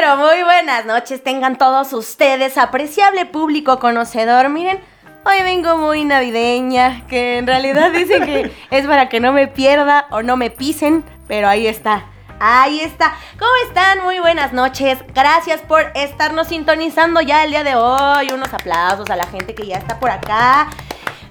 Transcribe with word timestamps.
pero 0.00 0.16
muy 0.16 0.42
buenas 0.42 0.86
noches 0.86 1.22
tengan 1.22 1.58
todos 1.58 1.92
ustedes, 1.92 2.56
apreciable 2.56 3.26
público 3.26 3.78
conocedor. 3.78 4.48
Miren, 4.48 4.80
hoy 5.26 5.42
vengo 5.42 5.76
muy 5.76 6.06
navideña, 6.06 7.06
que 7.06 7.36
en 7.36 7.46
realidad 7.46 7.90
dicen 7.90 8.24
que 8.24 8.50
es 8.70 8.86
para 8.86 9.10
que 9.10 9.20
no 9.20 9.34
me 9.34 9.46
pierda 9.46 10.06
o 10.10 10.22
no 10.22 10.38
me 10.38 10.48
pisen, 10.48 11.04
pero 11.28 11.48
ahí 11.48 11.66
está. 11.66 12.06
Ahí 12.40 12.80
está. 12.80 13.14
¿Cómo 13.38 13.50
están? 13.68 14.02
Muy 14.02 14.20
buenas 14.20 14.54
noches. 14.54 14.96
Gracias 15.14 15.60
por 15.60 15.92
estarnos 15.94 16.48
sintonizando 16.48 17.20
ya 17.20 17.44
el 17.44 17.50
día 17.50 17.62
de 17.62 17.74
hoy. 17.74 18.30
Unos 18.32 18.54
aplausos 18.54 19.10
a 19.10 19.16
la 19.16 19.26
gente 19.26 19.54
que 19.54 19.66
ya 19.66 19.76
está 19.76 20.00
por 20.00 20.08
acá. 20.08 20.70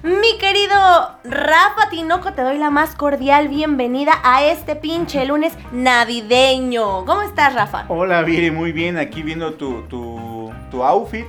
Mi 0.02 0.38
querido 0.38 0.76
Rafa 1.26 1.90
Tinoco, 1.90 2.32
te 2.32 2.42
doy 2.42 2.58
la 2.58 2.70
más 2.70 2.96
cordial 2.96 3.50
bienvenida 3.50 4.14
a 4.24 4.46
este 4.46 4.78
pinche 4.78 5.26
lunes 5.26 5.54
navideño. 5.74 7.04
¿Cómo 7.06 7.22
estás, 7.22 7.54
Rafa? 7.54 7.84
Hola 7.90 8.22
Viri, 8.22 8.50
muy 8.50 8.72
bien, 8.72 8.98
aquí 8.98 9.24
viendo 9.24 9.56
tu, 9.56 9.82
tu, 9.90 10.54
tu 10.72 10.84
outfit, 10.84 11.26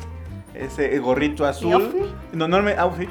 ese 0.55 0.97
gorrito 1.01 1.45
azul. 1.45 2.13
No, 2.33 2.47
no, 2.47 2.59
outfit. 2.79 3.11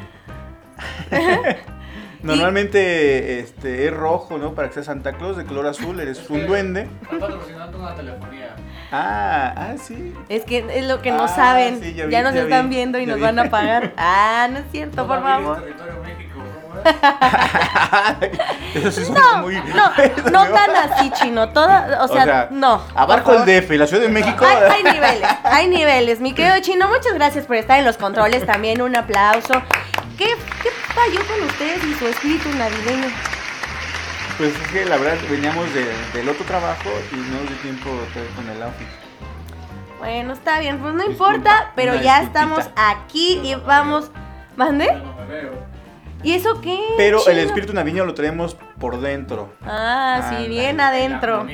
Normalmente 2.24 3.40
este, 3.40 3.88
es 3.88 3.94
rojo, 3.94 4.38
¿no? 4.38 4.54
Para 4.54 4.70
que 4.70 4.76
sea 4.76 4.84
Santa 4.84 5.14
Claus, 5.14 5.38
de 5.38 5.46
color 5.46 5.68
azul, 5.68 6.00
eres 6.00 6.30
un 6.30 6.48
duende. 6.48 6.88
Está 7.02 7.20
patrocinando 7.20 7.80
una 7.80 7.96
telefonía. 7.96 8.56
Ah, 8.92 9.54
ah, 9.56 9.74
sí. 9.82 10.16
Es 10.30 10.44
que 10.46 10.66
es 10.74 10.86
lo 10.86 11.02
que 11.02 11.12
no 11.12 11.24
Ah, 11.26 11.28
saben. 11.28 11.80
sí, 11.82 11.94
ya 11.94 12.24
nos 12.24 12.34
ya 12.34 12.42
están 12.42 12.70
vi, 12.70 12.76
viendo 12.78 12.98
y 13.00 13.06
nos 13.06 13.18
vi. 13.18 13.22
van 13.22 13.38
a 13.40 13.50
pagar. 13.50 13.94
Ah, 13.98 14.48
no 14.50 14.60
es 14.60 14.66
cierto, 14.72 15.06
por 15.08 15.22
favor. 15.22 15.64
No, 19.12 19.42
muy... 19.42 19.56
no, 19.56 19.92
no 20.32 20.46
tan 20.54 20.76
así, 20.76 21.12
chino. 21.12 21.50
Toda, 21.50 22.00
o 22.04 22.08
sea, 22.08 22.48
no. 22.52 22.82
Abarco 22.96 23.34
el. 23.34 23.46
DF, 23.46 23.70
la 23.72 23.88
Ciudad 23.88 24.04
de 24.04 24.10
México. 24.10 24.46
Hay, 24.46 24.84
hay 24.86 24.94
niveles, 24.94 25.30
hay 25.44 25.68
niveles. 25.78 26.20
Mi 26.22 26.34
querido 26.34 26.56
chino, 26.62 26.88
muchas 26.88 27.14
gracias 27.14 27.46
por 27.46 27.56
estar 27.58 27.80
en 27.80 27.86
los 27.86 27.98
controles. 27.98 28.46
También 28.46 28.82
un 28.82 28.96
aplauso. 28.96 29.62
¿Qué, 30.18 30.36
qué 30.64 30.70
falló 30.94 31.20
con 31.28 31.46
ustedes 31.48 31.84
y 31.84 31.94
su 31.96 32.08
espíritu 32.08 32.50
navideño? 32.58 33.08
Pues 34.40 34.56
es 34.56 34.68
que 34.70 34.86
la 34.86 34.98
verdad 34.98 35.18
veníamos 35.30 35.72
de- 35.74 35.94
del 36.14 36.30
otro 36.30 36.44
trabajo 36.46 36.90
y 37.12 37.16
no 37.18 37.40
dio 37.48 37.58
tiempo 37.62 37.90
con 38.36 38.50
el 38.50 38.64
outfit. 38.64 38.88
Bueno, 40.00 40.32
está 40.34 40.60
bien, 40.60 40.80
pues 40.80 40.94
no 40.94 41.04
Disculpa, 41.04 41.34
importa, 41.34 41.72
pero 41.76 41.94
ya 41.96 42.22
disculpita. 42.22 42.24
estamos 42.24 42.70
aquí 42.78 43.42
y 43.44 43.54
vamos. 43.56 44.12
¿Mande? 44.56 44.86
Ya 44.88 44.94
no 44.94 45.14
me 45.14 45.26
veo. 45.26 45.52
¿Y 46.24 46.34
eso 46.34 46.60
qué? 46.62 46.80
Pero 46.98 47.26
el 47.28 47.40
espíritu 47.40 47.74
navideño 47.74 48.06
lo 48.06 48.14
traemos 48.14 48.56
por 48.80 49.00
dentro. 49.00 49.54
Ah, 49.66 50.32
sí, 50.38 50.48
bien 50.48 50.80
adentro. 50.82 51.46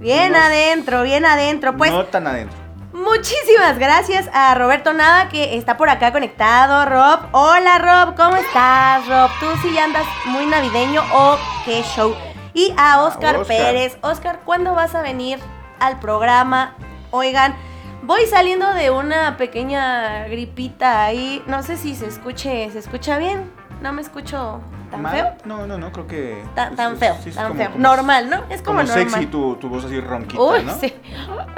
Bien 0.00 0.32
No- 0.32 0.38
adentro, 0.38 1.02
bien 1.02 1.24
adentro. 1.26 1.76
Pues 1.76 1.90
no 1.90 2.04
tan 2.06 2.26
adentro. 2.26 2.58
muchísimas 2.92 3.78
gracias 3.78 4.28
a 4.32 4.54
Roberto 4.54 4.92
Nada 4.94 5.28
que 5.28 5.56
está 5.56 5.76
por 5.78 5.88
acá 5.90 6.12
conectado. 6.12 6.84
Rob, 6.86 7.20
hola 7.32 7.78
Rob, 7.78 8.14
¿cómo 8.16 8.36
estás 8.36 9.06
Rob? 9.08 9.30
¿Tú 9.40 9.46
sí 9.62 9.76
andas 9.78 10.04
muy 10.26 10.46
navideño 10.46 11.02
o 11.12 11.36
qué 11.64 11.82
show? 11.82 12.14
Y 12.54 12.72
a 12.76 13.02
Oscar, 13.02 13.36
Oscar. 13.36 13.46
Pérez. 13.56 13.98
Oscar, 14.00 14.40
¿cuándo 14.44 14.74
vas 14.74 14.94
a 14.94 15.02
venir 15.02 15.38
al 15.80 15.98
programa? 15.98 16.74
Oigan, 17.10 17.54
voy 18.02 18.24
saliendo 18.26 18.72
de 18.74 18.90
una 18.90 19.36
pequeña 19.36 20.24
gripita 20.28 21.04
ahí. 21.04 21.42
No 21.46 21.62
sé 21.62 21.76
si 21.76 21.94
se 21.96 22.06
escuche, 22.06 22.70
¿se 22.70 22.78
escucha 22.78 23.18
bien? 23.18 23.50
No 23.82 23.92
me 23.92 24.00
escucho 24.02 24.60
tan 24.90 25.02
¿Mal? 25.02 25.12
feo. 25.12 25.32
No, 25.44 25.66
no, 25.66 25.76
no, 25.78 25.90
creo 25.92 26.06
que. 26.06 26.42
Tan, 26.54 26.96
feo, 26.96 27.16
sí 27.22 27.32
tan 27.32 27.48
como- 27.48 27.60
feo. 27.60 27.72
como- 27.72 27.82
normal, 27.82 28.30
¿no? 28.30 28.36
Es 28.48 28.62
como, 28.62 28.78
Como, 28.78 28.82
normal. 28.88 29.10
sexy 29.10 29.26
tu, 29.26 29.56
tu 29.56 29.68
voz 29.68 29.84
así 29.84 30.00
ronquita, 30.00 30.40
Uy, 30.40 30.62
¿no? 30.64 30.74
sí. 30.78 30.94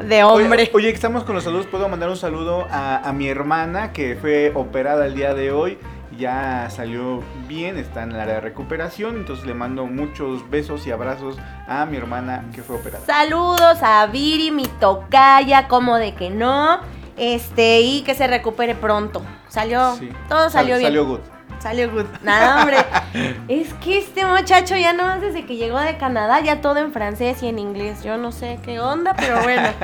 De 0.03 0.25
Oye, 0.25 0.45
hombre. 0.45 0.71
Oye, 0.75 0.89
que 0.89 0.95
estamos 0.95 1.25
con 1.25 1.35
los 1.35 1.45
saludos. 1.45 1.67
Puedo 1.67 1.89
mandar 1.91 2.09
un 2.09 2.17
saludo 2.17 2.67
a, 2.71 3.07
a 3.07 3.13
mi 3.13 3.29
hermana 3.29 3.93
que 3.93 4.17
fue 4.19 4.51
operada 4.55 5.05
el 5.07 5.15
día 5.15 5.35
de 5.35 5.53
hoy. 5.53 5.79
Ya 6.19 6.69
salió 6.71 7.23
bien, 7.47 7.77
está 7.79 8.03
en 8.03 8.13
el 8.13 8.21
área 8.21 8.35
de 8.37 8.41
recuperación. 8.41 9.17
Entonces 9.17 9.45
le 9.47 9.55
mando 9.55 9.87
muchos 9.87 10.49
besos 10.51 10.87
y 10.87 10.91
abrazos 10.91 11.37
a 11.69 11.85
mi 11.87 11.97
hermana 11.97 12.45
que 12.55 12.63
fue 12.63 12.77
operada. 12.77 13.05
Saludos 13.05 13.83
a 13.83 14.07
Viri, 14.07 14.51
mi 14.51 14.67
tocaya, 14.67 15.69
como 15.69 15.97
de 15.97 16.15
que 16.15 16.31
no. 16.31 16.81
Este, 17.17 17.81
y 17.81 18.03
que 18.03 18.15
se 18.15 18.27
recupere 18.27 18.75
pronto. 18.75 19.23
Salió, 19.49 19.97
Sí. 19.97 20.11
todo 20.29 20.43
Sal- 20.51 20.53
salió 20.53 20.77
bien. 20.79 20.89
Salió 20.89 21.07
good. 21.07 21.21
Salió 21.59 21.91
good. 21.91 22.05
Nada, 22.23 22.61
hombre. 22.61 22.77
es 23.49 23.73
que 23.75 23.99
este 23.99 24.27
muchacho 24.27 24.77
ya 24.77 24.93
nomás 24.93 25.21
desde 25.23 25.47
que 25.47 25.57
llegó 25.57 25.79
de 25.81 25.97
Canadá, 25.97 26.41
ya 26.41 26.61
todo 26.61 26.77
en 26.79 26.93
francés 26.93 27.43
y 27.43 27.49
en 27.49 27.59
inglés. 27.59 28.03
Yo 28.05 28.19
no 28.19 28.33
sé 28.33 28.59
qué 28.63 28.81
onda, 28.81 29.15
pero 29.17 29.43
bueno. 29.43 29.69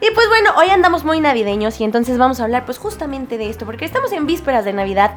Y 0.00 0.10
pues 0.14 0.28
bueno, 0.28 0.50
hoy 0.56 0.68
andamos 0.70 1.04
muy 1.04 1.20
navideños 1.20 1.80
y 1.80 1.84
entonces 1.84 2.18
vamos 2.18 2.40
a 2.40 2.44
hablar 2.44 2.64
pues 2.66 2.78
justamente 2.78 3.38
de 3.38 3.48
esto, 3.48 3.64
porque 3.64 3.84
estamos 3.86 4.12
en 4.12 4.26
vísperas 4.26 4.64
de 4.64 4.72
Navidad 4.74 5.12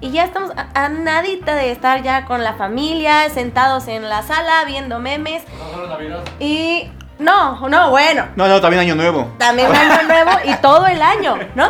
y 0.00 0.10
ya 0.10 0.24
estamos 0.24 0.50
a, 0.56 0.84
a 0.84 0.88
nadita 0.88 1.54
de 1.54 1.70
estar 1.70 2.02
ya 2.02 2.24
con 2.24 2.42
la 2.42 2.54
familia, 2.54 3.28
sentados 3.30 3.86
en 3.88 4.08
la 4.08 4.22
sala, 4.22 4.64
viendo 4.66 4.98
memes 4.98 5.42
No 5.58 5.70
solo 5.72 5.86
Navidad. 5.88 6.24
y... 6.40 6.90
No, 7.16 7.68
no, 7.68 7.90
bueno, 7.90 8.26
No, 8.34 8.48
no, 8.48 8.60
también 8.60 8.80
Año 8.80 8.96
Nuevo. 8.96 9.28
también 9.38 9.68
año 9.72 10.02
nuevo 10.08 10.32
y 10.46 10.52
todo 10.56 10.88
el 10.88 11.00
año, 11.00 11.38
¿no? 11.54 11.68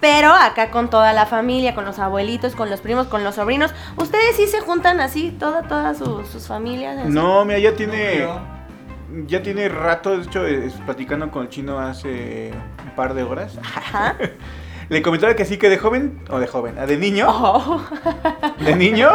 Pero 0.00 0.32
acá 0.32 0.70
con 0.70 0.88
toda 0.88 1.12
la 1.12 1.26
familia, 1.26 1.74
con 1.74 1.84
los 1.84 1.98
abuelitos, 1.98 2.54
con 2.54 2.70
los 2.70 2.80
primos, 2.80 3.06
con 3.06 3.22
los 3.22 3.34
sobrinos, 3.34 3.74
¿ustedes 3.96 4.36
sí 4.36 4.46
se 4.46 4.60
juntan 4.62 5.00
así, 5.00 5.32
toda, 5.38 5.64
todas 5.64 5.98
sus, 5.98 6.26
sus 6.28 6.46
familias? 6.46 6.96
así? 6.98 7.08
No, 7.10 7.44
mira, 7.44 7.58
ya 7.58 7.74
tiene. 7.74 8.20
No, 8.20 8.55
Ya 9.26 9.42
tiene 9.42 9.68
rato, 9.68 10.16
de 10.16 10.24
hecho, 10.24 10.44
es- 10.46 10.74
platicando 10.84 11.30
con 11.30 11.42
el 11.44 11.48
chino 11.48 11.78
hace 11.78 12.52
un 12.84 12.90
par 12.96 13.14
de 13.14 13.22
horas. 13.22 13.58
Ajá. 13.62 14.16
Le 14.88 15.02
comentaba 15.02 15.34
que 15.34 15.44
sí, 15.44 15.56
que 15.56 15.68
de 15.68 15.78
joven, 15.78 16.20
o 16.30 16.38
de 16.38 16.46
joven, 16.46 16.76
ah, 16.78 16.86
de 16.86 16.96
niño, 16.96 17.26
Oh. 17.28 17.82
de 18.60 18.76
niño, 18.76 19.08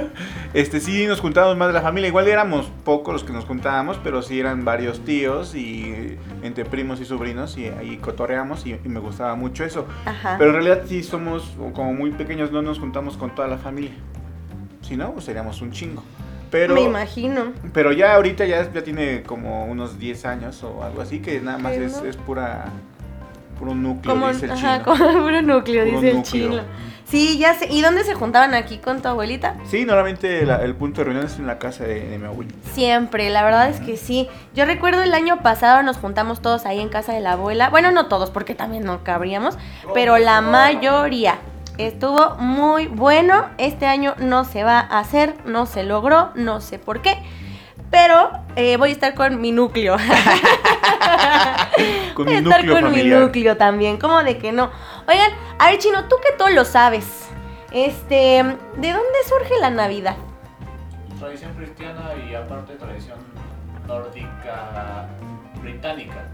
este 0.52 0.80
sí 0.80 1.06
nos 1.06 1.20
juntábamos 1.20 1.56
más 1.56 1.68
de 1.68 1.72
la 1.74 1.80
familia. 1.80 2.08
Igual 2.08 2.28
éramos 2.28 2.70
pocos 2.84 3.14
los 3.14 3.24
que 3.24 3.32
nos 3.32 3.46
juntábamos, 3.46 3.98
pero 4.04 4.20
sí 4.20 4.38
eran 4.38 4.66
varios 4.66 5.00
tíos 5.04 5.54
y 5.54 6.18
entre 6.42 6.66
primos 6.66 7.00
y 7.00 7.06
sobrinos 7.06 7.56
y 7.56 7.68
ahí 7.68 7.96
cotorreamos 7.96 8.66
y, 8.66 8.72
y 8.84 8.88
me 8.90 9.00
gustaba 9.00 9.34
mucho 9.34 9.64
eso. 9.64 9.86
Ajá. 10.04 10.36
Pero 10.36 10.50
en 10.50 10.56
realidad 10.56 10.82
sí 10.86 11.02
somos 11.02 11.54
como 11.72 11.94
muy 11.94 12.10
pequeños, 12.10 12.52
no 12.52 12.60
nos 12.60 12.78
juntamos 12.78 13.16
con 13.16 13.34
toda 13.34 13.48
la 13.48 13.56
familia. 13.56 13.92
Si 14.82 14.94
no, 14.94 15.12
pues 15.12 15.24
seríamos 15.24 15.62
un 15.62 15.72
chingo. 15.72 16.02
Pero, 16.54 16.74
Me 16.74 16.82
imagino. 16.82 17.46
pero 17.72 17.90
ya 17.90 18.14
ahorita 18.14 18.44
ya, 18.44 18.72
ya 18.72 18.84
tiene 18.84 19.24
como 19.24 19.64
unos 19.64 19.98
10 19.98 20.24
años 20.24 20.62
o 20.62 20.84
algo 20.84 21.02
así, 21.02 21.18
que 21.18 21.40
nada 21.40 21.58
más 21.58 21.72
es, 21.72 21.96
es 22.02 22.16
pura 22.16 22.66
puro 23.58 23.74
núcleo, 23.74 24.14
Como, 24.14 24.28
dice 24.28 24.44
el 24.44 24.52
ajá, 24.52 24.78
chino. 24.82 24.84
como 24.84 25.12
puro 25.24 25.42
núcleo, 25.42 25.84
Puro 25.84 26.00
dice 26.00 26.10
el 26.16 26.22
chino. 26.22 26.60
Sí, 27.06 27.38
ya 27.38 27.54
sé. 27.54 27.66
¿Y 27.72 27.82
dónde 27.82 28.04
se 28.04 28.14
juntaban 28.14 28.54
aquí 28.54 28.78
con 28.78 29.02
tu 29.02 29.08
abuelita? 29.08 29.56
Sí, 29.68 29.84
normalmente 29.84 30.46
la- 30.46 30.62
el 30.62 30.76
punto 30.76 31.00
de 31.00 31.06
reunión 31.06 31.26
es 31.26 31.40
en 31.40 31.48
la 31.48 31.58
casa 31.58 31.82
de, 31.84 32.08
de 32.08 32.18
mi 32.20 32.26
abuelita. 32.26 32.56
Siempre, 32.72 33.30
la 33.30 33.42
verdad 33.42 33.68
es 33.68 33.80
que 33.80 33.96
sí. 33.96 34.28
Yo 34.54 34.64
recuerdo 34.64 35.02
el 35.02 35.12
año 35.12 35.42
pasado 35.42 35.82
nos 35.82 35.96
juntamos 35.96 36.40
todos 36.40 36.66
ahí 36.66 36.78
en 36.80 36.88
casa 36.88 37.12
de 37.12 37.20
la 37.20 37.32
abuela. 37.32 37.68
Bueno, 37.68 37.90
no 37.90 38.06
todos 38.06 38.30
porque 38.30 38.54
también 38.54 38.84
no 38.84 39.02
cabríamos, 39.02 39.58
pero 39.92 40.18
la 40.18 40.40
mayoría. 40.40 41.38
Estuvo 41.78 42.36
muy 42.36 42.86
bueno. 42.86 43.46
Este 43.58 43.86
año 43.86 44.14
no 44.18 44.44
se 44.44 44.62
va 44.64 44.78
a 44.80 45.00
hacer, 45.00 45.34
no 45.44 45.66
se 45.66 45.82
logró, 45.82 46.30
no 46.34 46.60
sé 46.60 46.78
por 46.78 47.02
qué. 47.02 47.16
Pero 47.90 48.30
eh, 48.56 48.76
voy 48.76 48.90
a 48.90 48.92
estar 48.92 49.14
con 49.14 49.40
mi 49.40 49.52
núcleo. 49.52 49.96
Con 52.14 52.26
voy 52.26 52.36
a 52.36 52.40
mi 52.40 52.46
estar 52.46 52.64
núcleo 52.64 52.82
con 52.82 52.92
mi 52.92 53.02
núcleo 53.04 53.56
también. 53.56 53.96
¿Cómo 53.98 54.22
de 54.22 54.38
que 54.38 54.52
no? 54.52 54.70
Oigan, 55.08 55.32
a 55.58 55.70
ver, 55.70 55.78
Chino, 55.78 56.04
tú 56.08 56.16
que 56.22 56.36
todo 56.36 56.48
lo 56.50 56.64
sabes. 56.64 57.28
Este, 57.72 58.14
¿de 58.14 58.92
dónde 58.92 59.18
surge 59.28 59.58
la 59.60 59.70
Navidad? 59.70 60.16
Tradición 61.18 61.52
cristiana 61.54 62.10
y 62.28 62.34
aparte 62.34 62.74
tradición 62.74 63.18
nórdica 63.86 65.08
británica. 65.60 66.28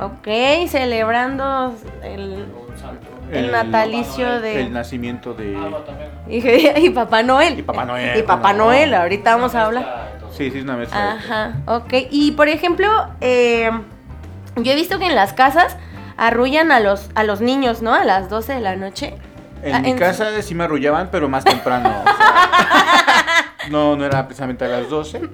Ok, 0.00 0.68
celebrando 0.68 1.74
el, 2.02 2.52
Un 2.68 2.76
santo. 2.76 3.15
El 3.32 3.50
natalicio 3.52 4.40
de... 4.40 4.60
El 4.62 4.72
nacimiento 4.72 5.34
de... 5.34 5.56
Ah. 5.56 5.70
Y, 6.28 6.86
y 6.86 6.90
Papá 6.90 7.22
Noel. 7.22 7.58
Y 7.58 7.62
Papá 7.62 7.84
Noel, 7.84 8.18
Y 8.18 8.22
Papá. 8.22 8.52
Noel, 8.52 8.94
ahorita 8.94 9.34
vamos 9.36 9.54
a 9.54 9.64
hablar. 9.66 10.16
Sí, 10.32 10.50
sí, 10.50 10.58
es 10.58 10.64
una 10.64 10.76
mezcla. 10.76 11.12
Ajá, 11.12 11.52
ok. 11.66 11.92
Y 12.10 12.32
por 12.32 12.48
ejemplo, 12.48 12.88
eh, 13.20 13.70
yo 14.56 14.72
he 14.72 14.74
visto 14.74 14.98
que 14.98 15.06
en 15.06 15.14
las 15.14 15.32
casas 15.32 15.76
arrullan 16.16 16.72
a 16.72 16.80
los, 16.80 17.08
a 17.14 17.24
los 17.24 17.40
niños, 17.40 17.82
¿no? 17.82 17.94
A 17.94 18.04
las 18.04 18.28
12 18.30 18.54
de 18.54 18.60
la 18.60 18.76
noche. 18.76 19.14
En 19.62 19.74
Ah, 19.74 19.78
mi 19.80 19.90
en- 19.90 19.98
casa 19.98 20.26
sí 20.42 20.54
me 20.54 20.64
arrullaban, 20.64 21.08
pero 21.10 21.28
más 21.28 21.42
temprano. 21.44 21.88
o 22.02 22.04
sea, 22.04 23.44
no, 23.70 23.96
no 23.96 24.04
era 24.04 24.26
precisamente 24.26 24.64
a 24.64 24.68
las 24.68 24.88
12. 24.90 25.18
Ok, 25.18 25.28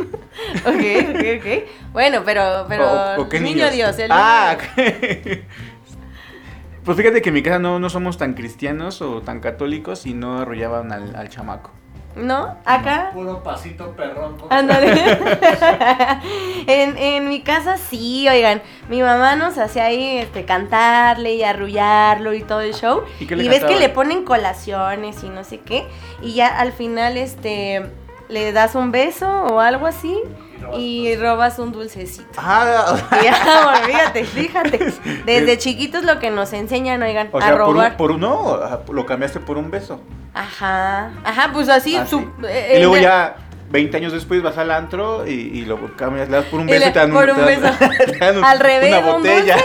ok, 0.64 1.24
ok. 1.38 1.64
Bueno, 1.92 2.22
pero, 2.24 2.64
pero 2.68 2.84
O- 3.18 3.22
o 3.22 3.28
qué 3.28 3.40
niño 3.40 3.56
niños? 3.66 3.72
Dios, 3.72 3.98
el 3.98 4.10
Ah, 4.12 4.56
niño- 4.76 4.88
ok. 4.88 5.38
Pues 6.84 6.96
fíjate 6.96 7.22
que 7.22 7.28
en 7.28 7.34
mi 7.34 7.42
casa 7.42 7.58
no, 7.58 7.78
no 7.78 7.88
somos 7.90 8.18
tan 8.18 8.34
cristianos 8.34 9.02
o 9.02 9.20
tan 9.22 9.40
católicos 9.40 10.04
y 10.06 10.14
no 10.14 10.40
arrullaban 10.40 10.90
al, 10.92 11.14
al 11.16 11.28
chamaco. 11.28 11.70
¿no? 12.14 12.56
Acá. 12.66 13.10
Puro 13.14 13.42
pasito 13.42 13.92
perrón. 13.92 14.36
con- 14.36 14.52
Ándale. 14.52 14.92
en, 16.66 16.98
en 16.98 17.28
mi 17.28 17.40
casa 17.42 17.78
sí, 17.78 18.28
oigan, 18.28 18.60
mi 18.90 19.00
mamá 19.02 19.34
nos 19.36 19.56
hacía 19.58 19.84
ahí 19.86 20.18
este, 20.18 20.44
cantarle 20.44 21.34
y 21.34 21.42
arrullarlo 21.42 22.34
y 22.34 22.42
todo 22.42 22.60
el 22.60 22.74
show. 22.74 23.02
¿Y 23.18 23.24
Y, 23.24 23.26
qué 23.26 23.36
le 23.36 23.48
ves 23.48 23.64
que 23.64 23.76
le 23.78 23.88
ponen 23.88 24.24
colaciones 24.24 25.22
y 25.24 25.30
no 25.30 25.42
sé 25.44 25.60
qué. 25.60 25.86
Y 26.20 26.34
ya 26.34 26.48
al 26.48 26.72
final 26.72 27.16
este 27.16 27.82
le 28.32 28.52
das 28.52 28.74
un 28.74 28.90
beso 28.92 29.28
o 29.28 29.60
algo 29.60 29.86
así 29.86 30.18
y 30.76 31.14
robas 31.16 31.58
un 31.58 31.70
dulcecito. 31.72 32.28
Ah, 32.38 32.96
Y 33.22 33.26
amor, 33.26 33.76
fíjate, 33.86 34.24
fíjate. 34.24 34.92
Desde 35.26 35.58
chiquitos 35.58 36.04
lo 36.04 36.18
que 36.18 36.30
nos 36.30 36.52
enseñan, 36.52 37.02
oigan, 37.02 37.28
o 37.32 37.38
a 37.38 37.40
por, 37.40 37.52
un- 37.52 37.58
robar. 37.58 37.96
por 37.96 38.10
uno 38.12 38.34
o 38.86 38.92
lo 38.92 39.06
cambiaste 39.06 39.40
por 39.40 39.58
un 39.58 39.70
beso. 39.70 40.00
Ajá, 40.34 41.10
ajá, 41.24 41.50
pues 41.52 41.68
así. 41.68 41.96
Ah, 41.96 42.06
su- 42.06 42.26
eh, 42.48 42.74
y 42.76 42.78
luego 42.80 42.96
ya 42.96 43.36
20 43.70 43.96
años 43.96 44.12
después 44.12 44.42
vas 44.42 44.56
al 44.58 44.70
antro 44.70 45.26
y, 45.26 45.30
y 45.32 45.64
lo 45.64 45.94
cambias, 45.96 46.28
le 46.28 46.36
das 46.36 46.44
por 46.46 46.60
un 46.60 46.66
beso 46.66 46.88
y 46.88 46.92
te 46.92 46.98
dan, 46.98 47.10
por 47.10 47.28
un 47.28 47.44
beso. 47.44 47.66
un- 48.38 48.44
Al 48.44 48.60
revés, 48.60 48.88
una 48.96 48.98
un 49.14 49.22
botella. 49.22 49.56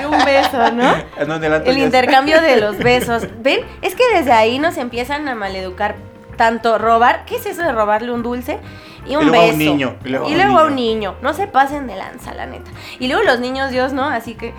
y 0.00 0.04
un 0.04 0.24
beso, 0.24 0.72
¿no? 0.72 0.94
No, 1.26 1.34
el 1.36 1.52
El 1.68 1.76
ya 1.76 1.84
intercambio 1.84 2.40
de 2.40 2.56
los 2.56 2.78
besos. 2.78 3.24
¿Ven? 3.40 3.60
Es 3.82 3.94
que 3.94 4.04
desde 4.14 4.32
ahí 4.32 4.58
nos 4.58 4.76
empiezan 4.78 5.28
a 5.28 5.34
maleducar 5.34 5.96
tanto 6.36 6.78
robar, 6.78 7.24
¿qué 7.26 7.36
es 7.36 7.46
eso 7.46 7.62
de 7.62 7.72
robarle 7.72 8.12
un 8.12 8.22
dulce? 8.22 8.58
Y 9.06 9.14
un 9.14 9.26
luego 9.28 9.36
a 9.42 9.46
beso. 9.46 9.52
un 9.54 9.58
niño, 9.58 9.96
y 10.04 10.08
luego 10.10 10.26
a 10.26 10.28
un 10.28 10.56
a 10.58 10.64
un 10.64 10.74
niño. 10.74 11.14
No 11.22 11.32
se 11.32 11.46
pasen 11.46 11.86
de 11.86 11.94
lanza, 11.96 12.34
la 12.34 12.46
neta. 12.46 12.70
Y 12.98 13.06
luego 13.06 13.22
los 13.22 13.38
niños, 13.38 13.70
Dios, 13.70 13.92
¿no? 13.92 14.04
Así 14.04 14.34
que, 14.34 14.52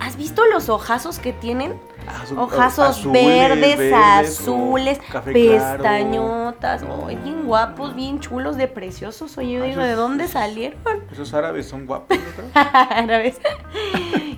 ¿has 0.00 0.16
visto 0.16 0.46
los 0.46 0.68
ojazos 0.70 1.18
que 1.18 1.32
tienen? 1.34 1.74
Azul- 2.08 2.38
Ojazos 2.38 2.88
azules, 2.98 3.24
verdes, 3.24 3.92
azules, 3.92 4.98
claro. 5.10 5.24
pestañotas. 5.32 6.82
Ay, 7.06 7.16
bien 7.16 7.44
guapos, 7.44 7.94
bien 7.94 8.18
chulos, 8.20 8.56
de 8.56 8.66
preciosos. 8.66 9.36
Oye, 9.38 9.52
yo 9.52 9.64
digo, 9.64 9.82
¿de 9.82 9.92
dónde 9.94 10.26
salieron? 10.26 10.78
Esos 11.12 11.32
árabes 11.34 11.68
son 11.68 11.86
guapos, 11.86 12.16
¿no 12.18 12.60
árabes. 12.90 13.38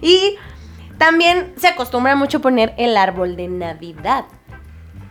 y 0.02 0.36
también 0.98 1.54
se 1.56 1.68
acostumbra 1.68 2.16
mucho 2.16 2.40
poner 2.40 2.74
el 2.76 2.96
árbol 2.96 3.36
de 3.36 3.48
Navidad. 3.48 4.24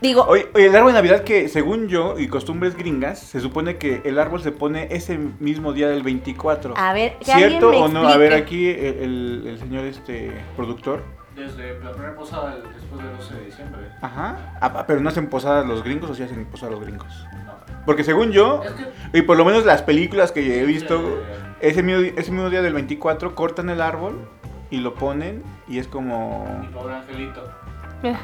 Digo, 0.04 0.26
Oye, 0.28 0.50
oye, 0.54 0.66
el 0.66 0.76
árbol 0.76 0.92
de 0.92 0.98
Navidad 0.98 1.24
que 1.24 1.48
según 1.48 1.88
yo 1.88 2.20
y 2.20 2.28
costumbres 2.28 2.76
gringas, 2.76 3.20
se 3.20 3.40
supone 3.40 3.78
que 3.78 4.02
el 4.04 4.20
árbol 4.20 4.42
se 4.42 4.52
pone 4.52 4.90
ese 4.92 5.18
mismo 5.40 5.72
día 5.72 5.88
del 5.88 6.04
24. 6.04 6.74
a 6.76 6.92
ver, 6.92 7.18
que 7.20 7.32
alguien 7.32 7.52
¿Cierto 7.52 7.70
me 7.70 7.78
o 7.78 7.88
no? 7.88 8.06
A 8.10 8.18
ver, 8.18 8.34
aquí 8.34 8.68
el, 8.68 8.76
el- 8.76 9.44
el 9.48 9.60
señor 9.60 9.86
este 9.86 10.32
productor. 10.58 11.04
Desde 11.38 11.80
la 11.80 11.92
primera 11.94 12.16
posada 12.16 12.58
después 12.58 13.02
del 13.02 13.16
12 13.18 13.34
de 13.36 13.46
diciembre. 13.46 13.82
Ajá. 14.02 14.58
Ah, 14.60 14.84
pero 14.86 15.00
no 15.00 15.08
hacen 15.08 15.30
posadas 15.30 15.66
los 15.66 15.82
gringos 15.86 16.10
o 16.10 16.16
sí 16.16 16.22
hacen 16.24 16.46
posadas 16.48 16.74
los 16.76 16.84
gringos. 16.84 17.26
No. 17.46 17.54
Porque 17.86 18.04
según 18.04 18.32
yo, 18.34 18.62
Es 18.62 18.72
que 18.74 19.18
y 19.20 19.22
por 19.22 19.38
lo 19.38 19.46
menos 19.46 19.64
las 19.64 19.84
películas 19.84 20.34
que 20.34 20.60
he 20.60 20.66
visto, 20.66 21.00
Eh, 21.00 21.70
ese 21.70 21.82
mismo, 21.82 22.02
ese 22.18 22.30
mismo 22.30 22.50
día 22.50 22.62
del 22.62 22.74
24 22.74 23.36
cortan 23.36 23.70
el 23.70 23.80
árbol 23.80 24.28
y 24.70 24.80
lo 24.82 24.96
ponen 24.96 25.44
y 25.68 25.78
es 25.80 25.88
como... 25.88 26.46
mi 26.60 26.68
pobre 26.68 26.94
angelito. 26.96 27.42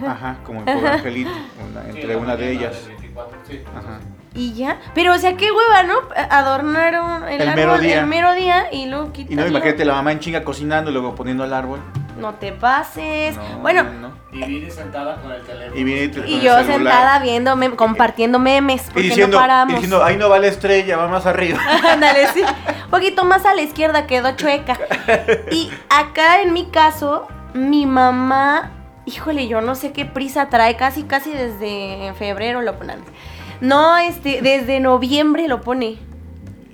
Ajá, 0.08 0.38
como 0.46 0.60
el 0.60 0.66
pobre 0.66 0.90
angelito, 0.90 1.32
una- 1.72 1.90
entre 1.90 2.16
una 2.16 2.36
de 2.36 2.52
ellas. 2.52 2.76
del 2.86 2.96
24, 2.98 3.38
sí. 3.48 3.62
Ajá. 3.78 4.00
Y 4.36 4.54
ya. 4.54 4.78
Pero, 4.94 5.14
o 5.14 5.18
sea, 5.18 5.36
qué 5.36 5.50
hueva, 5.52 5.84
¿no? 5.84 5.96
Adornar 6.30 7.02
un- 7.02 7.28
el, 7.28 7.42
El 7.42 7.50
árbol 7.50 7.56
mero 7.66 7.78
día. 7.80 8.00
el 8.02 8.06
mero 8.08 8.34
día 8.34 8.68
y 8.72 8.86
luego 8.86 9.12
Y 9.16 9.36
no, 9.36 9.48
imagínate 9.48 9.86
la 9.86 9.94
mamá 9.96 10.12
en 10.12 10.20
chinga 10.20 10.44
cocinando 10.44 10.92
y 10.92 10.94
luego 10.94 11.16
poniendo 11.16 11.44
el 11.44 11.54
árbol. 11.54 11.80
No 12.18 12.36
te 12.36 12.52
pases. 12.52 13.38
No, 13.38 13.60
bueno, 13.60 13.84
no. 13.84 14.12
Y 14.34 14.44
vine 14.44 14.70
sentada 14.70 15.16
con 15.22 15.32
el 15.32 15.42
teléfono. 15.42 15.80
Y 15.80 16.30
y 16.30 16.36
y 16.36 16.42
yo 16.42 16.58
el 16.58 16.66
sentada 16.66 17.18
viendo, 17.20 17.56
mem- 17.56 17.76
compartiendo 17.76 18.38
memes, 18.40 18.84
Y 18.84 18.92
porque 18.92 19.02
diciendo, 19.04 19.38
no 19.38 19.44
y 19.44 19.48
paramos. 19.48 19.74
diciendo, 19.76 20.04
ahí 20.04 20.18
no 20.18 20.30
va 20.30 20.38
la 20.38 20.48
estrella, 20.48 20.98
va 20.98 21.08
más 21.08 21.26
arriba. 21.26 21.60
Ándale, 21.92 22.28
sí. 22.34 22.42
Un 22.86 22.92
poquito 22.92 23.24
más 23.24 23.46
a 23.46 23.56
la 23.56 23.62
izquierda 23.62 24.06
quedó 24.06 24.36
chueca. 24.36 24.78
Y 25.52 25.72
acá 25.90 26.42
en 26.42 26.52
mi 26.54 26.66
caso, 26.70 27.26
mi 27.54 27.86
mamá, 27.86 28.72
híjole, 29.10 29.48
yo 29.48 29.62
no 29.62 29.76
sé 29.76 29.92
qué 29.92 30.06
prisa 30.06 30.50
trae, 30.50 30.76
casi, 30.78 31.04
casi 31.04 31.32
desde 31.32 32.14
febrero 32.18 32.62
lo 32.62 32.78
ponen. 32.78 33.00
No, 33.62 33.98
este, 33.98 34.42
desde 34.42 34.80
noviembre 34.80 35.48
lo 35.48 35.62
pone. 35.62 35.98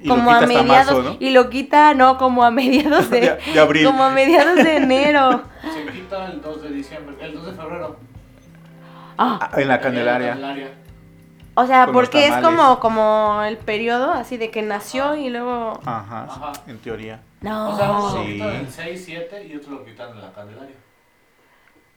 Y 0.02 0.08
lo 0.08 0.16
como 0.16 0.30
quita 0.32 0.44
a 0.44 0.48
mediados. 0.48 0.68
marzo, 0.68 1.02
¿no? 1.04 1.18
Y 1.20 1.32
lo 1.32 1.50
quita, 1.50 1.94
no, 1.96 2.18
como 2.20 2.44
a 2.44 2.52
mediados 2.52 3.10
de, 3.10 3.22
De- 3.22 3.40
de 3.54 3.60
abril. 3.60 3.86
Como 3.86 4.04
a 4.04 4.10
mediados 4.12 4.56
de 4.56 4.78
enero. 4.78 5.42
Se 5.74 5.92
quita 5.92 6.28
el 6.28 6.42
2 6.42 6.62
de 6.62 6.70
diciembre, 6.70 7.16
el 7.22 7.34
2 7.34 7.46
de 7.48 7.52
febrero. 7.54 7.98
Ah, 9.18 9.40
Ah, 9.52 9.60
en 9.62 9.68
la 9.68 9.76
En 9.76 9.82
Candelaria. 9.82 10.30
Candelaria. 10.32 10.70
o 11.56 11.66
sea, 11.66 11.88
porque 11.92 12.28
es 12.28 12.36
como, 12.38 12.80
como 12.80 13.42
el 13.48 13.58
periodo 13.58 14.12
así 14.12 14.38
de 14.38 14.52
que 14.52 14.62
nació 14.62 15.16
y 15.16 15.30
luego. 15.30 15.80
Ajá, 15.86 16.26
Ajá. 16.30 16.52
en 16.68 16.78
teoría. 16.80 17.22
No. 17.42 17.70
O 17.72 17.78
sea, 17.78 17.92
uno 17.92 18.10
lo 18.10 18.24
Sí. 18.24 18.34
quitan 18.34 18.56
en 18.56 18.72
6, 18.72 19.04
7 19.06 19.48
y 19.48 19.56
otro 19.56 19.72
lo 19.72 19.86
quitan 19.86 20.10
en 20.12 20.22
la 20.22 20.32
Candelaria. 20.34 20.76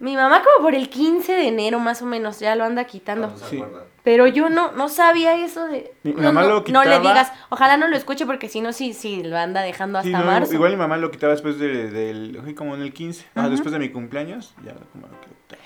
Mi 0.00 0.14
mamá 0.14 0.42
como 0.44 0.64
por 0.66 0.74
el 0.76 0.88
15 0.88 1.32
de 1.32 1.48
enero 1.48 1.80
más 1.80 2.02
o 2.02 2.06
menos 2.06 2.38
ya 2.38 2.54
lo 2.54 2.64
anda 2.64 2.84
quitando. 2.84 3.34
Sí. 3.50 3.62
Pero 4.04 4.26
yo 4.28 4.48
no, 4.48 4.70
no 4.72 4.88
sabía 4.88 5.34
eso 5.44 5.66
de... 5.66 5.92
Mi- 6.04 6.12
mi 6.12 6.20
no, 6.20 6.32
mamá 6.32 6.42
no, 6.42 6.48
lo 6.48 6.54
no 6.54 6.60
le 6.60 6.64
quitaba. 6.90 6.98
digas, 7.00 7.32
ojalá 7.50 7.76
no 7.76 7.88
lo 7.88 7.96
escuche 7.96 8.24
porque 8.24 8.48
si 8.48 8.60
no, 8.60 8.72
sí, 8.72 8.92
sí, 8.94 9.22
lo 9.24 9.36
anda 9.36 9.60
dejando 9.62 9.98
hasta 9.98 10.08
Sí, 10.08 10.12
no, 10.14 10.24
marzo. 10.24 10.54
igual 10.54 10.70
mi 10.70 10.76
mamá 10.78 10.96
lo 10.96 11.10
quitaba 11.10 11.32
después 11.32 11.58
de- 11.58 11.90
del, 11.90 12.40
ay, 12.46 12.54
como 12.54 12.74
en 12.76 12.82
el 12.82 12.92
15, 12.92 13.26
ah, 13.34 13.48
después 13.48 13.72
de 13.72 13.78
mi 13.80 13.90
cumpleaños, 13.90 14.54
ya 14.64 14.72
como 14.92 15.08
lo 15.08 15.20
quitaba. 15.20 15.62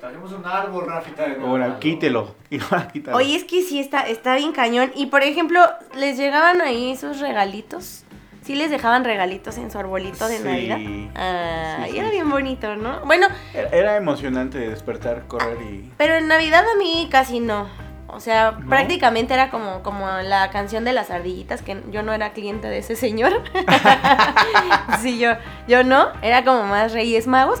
Trajimos 0.00 0.32
un 0.32 0.44
árbol, 0.46 0.86
Rafita. 0.86 1.26
de 1.26 1.40
Ahora, 1.40 1.78
quítelo. 1.80 2.34
Quítalo. 2.92 3.16
Oye, 3.16 3.34
es 3.34 3.44
que 3.44 3.62
sí 3.62 3.80
está, 3.80 4.06
está 4.06 4.36
bien 4.36 4.52
cañón. 4.52 4.92
Y 4.94 5.06
por 5.06 5.22
ejemplo, 5.22 5.60
¿les 5.96 6.16
llegaban 6.18 6.60
ahí 6.62 6.92
esos 6.92 7.18
regalitos? 7.20 8.04
¿Sí 8.46 8.54
les 8.54 8.70
dejaban 8.70 9.04
regalitos 9.04 9.58
en 9.58 9.70
su 9.72 9.78
arbolito 9.78 10.28
de 10.28 10.38
Sí. 10.38 10.44
Navidad? 10.44 10.78
Ah, 11.16 11.78
Sí, 11.84 11.88
y 11.88 11.92
sí, 11.92 11.98
era 11.98 12.08
sí. 12.08 12.14
bien 12.14 12.30
bonito, 12.30 12.76
¿no? 12.76 13.00
Bueno, 13.04 13.26
Era, 13.52 13.68
era 13.70 13.96
emocionante 13.96 14.58
despertar, 14.58 15.24
correr 15.26 15.58
y... 15.62 15.90
pero 15.96 16.14
en 16.14 16.28
Navidad 16.28 16.62
a 16.72 16.78
mí 16.78 17.08
casi 17.10 17.40
no. 17.40 17.66
O 18.08 18.20
sea, 18.20 18.52
¿No? 18.52 18.68
prácticamente 18.68 19.34
era 19.34 19.50
como, 19.50 19.82
como 19.82 20.06
la 20.22 20.48
canción 20.50 20.84
de 20.84 20.92
las 20.92 21.10
ardillitas, 21.10 21.60
que 21.62 21.82
yo 21.90 22.04
no 22.04 22.12
era 22.14 22.32
cliente 22.32 22.68
de 22.68 22.78
ese 22.78 22.94
señor. 22.94 23.32
sí, 25.02 25.18
yo, 25.18 25.32
yo 25.66 25.82
no, 25.84 26.08
era 26.22 26.44
como 26.44 26.62
más 26.64 26.92
Reyes 26.92 27.26
Magos. 27.26 27.60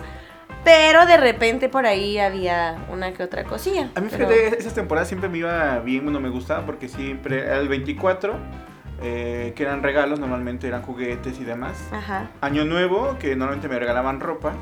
Pero 0.64 1.06
de 1.06 1.16
repente 1.16 1.68
por 1.68 1.86
ahí 1.86 2.18
había 2.18 2.76
una 2.90 3.12
que 3.12 3.22
otra 3.22 3.44
cosilla. 3.44 3.88
A 3.94 4.00
mí, 4.00 4.08
pero- 4.10 4.28
fíjate, 4.28 4.58
esas 4.58 4.74
temporadas 4.74 5.06
siempre 5.08 5.28
me 5.28 5.38
iba 5.38 5.78
bien, 5.80 6.02
bueno, 6.04 6.18
me 6.18 6.28
gustaba 6.28 6.66
porque 6.66 6.88
siempre 6.88 7.40
era 7.40 7.58
el 7.58 7.68
24, 7.68 8.36
eh, 9.02 9.52
que 9.56 9.62
eran 9.62 9.82
regalos, 9.82 10.18
normalmente 10.18 10.66
eran 10.68 10.82
juguetes 10.82 11.38
y 11.40 11.44
demás. 11.44 11.76
Ajá. 11.92 12.30
Año 12.40 12.64
Nuevo, 12.64 13.16
que 13.18 13.36
normalmente 13.36 13.68
me 13.68 13.78
regalaban 13.78 14.20
ropa. 14.20 14.54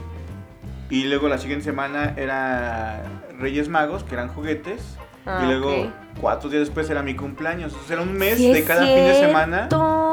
Y 0.91 1.05
luego 1.05 1.29
la 1.29 1.39
siguiente 1.39 1.65
semana 1.65 2.15
era 2.17 3.03
Reyes 3.39 3.69
Magos, 3.69 4.05
que 4.05 4.15
eran 4.15 4.29
juguetes. 4.29 4.99
Ah, 5.27 5.41
y 5.43 5.47
luego 5.47 5.87
ok. 5.87 6.04
Cuatro 6.21 6.49
días 6.49 6.61
después 6.61 6.89
era 6.91 7.03
mi 7.03 7.15
cumpleaños. 7.15 7.73
Entonces 7.73 7.91
era 7.91 8.03
un 8.03 8.13
mes 8.13 8.37
Sí 8.37 8.53
de 8.53 8.65
cada 8.65 8.85
fin 8.87 8.95
de 8.95 9.15
semana. 9.15 9.69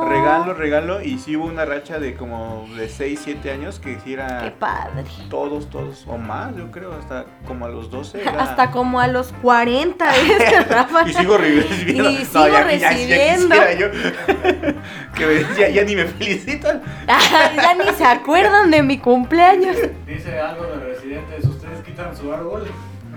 Regalo, 0.07 0.53
regalo. 0.53 1.01
Y 1.01 1.19
sí 1.19 1.35
hubo 1.35 1.45
una 1.45 1.63
racha 1.65 1.99
de 1.99 2.15
como 2.15 2.67
de 2.75 2.89
6, 2.89 3.19
7 3.23 3.51
años 3.51 3.79
que 3.79 3.95
sí 4.03 4.15
Qué 4.15 4.51
padre. 4.59 5.03
todos, 5.29 5.69
todos. 5.69 6.05
O 6.07 6.17
más, 6.17 6.55
yo 6.55 6.71
creo, 6.71 6.93
hasta 6.93 7.25
como 7.47 7.65
a 7.65 7.69
los 7.69 7.89
12. 7.91 8.21
era- 8.21 8.31
Hasta 8.43 8.71
como 8.71 8.99
a 8.99 9.07
los 9.07 9.31
40, 9.41 10.05
¿ves, 10.05 10.67
Rafa? 10.69 11.07
Y 11.07 11.13
sigo 11.13 11.37
recibiendo. 11.37 12.09
Y 12.09 12.25
sigo 12.25 12.45
recibiendo. 12.47 13.55
quisiera 13.55 13.73
yo. 13.73 13.87
que 15.15 15.25
me- 15.25 15.59
ya, 15.59 15.69
ya 15.69 15.83
ni 15.83 15.95
me 15.95 16.05
felicitan. 16.05 16.81
Ya 17.07 17.73
ni 17.75 17.89
se 17.95 18.05
acuerdan 18.05 18.71
de 18.71 18.81
mi 18.83 18.97
cumpleaños. 18.97 19.77
Dice 20.07 20.39
algo 20.39 20.65
de 20.65 20.75
residentes, 20.77 21.45
¿ustedes 21.45 21.81
quitan 21.83 22.15
su 22.15 22.31
árbol? 22.33 22.65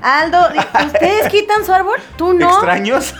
Aldo, 0.02 0.38
¿ustedes 0.86 1.28
quitan 1.28 1.64
su 1.64 1.72
árbol? 1.72 1.96
¿Tú 2.16 2.34
no? 2.34 2.50
¿Extraños? 2.50 3.14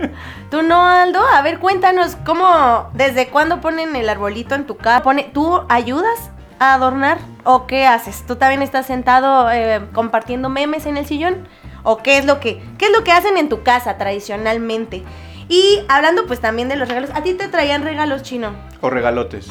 ¿Tú 0.50 0.62
no, 0.62 0.86
Aldo? 0.86 1.20
A 1.26 1.42
ver, 1.42 1.58
cuéntanos, 1.58 2.16
¿cómo, 2.24 2.90
desde 2.94 3.28
cuándo 3.28 3.60
ponen 3.60 3.94
el 3.94 4.08
arbolito 4.08 4.54
en 4.54 4.66
tu 4.66 4.76
casa? 4.76 5.02
Pone, 5.02 5.30
¿Tú 5.32 5.62
ayudas 5.68 6.30
a 6.58 6.74
adornar? 6.74 7.18
¿O 7.44 7.66
qué 7.66 7.86
haces? 7.86 8.24
¿Tú 8.26 8.36
también 8.36 8.62
estás 8.62 8.86
sentado 8.86 9.50
eh, 9.50 9.82
compartiendo 9.92 10.48
memes 10.48 10.86
en 10.86 10.96
el 10.96 11.06
sillón? 11.06 11.46
¿O 11.82 11.98
qué 11.98 12.18
es 12.18 12.24
lo 12.24 12.40
que, 12.40 12.62
qué 12.78 12.86
es 12.86 12.92
lo 12.92 13.04
que 13.04 13.12
hacen 13.12 13.36
en 13.36 13.48
tu 13.48 13.62
casa 13.62 13.96
tradicionalmente? 13.96 15.02
Y 15.48 15.82
hablando 15.88 16.26
pues 16.26 16.40
también 16.40 16.68
de 16.68 16.76
los 16.76 16.88
regalos, 16.88 17.10
¿a 17.14 17.22
ti 17.22 17.34
te 17.34 17.48
traían 17.48 17.82
regalos 17.82 18.22
chino? 18.22 18.52
o 18.80 18.90
regalotes. 18.90 19.50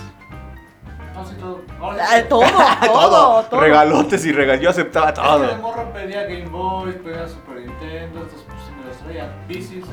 Todo. 1.39 1.61
Ahora 1.79 2.05
sí 2.07 2.15
Ah, 2.17 2.23
todo, 2.29 2.43
todo, 2.85 3.43
todo. 3.43 3.59
Regalotes 3.59 4.25
y 4.25 4.31
regalos. 4.31 4.61
Yo 4.63 4.69
aceptaba 4.69 5.13
todo. 5.13 5.39
de 5.39 5.55
morro 5.55 5.91
pedía 5.93 6.23
Game 6.23 6.47
Boy, 6.49 6.93
pedía 6.93 7.27
Super 7.27 7.57
Nintendo, 7.57 8.21
estos 8.23 8.43
pues 8.43 8.59
me 8.77 8.87
los 8.87 8.97
traía. 8.97 9.35
Bicis. 9.47 9.85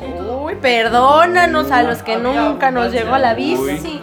Uy, 0.00 0.54
perdónanos 0.54 1.70
a 1.72 1.82
los 1.82 2.02
que 2.02 2.16
nunca 2.16 2.70
nos 2.70 2.92
llegó 2.92 3.18
la 3.18 3.32
Uy. 3.34 3.54
bici. 3.72 4.00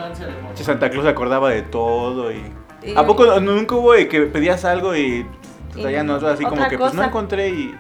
Che, 0.53 0.63
Santa 0.63 0.89
Claus 0.89 1.05
se 1.05 1.09
acordaba 1.11 1.49
de 1.49 1.61
todo 1.61 2.31
y... 2.31 2.51
¿A 2.95 3.05
poco 3.05 3.39
nunca 3.39 3.75
hubo 3.75 3.93
de 3.93 4.07
que 4.07 4.21
pedías 4.23 4.65
algo 4.65 4.95
y 4.95 5.25
te 5.73 5.81
traían 5.81 6.09
otro 6.09 6.27
así 6.27 6.43
como 6.43 6.67
que 6.67 6.77
pues 6.77 6.93
no 6.93 7.03
encontré 7.03 7.49
y... 7.49 7.75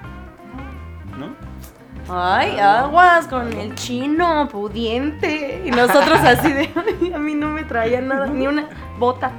Ay, 2.09 2.59
aguas 2.59 3.27
con 3.27 3.51
el 3.53 3.73
chino 3.75 4.47
pudiente. 4.49 5.63
Y 5.65 5.71
nosotros 5.71 6.19
así 6.19 6.51
de, 6.51 6.69
"Ay, 7.01 7.13
a 7.13 7.17
mí 7.17 7.33
no 7.35 7.49
me 7.49 7.63
traían 7.63 8.07
nada, 8.07 8.27
ni 8.27 8.47
una 8.47 8.67
bota. 8.97 9.31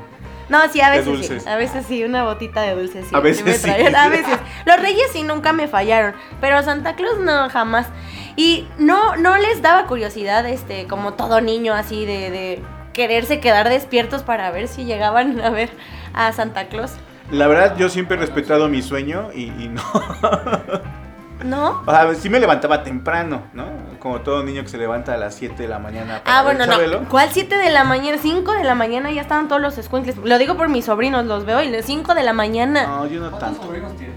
No, 0.48 0.58
sí, 0.70 0.80
a 0.80 0.90
veces 0.90 1.26
sí. 1.26 1.48
A 1.48 1.56
veces 1.56 1.86
sí, 1.86 2.04
una 2.04 2.22
botita 2.24 2.62
de 2.62 2.74
dulces 2.76 3.06
sí. 3.08 3.14
A 3.16 3.20
veces 3.20 3.44
me 3.44 3.52
sí. 3.54 3.68
A 3.70 4.08
veces. 4.08 4.38
Los 4.64 4.80
reyes 4.80 5.10
sí 5.12 5.22
nunca 5.24 5.52
me 5.52 5.66
fallaron. 5.66 6.14
Pero 6.40 6.62
Santa 6.62 6.94
Claus 6.94 7.18
no, 7.18 7.48
jamás. 7.50 7.88
Y 8.36 8.68
no, 8.78 9.16
no 9.16 9.36
les 9.38 9.60
daba 9.62 9.86
curiosidad, 9.86 10.46
este, 10.46 10.86
como 10.86 11.14
todo 11.14 11.40
niño 11.40 11.72
así 11.74 12.04
de, 12.04 12.30
de 12.30 12.62
quererse 12.92 13.40
quedar 13.40 13.68
despiertos 13.68 14.22
para 14.22 14.50
ver 14.50 14.68
si 14.68 14.84
llegaban 14.84 15.40
a 15.40 15.50
ver 15.50 15.70
a 16.14 16.32
Santa 16.32 16.68
Claus. 16.68 16.92
La 17.30 17.48
verdad, 17.48 17.76
yo 17.76 17.88
siempre 17.88 18.16
he 18.16 18.20
respetado 18.20 18.68
mi 18.68 18.82
sueño 18.82 19.30
y, 19.34 19.46
y 19.46 19.68
no. 19.68 19.82
¿No? 21.44 21.82
O 21.86 21.90
sea, 21.90 22.14
sí 22.14 22.30
me 22.30 22.40
levantaba 22.40 22.82
temprano, 22.82 23.42
¿no? 23.52 23.66
Como 23.98 24.20
todo 24.22 24.42
niño 24.42 24.62
que 24.62 24.68
se 24.68 24.78
levanta 24.78 25.14
a 25.14 25.16
las 25.18 25.34
7 25.34 25.62
de 25.62 25.68
la 25.68 25.78
mañana. 25.78 26.22
para 26.24 26.38
Ah, 26.38 26.42
bueno, 26.42 26.64
no. 26.66 27.08
¿Cuál 27.08 27.28
7 27.30 27.56
de 27.56 27.70
la 27.70 27.84
mañana? 27.84 28.18
5 28.20 28.52
de 28.52 28.64
la 28.64 28.74
mañana 28.74 29.10
ya 29.10 29.20
estaban 29.22 29.46
todos 29.48 29.60
los 29.60 29.76
escuincles. 29.78 30.16
Lo 30.18 30.38
digo 30.38 30.56
por 30.56 30.68
mis 30.68 30.86
sobrinos, 30.86 31.26
los 31.26 31.44
veo 31.44 31.62
y 31.62 31.70
de 31.70 31.82
5 31.82 32.14
de 32.14 32.22
la 32.22 32.32
mañana. 32.32 32.86
No, 32.86 33.06
yo 33.06 33.20
no 33.20 33.28
¿Cuántos 33.30 33.40
tanto. 33.50 33.62
sobrinos 33.64 33.96
tienes? 33.96 34.14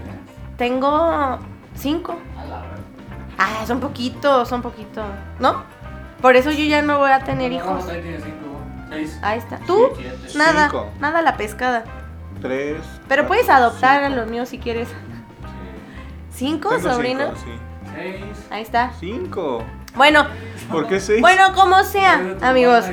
Tengo 0.56 1.38
5. 1.74 2.12
A 2.12 2.44
la 2.46 2.56
verdad. 2.62 2.78
Ah, 3.38 3.64
son 3.66 3.80
poquitos, 3.80 4.48
son 4.48 4.62
poquitos. 4.62 5.04
¿No? 5.38 5.62
Por 6.20 6.36
eso 6.36 6.50
yo 6.50 6.64
ya 6.64 6.82
no 6.82 6.98
voy 6.98 7.10
a 7.10 7.20
tener 7.20 7.50
No, 7.50 7.56
hijos. 7.56 7.84
seis. 8.90 9.18
Ahí 9.22 9.38
está. 9.38 9.58
¿Tú? 9.66 9.88
Siete. 9.96 10.16
Nada, 10.36 10.64
Cinco. 10.70 10.90
nada 11.00 11.22
la 11.22 11.36
pescada. 11.36 11.84
Tres. 12.42 12.76
Pero 13.08 13.22
cuatro, 13.22 13.26
puedes 13.28 13.48
adoptar 13.48 14.04
a 14.04 14.08
los 14.10 14.28
míos 14.30 14.48
si 14.48 14.58
quieres. 14.58 14.88
Sí. 16.40 16.46
¿Cinco 16.46 16.68
Tengo 16.70 16.92
sobrinos? 16.92 17.38
Cinco, 17.44 17.58
Seis. 17.94 18.46
Ahí 18.50 18.62
está. 18.62 18.90
sí. 18.98 19.12
Cinco. 19.12 19.62
Bueno, 19.94 20.26
¿Por 20.70 20.86
qué 20.88 21.00
seis? 21.00 21.20
bueno, 21.20 21.52
como 21.54 21.82
sea, 21.84 22.20
amigos. 22.42 22.84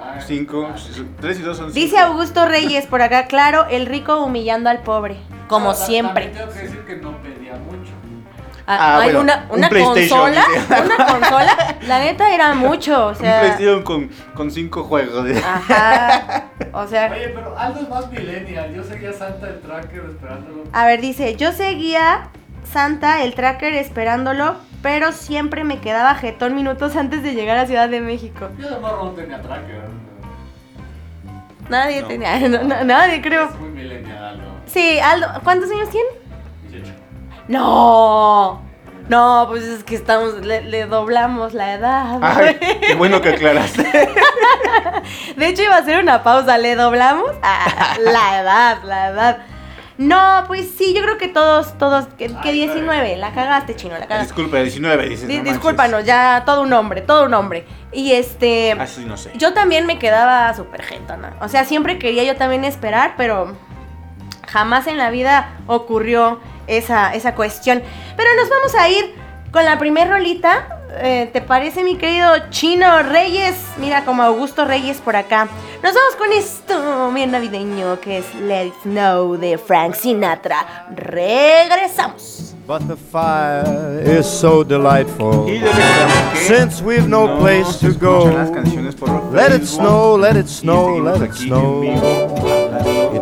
ah, 0.00 0.20
Cinco. 0.26 0.68
ah, 0.72 0.76
Tres 1.20 1.40
y 1.40 1.42
dos 1.42 1.56
son 1.56 1.72
Dice 1.72 1.96
cinco. 1.96 2.02
Augusto 2.12 2.46
Reyes 2.46 2.86
por 2.86 3.02
acá, 3.02 3.26
claro, 3.26 3.66
el 3.70 3.86
rico 3.86 4.22
humillando 4.22 4.70
al 4.70 4.80
pobre, 4.82 5.16
como 5.48 5.70
Pero 5.70 5.78
ta- 5.78 5.86
siempre. 5.86 6.26
Tengo 6.28 6.52
que 6.52 6.58
decir 6.60 6.80
que 6.86 6.96
no 6.96 7.16
pedía 7.22 7.54
mucho. 7.54 7.92
Ah, 8.66 8.76
Ah, 8.78 8.96
hay 9.00 9.04
bueno, 9.14 9.20
una, 9.22 9.46
un 9.50 9.58
una 9.58 9.68
PlayStation, 9.68 10.20
consola, 10.20 10.44
dice. 10.54 10.82
una 10.94 11.06
consola, 11.06 11.76
la 11.88 11.98
neta 11.98 12.32
era 12.32 12.54
mucho, 12.54 13.06
o 13.06 13.08
Un 13.08 13.16
sea, 13.16 13.40
PlayStation 13.40 13.82
con, 13.82 14.10
con 14.34 14.50
cinco 14.52 14.84
juegos. 14.84 15.26
ajá, 15.44 16.44
o 16.72 16.86
sea, 16.86 17.10
Oye, 17.10 17.28
pero 17.34 17.58
Aldo 17.58 17.80
es 17.80 17.88
más 17.88 18.08
millennial. 18.12 18.72
Yo 18.72 18.84
seguía 18.84 19.12
Santa 19.12 19.48
el 19.48 19.60
Tracker 19.60 20.04
esperándolo. 20.10 20.62
a 20.72 20.86
ver, 20.86 21.00
dice, 21.00 21.34
yo 21.34 21.50
seguía 21.50 22.28
Santa, 22.72 23.22
el 23.22 23.34
tracker, 23.34 23.74
esperándolo, 23.74 24.54
pero 24.82 25.12
siempre 25.12 25.64
me 25.64 25.80
quedaba 25.80 26.14
jetón 26.14 26.54
minutos 26.54 26.96
antes 26.96 27.22
de 27.22 27.34
llegar 27.34 27.56
a 27.58 27.66
Ciudad 27.66 27.88
de 27.88 28.00
México. 28.00 28.48
Yo 28.58 28.70
de 28.70 28.78
morro 28.78 29.04
no 29.06 29.10
tenía 29.10 29.40
Tracker. 29.42 29.82
Nadie 31.68 32.02
No. 32.02 32.08
tenía, 32.08 32.38
no, 32.48 32.62
no, 32.62 32.84
nadie 32.84 33.20
creo. 33.22 33.48
Es 33.48 33.58
muy 33.58 33.70
millennial, 33.70 34.24
Aldo. 34.24 34.44
Sí, 34.66 34.98
Aldo, 35.00 35.26
¿cuántos 35.44 35.70
años 35.70 35.88
tiene? 35.90 36.08
18. 36.70 36.92
No, 37.48 38.62
no, 39.08 39.46
pues 39.48 39.64
es 39.64 39.82
que 39.84 39.96
estamos, 39.96 40.44
le, 40.46 40.62
le 40.62 40.86
doblamos 40.86 41.52
la 41.54 41.74
edad. 41.74 42.18
Ay, 42.22 42.56
qué 42.86 42.94
bueno 42.94 43.20
que 43.20 43.30
aclaraste. 43.30 43.82
De 45.36 45.46
hecho, 45.48 45.62
iba 45.62 45.74
a 45.74 45.78
hacer 45.78 46.00
una 46.02 46.22
pausa. 46.22 46.58
¿Le 46.58 46.76
doblamos? 46.76 47.30
Ah, 47.42 47.96
la 48.00 48.40
edad, 48.40 48.78
la 48.84 49.08
edad. 49.08 49.38
No, 50.00 50.44
pues 50.46 50.66
sí, 50.78 50.94
yo 50.94 51.02
creo 51.02 51.18
que 51.18 51.28
todos, 51.28 51.76
todos, 51.76 52.06
que, 52.16 52.28
que 52.28 52.48
Ay, 52.48 52.52
19. 52.54 53.18
La 53.18 53.32
cagaste, 53.32 53.76
chino, 53.76 53.98
la 53.98 54.06
cagaste. 54.06 54.32
Disculpe, 54.32 54.62
19 54.62 55.08
dices. 55.10 55.28
Di- 55.28 55.36
no 55.38 55.44
discúlpanos, 55.44 56.06
ya 56.06 56.42
todo 56.46 56.62
un 56.62 56.72
hombre, 56.72 57.02
todo 57.02 57.26
un 57.26 57.34
hombre. 57.34 57.66
Y 57.92 58.12
este. 58.12 58.72
Ah, 58.80 58.86
sí, 58.86 59.04
no 59.04 59.18
sé. 59.18 59.30
Yo 59.36 59.52
también 59.52 59.84
me 59.84 59.98
quedaba 59.98 60.54
súper 60.54 60.82
jetona. 60.84 61.34
O 61.42 61.48
sea, 61.48 61.66
siempre 61.66 61.98
quería 61.98 62.24
yo 62.24 62.34
también 62.36 62.64
esperar, 62.64 63.12
pero 63.18 63.54
jamás 64.48 64.86
en 64.86 64.96
la 64.96 65.10
vida 65.10 65.50
ocurrió 65.66 66.40
esa, 66.66 67.12
esa 67.12 67.34
cuestión. 67.34 67.82
Pero 68.16 68.30
nos 68.40 68.48
vamos 68.48 68.74
a 68.76 68.88
ir 68.88 69.14
con 69.52 69.66
la 69.66 69.78
primer 69.78 70.08
rolita. 70.08 70.79
Eh, 70.92 71.30
¿Te 71.32 71.40
parece, 71.40 71.84
mi 71.84 71.96
querido 71.96 72.28
Chino 72.50 73.02
Reyes? 73.02 73.54
Mira, 73.78 74.04
como 74.04 74.22
Augusto 74.22 74.64
Reyes 74.64 74.98
por 74.98 75.14
acá. 75.14 75.48
Nos 75.82 75.94
vamos 75.94 76.16
con 76.18 76.32
esto 76.32 77.10
bien 77.12 77.30
navideño 77.30 78.00
que 78.00 78.18
es 78.18 78.34
Let 78.34 78.66
It 78.66 78.74
Snow 78.82 79.36
de 79.36 79.56
Frank 79.56 79.94
Sinatra. 79.94 80.86
Regresamos. 80.94 82.54
But 82.66 82.86
the 82.86 82.96
fire 82.96 84.00
is 84.04 84.26
so 84.26 84.62
delightful. 84.62 85.46
Since 86.46 86.82
we've 86.82 87.08
no 87.08 87.38
place 87.38 87.78
se 87.78 87.92
to 87.92 87.98
go, 87.98 88.26
let 89.32 89.52
it 89.52 89.66
snow, 89.66 90.16
let 90.16 90.36
it 90.36 90.48
snow, 90.48 90.98
let 90.98 91.20
it 91.20 91.34
snow. 91.34 91.82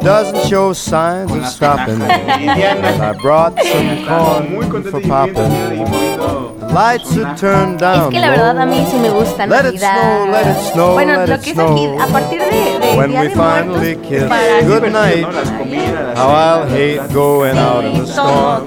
En 0.01 0.07
vivo, 0.07 0.19
hablando 0.19 0.33
It 0.33 0.33
doesn't 0.33 0.49
show 0.49 0.73
signs 0.73 1.31
of 1.33 1.47
stopping. 1.47 2.03
I 2.03 3.13
brought 3.21 3.59
some 3.61 4.07
corn 4.07 4.91
for 4.91 5.01
y 5.01 5.09
bien 5.09 5.33
también 5.33 5.67
ahí 5.71 5.85
popping. 5.89 6.75
Lights 6.75 7.17
are 7.17 7.35
turned 7.37 7.75
Es 7.77 7.81
down 7.81 8.11
que 8.11 8.21
la 8.21 8.31
verdad 8.31 8.59
a 8.59 8.67
mí 8.67 8.87
sí 8.91 8.99
me 8.99 9.09
gusta 9.11 9.47
Let 9.47 9.67
it 9.73 9.79
snow, 9.81 10.27
let 10.31 10.47
it 10.51 10.57
snow, 10.73 10.93
bueno, 10.95 11.13
let 11.15 11.29
lo 11.29 11.35
it 11.37 11.41
que 11.43 11.51
es 11.53 11.59
aquí, 11.59 11.87
snow. 11.87 12.01
a 12.03 12.07
partir 12.07 12.41
de, 12.41 12.79
de 12.79 12.97
When 12.97 13.11
Día 13.11 13.21
we 13.23 13.29
de 13.29 13.35
finally 13.35 13.97
Muertos, 13.97 14.09
kiss 14.09 14.23
para 14.25 14.63
good 14.63 14.93
night. 14.93 15.23
¿no? 15.23 15.33
Las 15.33 15.51
comidas, 15.51 15.93
las 15.93 16.19
How 16.19 16.31
I'll 16.31 16.69
hate 16.69 17.13
going 17.15 17.57
out 17.59 17.85
in 17.85 17.99
the 17.99 18.07
storm. 18.07 18.67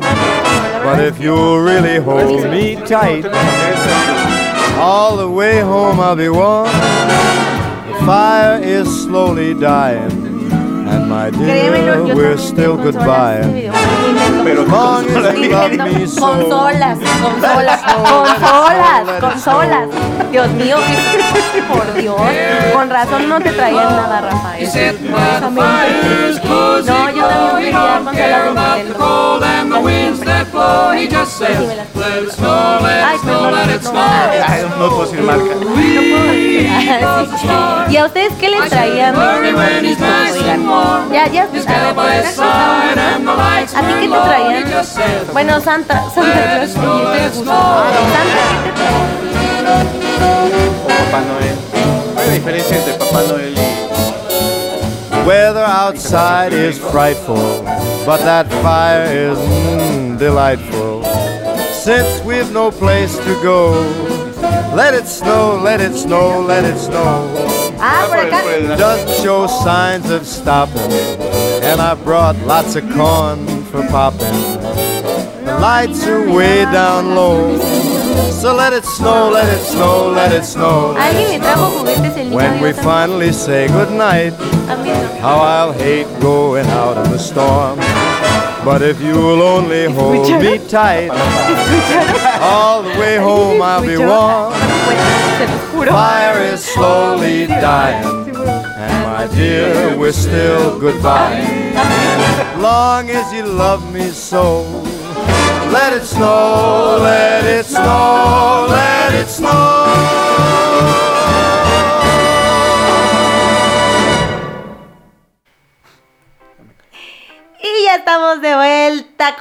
But 0.84 1.00
if 1.00 1.20
you 1.22 1.36
really 1.64 2.00
hold 2.00 2.50
me 2.50 2.76
tight, 2.76 3.26
all 4.80 5.16
the 5.18 5.30
way 5.30 5.60
home 5.62 6.00
I'll 6.00 6.16
be 6.16 6.30
warm. 6.30 6.66
The 6.66 8.06
fire 8.06 8.60
is 8.64 8.88
slowly 9.04 9.54
dying. 9.54 10.31
And 10.92 11.08
my 11.10 11.32
Créemelo, 11.32 12.04
dear, 12.04 12.08
yo 12.08 12.16
we're 12.16 12.38
still 12.38 12.76
goodbye. 12.76 13.40
Nintendo. 13.46 14.44
Pero 14.44 14.66
consolas. 14.66 15.36
Consolas, 16.20 16.98
consolas, 17.22 17.80
consolas, 17.82 19.22
consolas. 19.22 19.88
Dios 20.32 20.50
mío, 20.52 20.78
por 21.72 21.94
Dios. 21.94 22.22
Con 22.74 22.90
razón 22.90 23.30
no 23.30 23.40
te 23.40 23.52
traían 23.54 23.96
nada, 23.96 24.22
Rafael. 24.22 24.66
No, 26.86 27.10
yo 27.12 27.28
también 27.28 27.62
pedía 28.12 28.44
consolas 28.44 28.44
de. 28.44 28.52
Ay, 34.44 34.66
no 34.78 34.90
puedo 34.90 35.02
decir 35.06 35.22
marca. 35.24 35.56
No 37.44 37.54
puedo 37.54 37.76
decir. 37.76 37.82
Sí. 37.88 37.92
¿Y 37.92 37.98
a 37.98 38.06
ustedes 38.06 38.34
qué 38.40 38.50
les 38.50 38.70
traían 38.70 39.14
de 39.42 39.52
gorditos, 39.52 40.08
oigan? 40.34 40.62
Ya, 41.12 41.28
ya, 41.28 41.44
a 41.44 41.48
ti 41.48 41.60
qué 44.00 44.08
te 44.08 44.08
traían? 44.08 44.64
Bueno, 45.34 45.60
Santa, 45.62 46.04
Santa 46.14 46.44
Claus, 46.44 46.70
¿y 46.70 46.74
te 46.74 46.80
gustó? 47.30 47.52
Santa, 48.14 48.44
¿qué 48.64 48.70
te 48.70 48.76
traía? 48.76 49.08
O 50.84 50.88
Papá 50.88 51.22
Noel. 51.22 51.56
¿Cuál 52.14 52.24
es 52.24 52.28
la 52.28 52.34
diferencia 52.34 52.78
entre 52.78 52.94
Papá 52.94 53.22
Noel 53.30 53.54
y 53.58 53.60
Weather 55.28 55.64
outside 55.64 56.52
is 56.52 56.80
frightful, 56.80 57.62
but 58.06 58.18
that 58.22 58.50
fire 58.64 59.06
is 59.06 59.38
mm, 59.38 60.18
delightful. 60.18 61.04
Since 61.72 62.24
we've 62.24 62.52
no 62.52 62.72
place 62.72 63.16
to 63.18 63.36
go, 63.44 63.76
let 64.76 64.94
it 64.94 65.08
snow, 65.08 65.60
let 65.62 65.82
it 65.82 65.94
snow, 65.96 66.42
let 66.42 66.64
it 66.66 66.78
snow. 66.78 67.28
Ah, 67.80 68.06
por 68.08 68.18
por 68.30 68.30
acá. 68.30 68.78
Doesn't 68.78 69.24
show 69.24 69.48
signs 69.48 70.10
of 70.10 70.26
stopping, 70.26 70.92
and 71.64 71.82
I 71.82 71.96
brought 71.96 72.38
lots 72.46 72.76
of 72.76 72.84
corn 72.94 73.46
for 73.72 73.82
popping. 73.88 74.38
The 75.46 75.58
lights 75.60 76.06
are 76.08 76.30
way 76.30 76.66
down 76.66 77.16
low, 77.16 77.58
so 78.30 78.54
let 78.56 78.74
it 78.74 78.86
snow, 78.86 79.30
let 79.30 79.48
it 79.50 79.64
snow, 79.64 80.12
let 80.12 80.32
it 80.32 80.46
snow. 80.46 80.96
Alguien 80.98 81.30
me 81.30 81.40
trajo 81.40 81.72
juguetes 81.80 82.18
el 82.18 82.30
niño 82.30 82.36
When 82.36 82.62
we 82.62 82.74
finally 82.74 83.32
say 83.32 83.68
goodnight. 83.68 84.34
A 84.70 84.76
mí 84.76 84.90
no. 84.90 85.20
How 85.22 85.40
I'll 85.42 85.74
hate 85.74 86.08
going 86.20 86.68
out 86.68 86.98
in 87.04 87.12
the 87.12 87.20
storm. 87.20 87.80
But 88.64 88.82
if 88.84 89.02
you'll 89.02 89.42
only 89.42 89.86
hold 89.86 90.30
me 90.42 90.60
tight, 90.68 91.10
all 92.42 92.84
the 92.84 92.90
way 93.00 93.18
home 93.18 93.60
I'll 93.62 93.82
be 93.82 93.98
warm. 93.98 94.54
Pues, 94.86 95.00
se 95.38 95.48
los 95.48 95.62
juro. 95.72 95.92
Fire 95.92 96.54
is 96.54 96.64
slowly 96.64 97.48
dying, 97.48 98.06
And 98.78 99.06
my 99.08 99.28
dear, 99.36 99.98
we're 99.98 100.12
still 100.12 100.80
goodbye. 100.80 101.42
Long 102.60 103.10
as 103.10 103.34
you 103.34 103.44
love 103.46 103.92
me 103.92 104.10
so, 104.12 104.62
let 105.72 105.94
it 105.94 106.04
snow, 106.06 107.00
let 107.02 107.44
it 107.46 107.66
snow, 107.66 108.68
let 108.70 109.14
it 109.16 109.28
snow. 109.28 109.71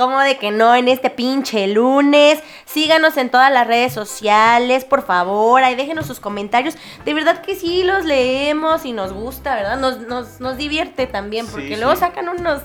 Como 0.00 0.19
de 0.19 0.38
que 0.38 0.50
no, 0.50 0.75
en 0.75 0.88
este 0.88 1.11
pinche 1.11 1.69
lunes. 1.69 2.42
Síganos 2.64 3.16
en 3.19 3.28
todas 3.30 3.52
las 3.52 3.66
redes 3.66 3.92
sociales, 3.92 4.85
por 4.85 5.04
favor, 5.04 5.62
ahí 5.62 5.75
déjenos 5.75 6.07
sus 6.07 6.21
comentarios. 6.21 6.75
De 7.04 7.12
verdad 7.12 7.42
que 7.42 7.54
sí 7.54 7.85
los 7.85 8.04
leemos 8.04 8.87
y 8.87 8.92
nos 8.92 9.12
gusta, 9.12 9.54
¿verdad? 9.54 9.78
Nos, 9.78 10.00
nos, 10.00 10.40
nos 10.40 10.57
divierte 10.57 11.07
también, 11.07 11.47
porque 11.47 11.75
sí. 11.75 11.76
luego 11.76 11.95
sacan 11.97 12.28
unos 12.28 12.62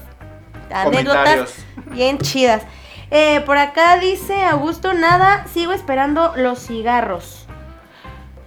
anécdotas 0.72 1.54
bien 1.92 2.18
chidas. 2.20 2.64
Eh, 3.12 3.42
por 3.46 3.58
acá 3.58 4.00
dice 4.00 4.46
Augusto, 4.46 4.94
nada, 4.94 5.46
sigo 5.54 5.74
esperando 5.74 6.34
los 6.38 6.66
cigarros. 6.66 7.45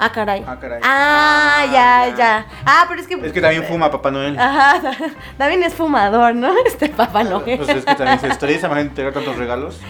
Ah, 0.01 0.13
caray. 0.13 0.45
Ah, 0.47 0.57
caray. 0.61 0.81
Ah, 0.83 1.57
Ah, 1.61 1.65
ya, 1.67 2.09
ya. 2.11 2.17
ya. 2.17 2.47
Ah, 2.65 2.85
pero 2.89 3.01
es 3.01 3.07
que... 3.09 3.15
Es 3.15 3.33
que 3.33 3.41
también 3.41 3.65
fuma 3.65 3.91
Papá 3.91 4.11
Noel. 4.11 4.39
Ajá, 4.39 4.81
también 5.39 5.63
es 5.65 5.75
fumador, 5.75 6.35
¿no? 6.37 6.53
Este 6.67 6.89
Papá 6.89 7.25
Noel. 7.25 7.59
Pues 7.59 7.69
es 7.69 7.85
que 7.85 7.95
también 7.95 8.21
se 8.21 8.29
estresa, 8.35 8.67
imagínate 8.69 8.95
tener 8.95 9.13
tantos 9.13 9.37
regalos. 9.37 9.81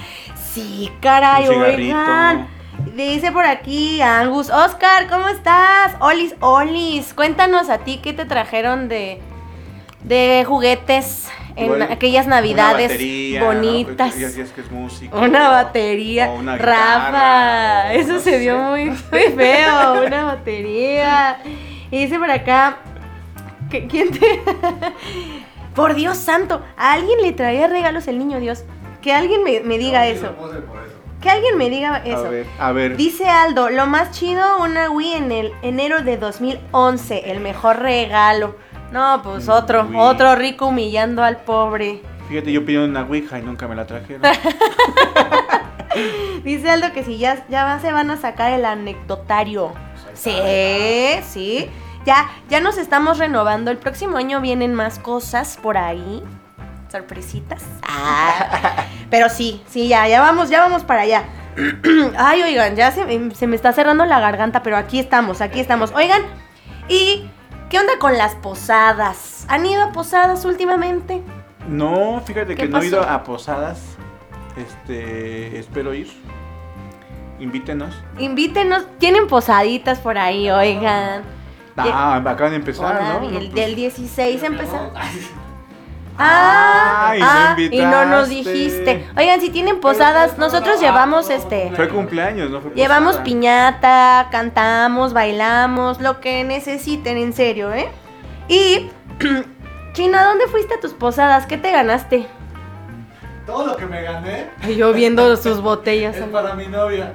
Sí, 0.53 0.91
caray, 1.01 1.49
Un 1.49 1.63
oigan. 1.63 2.49
Dice 2.95 3.33
por 3.33 3.45
aquí 3.45 4.01
Angus, 4.01 4.51
Oscar, 4.51 5.09
¿cómo 5.09 5.29
estás? 5.29 5.95
Olis, 6.01 6.35
Olis, 6.41 7.13
cuéntanos 7.13 7.69
a 7.71 7.79
ti 7.79 7.99
qué 8.03 8.13
te 8.13 8.25
trajeron 8.25 8.89
de, 8.89 9.21
de 10.05 10.45
juguetes 10.47 11.29
en 11.59 11.65
Igual, 11.65 11.83
aquellas 11.83 12.27
una 12.27 12.37
navidades 12.37 12.93
bonitas. 13.41 14.17
Ya 14.17 14.27
decías 14.29 14.51
que 14.51 14.61
es 14.61 14.71
música. 14.71 15.17
Una 15.17 15.49
batería. 15.49 16.31
O 16.31 16.37
una 16.37 16.57
Rafa, 16.57 17.07
guitarra, 17.09 17.95
eso 17.95 18.13
no 18.15 18.21
se 18.21 18.39
vio 18.39 18.59
muy, 18.59 18.85
muy 18.87 19.21
feo, 19.37 20.03
una 20.07 20.25
batería. 20.25 21.41
Y 21.91 21.99
dice 22.05 22.19
por 22.19 22.31
acá, 22.31 22.79
que- 23.71 23.87
¿quién 23.87 24.11
te...? 24.11 24.41
por 25.75 25.95
Dios 25.95 26.17
santo, 26.19 26.63
¿a 26.77 26.93
alguien 26.93 27.21
le 27.23 27.33
traía 27.33 27.67
regalos 27.67 28.09
el 28.09 28.19
niño 28.19 28.41
Dios? 28.41 28.65
Que 29.03 29.13
alguien 29.13 29.45
me, 29.45 29.61
me 29.61 29.79
diga 29.79 30.07
eso. 30.07 30.27
eso. 30.27 30.65
Que 31.21 31.31
alguien 31.31 31.59
me 31.59 31.69
diga 31.69 31.97
eso. 32.05 32.27
A 32.27 32.31
ver, 32.31 32.47
a 32.61 32.73
ver. 32.73 32.97
Dice 32.97 33.29
Aldo, 33.29 33.71
lo 33.71 33.87
más 33.87 34.13
chido, 34.13 34.63
una 34.63 34.91
Wii 34.91 35.15
en 35.15 35.33
el 35.33 35.53
enero 35.63 36.03
de 36.03 36.17
2011, 36.17 37.31
el 37.33 37.41
mejor 37.41 37.81
regalo. 37.81 38.57
No, 38.93 39.21
pues 39.23 39.49
otro, 39.49 39.89
otro 39.97 40.35
rico 40.35 40.67
humillando 40.67 41.23
al 41.23 41.39
pobre. 41.39 42.03
Fíjate, 42.29 42.53
yo 42.53 42.65
pedí 42.65 42.77
una 42.77 43.03
Ouija 43.03 43.39
y 43.39 43.43
nunca 43.43 43.69
me 43.69 43.75
la 43.75 43.87
trajeron. 43.87 44.23
Dice 46.45 46.71
Aldo 46.71 46.93
que 46.93 47.05
si 47.05 47.19
ya, 47.19 47.45
ya 47.49 47.79
se 47.81 47.93
van 47.93 48.11
a 48.11 48.17
sacar 48.17 48.53
el 48.53 48.65
anecdotario. 48.65 49.73
Sí, 50.15 50.33
sí. 51.27 51.69
Ya, 52.05 52.31
ya 52.49 52.61
nos 52.61 52.79
estamos 52.79 53.19
renovando. 53.19 53.71
El 53.71 53.79
próximo 53.79 54.17
año 54.17 54.41
vienen 54.41 54.75
más 54.75 54.99
cosas 54.99 55.59
por 55.63 55.77
ahí. 55.77 56.23
Sorpresitas. 56.91 57.65
Ah, 57.83 58.87
pero 59.11 59.29
sí, 59.29 59.63
sí, 59.69 59.89
ya, 59.89 60.09
ya 60.09 60.21
vamos, 60.21 60.49
ya 60.49 60.61
vamos 60.61 60.85
para 60.85 61.03
allá. 61.03 61.25
Ay, 62.17 62.43
oigan, 62.43 62.77
ya 62.77 62.93
se, 62.93 63.35
se 63.35 63.47
me 63.47 63.57
está 63.57 63.73
cerrando 63.73 64.05
la 64.07 64.21
garganta, 64.21 64.63
pero 64.63 64.77
aquí 64.77 64.99
estamos, 64.99 65.41
aquí 65.41 65.61
estamos. 65.61 65.93
Oigan, 65.93 66.23
¿y 66.89 67.29
qué 67.71 67.79
onda 67.79 67.93
con 67.99 68.17
las 68.17 68.35
posadas? 68.37 69.45
¿Han 69.49 69.67
ido 69.67 69.83
a 69.83 69.93
posadas 69.93 70.45
últimamente? 70.45 71.23
No, 71.69 72.21
fíjate 72.25 72.55
¿Qué 72.55 72.63
que 72.63 72.69
no 72.69 72.81
he 72.81 72.87
ido 72.87 73.03
a 73.03 73.23
posadas. 73.25 73.81
Este, 74.57 75.59
espero 75.59 75.95
ir. 75.95 76.09
Invítenos. 77.39 77.95
Invítenos, 78.19 78.85
tienen 78.99 79.29
posaditas 79.29 79.99
por 80.01 80.19
ahí, 80.19 80.51
oigan. 80.51 81.23
Ah, 81.77 82.17
acaban 82.17 82.51
de 82.51 82.57
empezar, 82.57 82.97
Hola, 82.97 83.21
¿no? 83.21 83.31
y 83.31 83.37
el 83.37 83.51
Pues, 83.51 83.55
del 83.55 83.77
16 83.77 84.43
empezó. 84.43 84.93
Ah, 86.19 87.11
Ah, 87.11 87.15
y 87.17 87.21
no 87.21 87.27
ah, 87.27 87.57
y 87.59 87.81
no 87.81 88.05
nos 88.07 88.29
dijiste. 88.29 89.09
Oigan, 89.17 89.41
si 89.41 89.51
tienen 89.51 89.81
posadas, 89.81 90.37
nosotros 90.39 90.81
llevamos 90.81 91.31
este. 91.31 91.71
Fue 91.75 91.89
cumpleaños, 91.89 92.51
¿no? 92.51 92.61
Fue 92.61 92.73
Llevamos 92.75 93.11
posada. 93.13 93.25
piñata, 93.25 94.29
cantamos, 94.31 95.13
bailamos, 95.13 96.01
lo 96.01 96.21
que 96.21 96.45
necesiten, 96.45 97.17
en 97.19 97.33
serio, 97.33 97.73
¿eh? 97.73 97.89
Y, 98.49 98.91
China, 99.93 100.25
¿dónde 100.25 100.47
fuiste 100.49 100.75
a 100.75 100.81
tus 100.81 100.93
posadas? 100.93 101.47
¿Qué 101.47 101.57
te 101.57 101.71
ganaste? 101.71 102.27
Todo 103.47 103.67
lo 103.69 103.77
que 103.77 103.87
me 103.87 104.03
gané 104.03 104.51
Yo 104.77 104.93
viendo 104.93 105.35
sus 105.37 105.63
botellas. 105.63 106.17
es 106.17 106.25
para 106.25 106.55
mi 106.55 106.67
novia. 106.67 107.15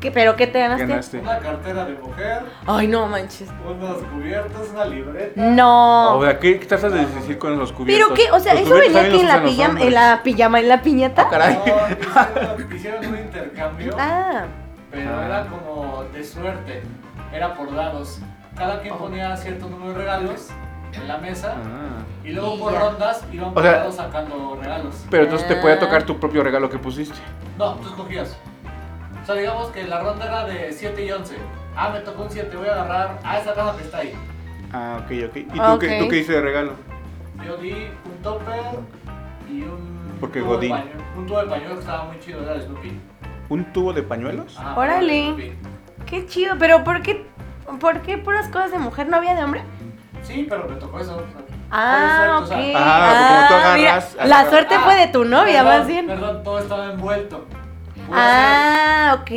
¿Qué, 0.00 0.10
¿Pero 0.10 0.34
qué 0.34 0.46
te 0.46 0.58
ganaste? 0.60 0.86
Ganaste. 0.86 1.18
Una 1.18 1.38
cartera 1.40 1.84
de 1.84 1.92
mujer, 1.94 2.42
Ay, 2.66 2.86
no 2.88 3.06
manches. 3.06 3.50
unos 3.68 3.98
cubiertos, 4.04 4.70
una 4.70 4.86
libreta. 4.86 5.32
No. 5.40 6.16
O 6.16 6.24
sea, 6.24 6.38
¿qué 6.38 6.58
qué 6.58 6.64
tratas 6.66 6.92
de 6.94 7.04
decir 7.04 7.38
con 7.38 7.58
los 7.58 7.70
cubiertos? 7.72 8.08
¿Pero 8.08 8.14
qué? 8.14 8.32
O 8.34 8.40
sea, 8.40 8.54
Los 8.54 8.62
eso 8.62 8.74
venía 8.76 9.02
aquí 9.02 9.20
en 9.20 9.28
la, 9.28 9.42
pijama, 9.42 9.80
en 9.82 9.94
la 9.94 10.20
pijama, 10.22 10.60
en 10.60 10.68
la 10.68 10.80
piñata. 10.82 11.28
Caray. 11.28 11.54
No, 11.56 11.64
hicieron, 11.64 12.74
hicieron 12.76 13.06
un 13.06 13.18
intercambio, 13.18 13.94
Ah, 13.98 14.44
pero 14.90 15.10
Ah. 15.18 15.26
era 15.26 15.46
como 15.48 16.04
de 16.14 16.24
suerte. 16.24 16.82
Era 17.32 17.54
por 17.54 17.74
dados. 17.74 18.20
Cada 18.56 18.80
quien 18.80 18.96
ponía 18.96 19.36
cierto 19.36 19.68
número 19.68 19.92
de 19.92 19.98
regalos 19.98 20.48
en 20.94 21.06
la 21.08 21.18
mesa 21.18 21.56
Ah. 21.58 22.02
y 22.24 22.30
luego 22.30 22.58
por 22.58 22.72
rondas 22.72 23.22
iban 23.30 23.50
O 23.50 23.54
por 23.54 23.62
sea- 23.62 23.72
dados 23.72 23.96
sacando 23.96 24.58
regalos. 24.60 25.04
Pero 25.10 25.24
entonces 25.24 25.46
te 25.46 25.56
podía 25.56 25.74
Ah. 25.74 25.78
tocar 25.78 26.04
tu 26.04 26.18
propio 26.18 26.42
regalo 26.42 26.70
que 26.70 26.78
pusiste. 26.78 27.18
No, 27.58 27.74
tú 27.74 27.88
escogías. 27.88 28.36
O 29.22 29.26
sea, 29.26 29.34
digamos 29.34 29.68
que 29.68 29.84
la 29.86 30.00
ronda 30.00 30.26
era 30.26 30.44
de 30.44 30.72
7 30.72 31.04
y 31.04 31.10
11. 31.12 31.36
Ah, 31.76 31.90
me 31.90 32.00
tocó 32.00 32.22
un 32.24 32.30
7, 32.30 32.56
voy 32.56 32.68
a 32.68 32.72
agarrar 32.72 33.18
a 33.22 33.38
esa 33.38 33.54
caja 33.54 33.76
que 33.76 33.84
está 33.84 33.98
ahí. 33.98 34.14
Ah, 34.72 34.98
ok, 35.04 35.10
ok. 35.28 35.36
¿Y 35.36 35.44
tú, 35.44 35.62
Ok. 35.62 35.80
qué, 35.80 35.98
tú 35.98 36.08
qué 36.08 36.16
hiciste 36.16 36.32
de 36.34 36.40
regalo? 36.42 36.72
Yo 37.44 37.56
di 37.56 37.72
un 37.72 38.22
topper 38.22 38.60
y 39.50 39.62
un. 39.62 40.16
Porque 40.20 40.40
tubo 40.40 40.50
de 40.58 40.68
Godín. 40.68 40.70
pañuelo. 40.72 41.00
Un 41.16 41.26
tubo 41.26 41.38
de 41.40 41.46
pañuelo 41.46 41.74
que 41.74 41.80
estaba 41.80 42.04
muy 42.04 42.18
chido, 42.20 42.42
era 42.42 42.54
de 42.54 42.62
Snoopy. 42.62 43.00
¿Un 43.48 43.64
tubo 43.72 43.92
de 43.92 44.02
pañuelos? 44.02 44.58
Ajá, 44.58 44.74
Órale. 44.78 45.32
de 45.34 45.56
qué 46.06 46.26
chido. 46.26 46.56
Pero 46.58 46.84
¿por 46.84 47.02
qué, 47.02 47.26
por 47.80 48.00
qué 48.02 48.18
puras 48.18 48.48
cosas 48.48 48.70
de 48.72 48.78
mujer 48.78 49.08
no 49.08 49.16
había 49.16 49.34
de 49.34 49.42
hombre? 49.44 49.62
Sí, 50.22 50.46
pero 50.48 50.68
me 50.68 50.76
tocó 50.76 51.00
eso. 51.00 51.16
o 51.16 51.18
sea, 51.18 51.26
Ah, 51.72 52.42
fue 52.46 52.56
ok. 52.56 52.62
de 52.62 52.72
suerte, 52.72 52.74
o 52.74 52.78
sea, 52.78 52.84
Ah, 52.84 53.46
como 53.48 53.60
tú 53.60 53.66
Ah, 53.68 53.74
mira, 53.76 53.90
agarras- 53.94 54.14
la 54.16 54.22
agarras- 54.24 54.50
suerte 54.50 54.74
Ah, 54.76 54.80
fue 54.84 54.94
de 54.96 55.06
tu 55.08 55.24
novia, 55.24 55.62
perdón, 55.62 55.78
más 55.78 55.86
bien. 55.86 56.06
Perdón, 56.06 56.42
todo 56.44 56.58
estaba 56.58 56.86
envuelto. 56.92 57.46
Ah, 58.12 59.12
hacer- 59.12 59.18
o 59.18 59.22
ok. 59.22 59.28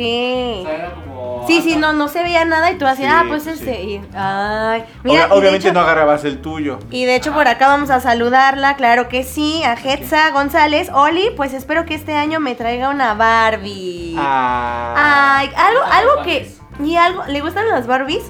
sea, 0.64 0.74
era 0.74 0.90
como. 0.94 1.44
Sí, 1.46 1.60
sí, 1.62 1.76
no, 1.76 1.92
no 1.92 2.08
se 2.08 2.22
veía 2.22 2.44
nada 2.44 2.70
y 2.70 2.76
tú 2.78 2.86
hacías, 2.86 3.10
Sí, 3.10 3.16
ah, 3.18 3.24
pues 3.28 3.42
pues 3.44 3.60
y- 3.62 4.00
ay, 4.14 4.84
mira, 5.02 5.26
y 5.26 5.28
de 5.28 5.34
obviamente 5.34 5.68
hecho- 5.68 5.74
no 5.74 5.80
agarrabas 5.80 6.24
el 6.24 6.40
tuyo. 6.40 6.78
Y 6.90 7.04
de 7.04 7.16
hecho 7.16 7.32
por 7.34 7.46
acá 7.48 7.68
vamos 7.68 7.90
a 7.90 8.00
saludarla, 8.00 8.76
claro 8.76 9.08
que 9.08 9.24
sí, 9.24 9.62
a 9.64 9.74
Hetza 9.74 10.30
González. 10.30 10.90
Oli, 10.92 11.30
pues 11.36 11.52
espero 11.52 11.84
que 11.84 11.94
este 11.94 12.14
año 12.14 12.40
me 12.40 12.54
traiga 12.54 12.88
una 12.88 13.12
Barbie. 13.14 14.16
Ah. 14.18 15.36
Ay, 15.38 15.50
algo, 15.56 15.80
algo 15.90 16.22
que... 16.24 16.38
Barbies. 16.40 16.60
¿Y 16.82 16.96
algo? 16.96 17.22
¿Le 17.28 17.40
gustan 17.40 17.68
las 17.68 17.86
Barbies? 17.86 18.24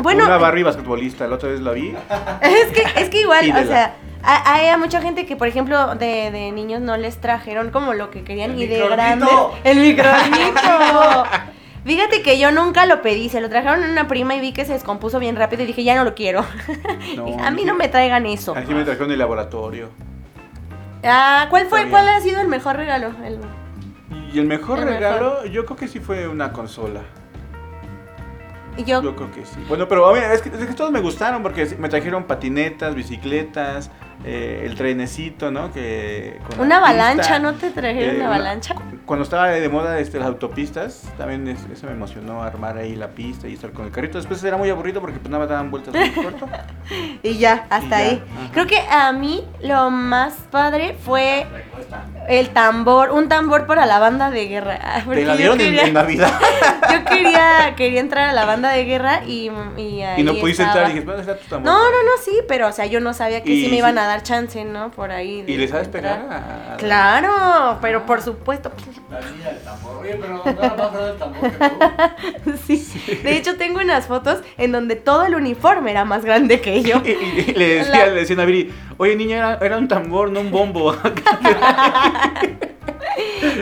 Bueno, 0.00 0.26
Una 0.26 0.36
Barbie 0.38 0.62
basquetbolista, 0.62 1.26
la 1.26 1.34
otra 1.36 1.48
vez 1.48 1.60
la 1.60 1.72
vi. 1.72 1.88
es 2.42 2.66
que, 2.66 3.00
es 3.02 3.08
que 3.10 3.22
igual, 3.22 3.38
o 3.40 3.54
Pídela. 3.54 3.66
sea, 3.66 3.94
hay 4.22 4.68
a 4.68 4.76
mucha 4.78 5.00
gente 5.00 5.26
que, 5.26 5.36
por 5.36 5.48
ejemplo, 5.48 5.94
de, 5.94 6.30
de 6.30 6.52
niños 6.52 6.80
no 6.80 6.96
les 6.96 7.18
trajeron 7.20 7.70
como 7.70 7.94
lo 7.94 8.10
que 8.10 8.24
querían 8.24 8.52
El 8.52 8.62
y 8.62 8.66
de 8.66 8.88
grandes. 8.88 9.28
El 9.64 9.78
micronito. 9.80 11.24
Fíjate 11.84 12.22
que 12.22 12.38
yo 12.38 12.50
nunca 12.50 12.84
lo 12.86 13.00
pedí, 13.00 13.28
se 13.30 13.40
lo 13.40 13.48
trajeron 13.48 13.82
a 13.82 13.90
una 13.90 14.08
prima 14.08 14.34
y 14.34 14.40
vi 14.40 14.52
que 14.52 14.64
se 14.66 14.72
descompuso 14.74 15.18
bien 15.18 15.36
rápido 15.36 15.62
y 15.62 15.66
dije, 15.66 15.84
ya 15.84 15.94
no 15.94 16.04
lo 16.04 16.14
quiero. 16.14 16.44
No, 17.16 17.36
a 17.42 17.50
mí 17.50 17.64
no 17.64 17.74
me 17.74 17.88
traigan 17.88 18.26
eso. 18.26 18.54
Así 18.54 18.72
me 18.74 18.84
trajeron 18.84 19.10
el 19.10 19.18
laboratorio. 19.18 19.88
Ah, 21.02 21.46
¿cuál 21.50 21.66
fue? 21.66 21.88
¿Cuál 21.88 22.08
ha 22.08 22.20
sido 22.20 22.40
el 22.40 22.48
mejor 22.48 22.76
regalo? 22.76 23.12
El- 23.24 23.40
Y 24.32 24.38
el 24.38 24.46
mejor 24.46 24.80
El 24.80 24.84
mejor. 24.86 25.00
regalo, 25.00 25.46
yo 25.46 25.64
creo 25.64 25.76
que 25.78 25.88
sí 25.88 26.00
fue 26.00 26.28
una 26.28 26.52
consola. 26.52 27.00
Yo, 28.84 29.02
Yo 29.02 29.16
creo 29.16 29.30
que 29.32 29.44
sí. 29.44 29.58
Bueno, 29.68 29.88
pero 29.88 30.14
es 30.16 30.40
que, 30.42 30.50
es 30.50 30.66
que 30.66 30.74
todos 30.74 30.92
me 30.92 31.00
gustaron 31.00 31.42
porque 31.42 31.66
me 31.78 31.88
trajeron 31.88 32.24
patinetas, 32.24 32.94
bicicletas, 32.94 33.90
eh, 34.24 34.62
el 34.66 34.74
trenecito, 34.74 35.50
¿no? 35.50 35.72
Que 35.72 36.38
con 36.48 36.60
una 36.66 36.76
pista. 36.76 36.90
avalancha, 36.90 37.38
¿no 37.38 37.54
te 37.54 37.70
trajeron 37.70 38.10
Eh, 38.10 38.16
una 38.16 38.26
una- 38.26 38.34
avalancha? 38.36 38.74
Cuando 39.06 39.22
estaba 39.24 39.48
de 39.48 39.68
moda 39.68 39.98
este, 40.00 40.18
las 40.18 40.28
autopistas, 40.28 41.04
también 41.16 41.48
es- 41.48 41.66
eso 41.72 41.86
me 41.86 41.92
emocionó 41.92 42.42
armar 42.42 42.76
ahí 42.76 42.94
la 42.94 43.08
pista 43.08 43.48
y 43.48 43.54
estar 43.54 43.70
con 43.72 43.86
el 43.86 43.90
carrito. 43.92 44.18
Después 44.18 44.42
era 44.44 44.56
muy 44.56 44.68
aburrido 44.70 45.00
porque 45.00 45.18
pues 45.18 45.30
nada 45.30 45.40
más 45.44 45.48
daban 45.48 45.70
vueltas 45.70 45.94
muy 45.94 46.10
corto. 46.10 46.46
Y 47.22 47.36
ya, 47.38 47.66
hasta 47.70 48.02
Y 48.02 48.06
ahí. 48.08 48.22
Creo 48.52 48.66
que 48.66 48.78
a 48.78 49.12
mí 49.12 49.44
lo 49.62 49.90
más 49.90 50.34
padre 50.50 50.96
fue 51.04 51.46
el 52.28 52.50
tambor, 52.50 53.10
un 53.10 53.28
tambor 53.28 53.66
para 53.66 53.86
la 53.86 53.98
banda 53.98 54.30
de 54.30 54.46
guerra. 54.48 54.78
Te 55.08 55.24
la 55.24 55.36
dieron 55.36 55.60
en, 55.60 55.66
quería- 55.66 55.84
en 55.86 55.92
Navidad. 55.94 56.32
Yo 56.92 57.04
quería, 57.04 57.74
quería 57.76 58.00
entrar 58.00 58.28
a 58.30 58.32
la 58.32 58.44
banda 58.44 58.70
de 58.70 58.84
guerra 58.84 59.22
y, 59.26 59.50
y 59.76 60.02
ahí 60.02 60.20
y 60.20 60.24
no 60.24 60.34
pudiste 60.34 60.62
entrar 60.62 60.84
y 60.84 60.88
dijiste, 60.88 61.06
¿dónde 61.06 61.20
está 61.22 61.36
tu 61.38 61.48
tambor? 61.48 61.66
No, 61.72 61.78
no, 61.78 62.02
no, 62.02 62.10
sí, 62.24 62.40
pero 62.48 62.68
o 62.68 62.72
sea, 62.72 62.86
yo 62.86 63.00
no 63.00 63.12
sabía 63.14 63.42
que 63.42 63.50
Y 63.52 63.64
sí 63.64 63.70
me 63.70 63.76
iban 63.76 63.98
a 63.98 64.06
dar 64.08 64.22
chance, 64.22 64.64
¿no? 64.64 64.90
Por 64.90 65.10
ahí. 65.12 65.44
¿Y 65.46 65.56
le 65.56 65.68
sabes 65.68 65.86
entrar. 65.86 66.20
pegar? 66.22 66.32
a- 66.72 66.76
Claro, 66.76 67.78
pero 67.80 68.04
por 68.06 68.20
supuesto. 68.22 68.72
La 69.10 69.20
niña 69.20 69.50
del 69.50 69.62
tambor. 69.62 69.96
Oye, 70.02 70.16
pero 70.20 70.42
no 70.44 70.50
era 70.50 70.74
más 70.74 70.92
grande 70.92 71.10
el 71.10 71.16
tambor 71.18 71.50
que 71.50 72.50
tú. 72.50 72.58
Sí. 72.66 73.20
De 73.22 73.36
hecho, 73.36 73.56
tengo 73.56 73.80
unas 73.80 74.06
fotos 74.06 74.40
en 74.56 74.72
donde 74.72 74.96
todo 74.96 75.24
el 75.24 75.34
uniforme 75.34 75.90
era 75.90 76.04
más 76.04 76.24
grande 76.24 76.60
que 76.60 76.82
yo. 76.82 76.96
Y, 77.04 77.10
y- 77.10 77.44
y 77.48 77.54
le 77.54 77.68
decía, 77.76 78.06
La- 78.06 78.12
le 78.12 78.20
decían 78.20 78.40
a 78.40 78.44
Viri, 78.44 78.72
oye 78.96 79.16
niña, 79.16 79.36
era, 79.38 79.58
era 79.62 79.78
un 79.78 79.88
tambor, 79.88 80.30
no 80.30 80.40
un 80.40 80.50
bombo. 80.50 80.94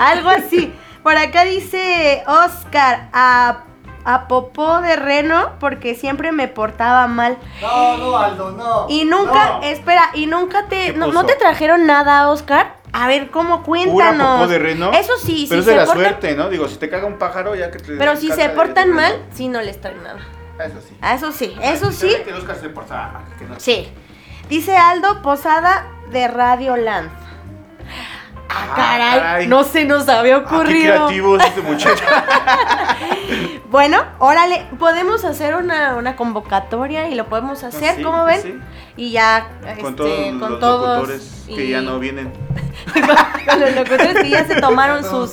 Algo 0.00 0.28
así. 0.30 0.72
Por 1.02 1.16
acá 1.16 1.44
dice 1.44 2.22
Oscar, 2.26 3.08
a, 3.12 3.64
a 4.06 4.28
popó 4.28 4.80
de 4.80 4.94
reno 4.96 5.50
porque 5.60 5.94
siempre 5.96 6.30
me 6.32 6.46
portaba 6.48 7.06
mal. 7.08 7.36
No, 7.60 7.96
no, 7.98 8.16
Aldo, 8.16 8.52
no. 8.52 8.86
Y 8.88 9.04
nunca, 9.04 9.58
No. 9.58 9.62
espera, 9.64 10.10
y 10.14 10.26
nunca 10.26 10.66
te, 10.68 10.92
¿Qué 10.92 10.98
no, 10.98 11.08
no 11.08 11.26
te 11.26 11.34
trajeron 11.34 11.86
nada, 11.86 12.28
Oscar. 12.30 12.76
A 12.92 13.08
ver, 13.08 13.30
¿cómo? 13.30 13.62
Pura 13.62 13.82
Cuéntanos. 13.84 14.36
popó 14.38 14.46
de 14.48 14.58
reno. 14.60 14.92
Eso 14.92 15.12
sí, 15.18 15.46
Pero 15.48 15.62
sí 15.62 15.68
es 15.70 15.74
de 15.74 15.76
la 15.76 15.84
portan- 15.86 15.94
suerte, 15.94 16.34
¿no? 16.36 16.48
Digo, 16.48 16.68
si 16.68 16.76
te 16.76 16.88
caga 16.88 17.06
un 17.06 17.18
pájaro, 17.18 17.54
ya 17.56 17.70
que 17.70 17.78
te. 17.78 17.92
Pero 17.96 18.16
si 18.16 18.30
se 18.30 18.48
portan 18.50 18.92
mal, 18.92 19.12
reno. 19.12 19.24
sí 19.34 19.48
no 19.48 19.60
les 19.60 19.80
traen 19.80 20.02
nada. 20.02 20.20
Eso 20.64 20.80
sí. 20.80 20.96
Ah, 21.02 21.12
Eso 21.14 21.32
sí, 21.32 21.54
eso 21.60 21.92
sí. 21.92 22.08
Que 22.24 22.30
el 22.30 22.36
Oscar 22.36 22.56
se 22.56 22.68
portaba 22.70 23.08
mal. 23.12 23.24
que 23.38 23.44
no- 23.44 23.58
Sí. 23.60 23.92
Dice 24.48 24.76
Aldo 24.76 25.20
Posada 25.20 25.84
de 26.10 26.28
Radio 26.28 26.76
Land. 26.76 27.10
Ah, 28.48 28.54
Ah, 28.70 28.72
caray, 28.76 29.20
caray. 29.20 29.46
no 29.48 29.64
se 29.64 29.84
nos 29.84 30.08
había 30.08 30.36
Ah, 30.36 30.44
qué 30.48 30.54
ocurrido. 30.54 30.94
creativo 30.94 31.36
es 31.36 31.44
este 31.44 31.60
muchacho. 31.62 32.04
bueno, 33.70 33.98
órale, 34.18 34.66
podemos 34.78 35.24
hacer 35.24 35.54
una, 35.54 35.96
una 35.96 36.16
convocatoria 36.16 37.08
y 37.08 37.14
lo 37.14 37.26
podemos 37.26 37.62
hacer, 37.64 37.90
Ah, 37.90 37.94
Sí, 37.96 38.02
¿cómo 38.02 38.24
ven? 38.24 38.42
sí. 38.42 38.54
Y 38.96 39.10
ya, 39.12 39.48
Con 39.60 39.68
este, 39.68 39.92
todos 39.92 40.38
con 40.40 40.50
los 40.50 40.60
todos 40.60 40.96
locutores 40.96 41.44
que 41.46 41.68
ya 41.68 41.80
no 41.82 41.98
vienen. 41.98 42.32
con 43.48 43.60
los 43.60 43.74
locutores 43.74 44.14
que 44.22 44.30
ya 44.30 44.46
se 44.46 44.60
tomaron 44.60 45.04
sus, 45.04 45.32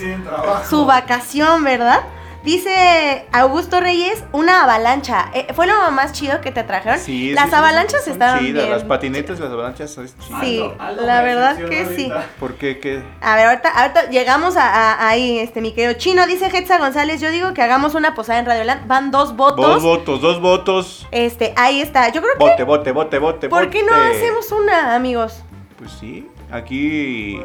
su 0.70 0.86
vacación, 0.86 1.64
¿verdad? 1.64 2.02
Dice 2.44 3.26
Augusto 3.32 3.80
Reyes, 3.80 4.22
una 4.34 4.64
avalancha. 4.64 5.32
Eh, 5.34 5.48
¿Fue 5.56 5.66
lo 5.66 5.74
más 5.92 6.12
chido 6.12 6.42
que 6.42 6.52
te 6.52 6.64
trajeron? 6.64 7.00
Sí, 7.00 7.32
Las 7.32 7.50
sí, 7.50 7.56
avalanchas 7.56 8.04
son 8.04 8.14
estaban 8.14 8.40
chidas, 8.40 8.64
bien. 8.64 8.70
Las 8.70 8.84
patinetas, 8.84 9.40
las 9.40 9.50
avalanchas 9.50 9.92
son 9.92 10.08
chidas. 10.08 10.42
Sí, 10.42 10.62
la 11.06 11.22
verdad 11.22 11.56
que 11.58 11.86
sí. 11.96 12.12
¿Por 12.42 12.56
qué? 12.56 12.80
¿Qué? 12.80 13.02
A 13.22 13.38
ver, 13.38 13.46
ahorita, 13.48 13.70
ahorita 13.70 14.10
llegamos 14.10 14.58
a, 14.58 14.68
a- 14.70 15.08
ahí, 15.08 15.40
este, 15.40 15.62
mi 15.62 15.72
querido 15.72 15.94
chino. 15.94 16.28
Dice 16.28 16.48
Hetza 16.48 16.80
González, 16.80 17.22
yo 17.22 17.32
digo 17.32 17.54
que 17.54 17.62
hagamos 17.62 17.96
una 17.96 18.14
posada 18.14 18.40
en 18.40 18.46
Radioland. 18.46 18.88
Van 18.88 19.10
dos 19.12 19.38
votos. 19.38 19.66
Dos 19.66 19.82
votos, 19.84 20.20
dos 20.22 20.42
votos. 20.42 21.08
Este, 21.12 21.54
ahí 21.56 21.80
está. 21.82 22.10
Yo 22.10 22.22
creo 22.22 22.34
que. 22.34 22.40
Bote, 22.40 22.64
bote, 22.64 22.92
bote, 22.92 23.20
bote, 23.20 23.50
¿Por 23.50 23.70
qué 23.70 23.84
no 23.84 23.94
hacemos 23.96 24.52
una, 24.52 24.96
amigos? 24.96 25.42
Pues 25.80 25.92
sí, 25.98 26.28
aquí 26.52 27.36
en 27.38 27.44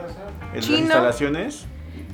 las 0.57 0.65
Chino. 0.65 0.79
instalaciones 0.79 1.67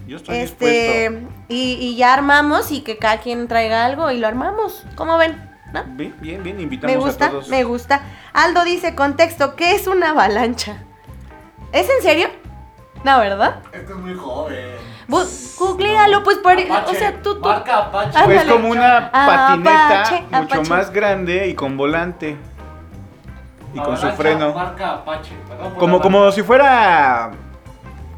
yo 0.06 0.18
estoy 0.18 0.36
Este, 0.36 1.08
dispuesto. 1.10 1.33
Y, 1.48 1.72
y 1.74 1.96
ya 1.96 2.14
armamos 2.14 2.70
y 2.72 2.82
que 2.82 2.96
cada 2.98 3.18
quien 3.18 3.48
traiga 3.48 3.84
algo 3.84 4.10
y 4.10 4.18
lo 4.18 4.26
armamos. 4.26 4.84
¿Cómo 4.94 5.18
ven? 5.18 5.50
¿No? 5.72 5.82
Bien, 5.88 6.14
bien, 6.20 6.42
bien, 6.42 6.60
invitamos 6.60 6.94
Me 6.96 7.02
gusta, 7.02 7.26
a 7.26 7.30
todos. 7.30 7.48
me 7.48 7.64
gusta. 7.64 8.02
Aldo 8.32 8.64
dice, 8.64 8.94
contexto, 8.94 9.56
¿qué 9.56 9.74
es 9.74 9.86
una 9.86 10.10
avalancha? 10.10 10.76
¿Es 11.72 11.88
en 11.90 12.02
serio? 12.02 12.28
No, 13.02 13.18
¿verdad? 13.18 13.56
Es 13.72 13.80
que 13.82 13.92
es 13.92 13.98
muy 13.98 14.14
joven. 14.14 14.76
Googlealo, 15.58 16.22
pues 16.22 16.38
por... 16.38 16.52
Apache, 16.52 16.90
O 16.90 16.94
sea, 16.94 17.20
tú... 17.22 17.34
tú 17.34 17.40
Marca 17.40 17.76
Apache. 17.78 18.16
Ándale. 18.18 18.50
como 18.52 18.68
una 18.68 18.96
Apache, 19.08 19.62
patineta 19.62 20.40
mucho 20.40 20.54
Apache. 20.54 20.70
más 20.70 20.90
grande 20.92 21.48
y 21.48 21.54
con 21.54 21.76
volante. 21.76 22.36
Y 23.74 23.78
con 23.80 23.96
su 23.98 24.06
freno. 24.12 24.54
Marca 24.54 24.92
Apache. 24.92 25.32
Como, 25.78 26.00
como 26.00 26.30
si 26.32 26.42
fuera 26.42 27.32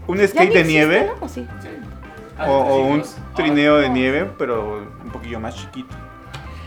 un 0.07 0.19
skate 0.19 0.53
de 0.53 0.61
existe, 0.61 0.65
nieve 0.65 1.11
¿no? 1.19 1.27
¿O 1.27 1.29
sí? 1.29 1.47
Sí. 1.61 1.69
O, 2.47 2.51
o 2.53 2.77
un 2.87 3.03
trineo 3.35 3.79
de 3.79 3.89
nieve, 3.89 4.31
pero 4.39 4.87
un 5.05 5.11
poquillo 5.11 5.41
más 5.41 5.55
chiquito. 5.57 5.95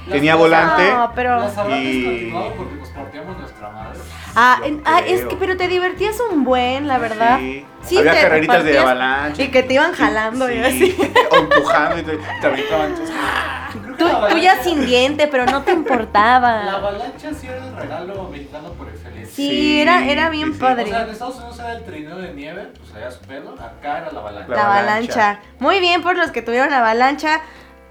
Tenía 0.09 0.33
volante. 0.35 0.91
No, 0.91 1.11
pero... 1.13 1.39
Las 1.39 1.55
habrán 1.55 1.79
Y- 1.83 2.31
porque 2.57 2.75
nos 2.79 2.89
partíamos 2.89 3.37
nuestra 3.37 3.69
madre. 3.69 3.99
Ah, 4.35 4.59
en- 4.65 4.81
ah, 4.85 5.01
es 5.05 5.23
que 5.25 5.35
pero 5.35 5.55
te 5.55 5.67
divertías 5.67 6.15
un 6.31 6.43
buen, 6.43 6.87
la 6.87 6.97
verdad. 6.97 7.37
Sí. 7.37 7.63
Sí, 7.83 7.97
Había 7.99 8.13
te 8.13 8.21
carreritas 8.21 8.63
de 8.63 8.79
avalancha. 8.79 9.43
y 9.43 9.49
que 9.51 9.61
te 9.63 9.75
iban 9.75 9.93
jalando 9.93 10.49
y 10.49 10.55
Sí, 10.55 10.59
así. 10.63 10.97
O 11.31 11.35
empujando 11.37 11.99
y 11.99 12.03
te, 12.03 12.17
te 12.17 12.47
aventaban. 12.47 12.87
entonces, 12.87 13.15
Tú, 13.99 14.05
la 14.07 14.27
tú 14.29 14.37
ya 14.37 14.63
sin 14.63 14.85
diente, 14.85 15.27
pero 15.27 15.45
no 15.45 15.61
te 15.61 15.71
La 15.73 15.77
importaba. 15.77 16.73
avalancha 16.73 17.33
sí 17.33 17.47
era 17.47 17.63
el 17.67 17.75
regalo 17.75 18.29
mexicano 18.29 18.69
por 18.73 18.89
excelencia. 18.89 19.35
Sí, 19.35 19.49
Sí, 19.49 19.81
era, 19.81 20.05
era 20.05 20.29
bien 20.29 20.47
sí, 20.47 20.53
sí. 20.53 20.57
O 20.57 20.61
padre. 20.67 20.87
sea, 20.89 21.03
en 21.03 21.09
Estados 21.09 21.35
Unidos 21.37 21.59
era 21.59 21.73
el 21.73 21.83
trineo 21.83 22.17
de 22.17 22.33
nieve, 22.33 22.69
pues 22.79 22.95
allá 22.95 23.11
su 23.11 23.19
pelo, 23.21 23.53
acá 23.53 23.97
era 23.99 24.11
la 24.11 24.19
avalancha. 24.19 24.47
La 24.49 24.55
La 24.55 24.65
avalancha. 24.65 25.39
Muy 25.59 25.79
bien 25.79 26.01
por 26.01 26.15
los 26.17 26.31
que 26.31 26.41
tuvieron 26.41 26.73
avalancha. 26.73 27.41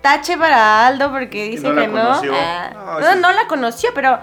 Tache 0.02 0.36
para 0.38 0.86
Aldo 0.86 1.10
porque 1.10 1.44
dice 1.50 1.68
no 1.68 1.72
la 1.74 1.82
que 1.82 1.88
no. 1.88 2.02
conoció. 2.02 2.32
Ah, 2.34 2.70
No, 2.74 3.00
no, 3.00 3.12
sí. 3.12 3.18
no 3.20 3.32
la 3.32 3.46
conoció, 3.48 3.90
pero 3.94 4.18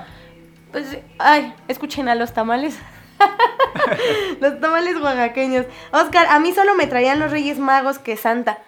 pues 0.71 0.97
ay, 1.19 1.53
escuchen 1.67 2.07
a 2.09 2.15
los 2.15 2.33
tamales. 2.33 2.77
los 4.41 4.59
tamales 4.59 4.95
oaxaqueños. 4.97 5.65
Oscar, 5.91 6.27
a 6.29 6.39
mí 6.39 6.53
solo 6.53 6.75
me 6.75 6.87
traían 6.87 7.19
los 7.19 7.31
Reyes 7.31 7.59
Magos 7.59 7.99
que 7.99 8.17
Santa. 8.17 8.59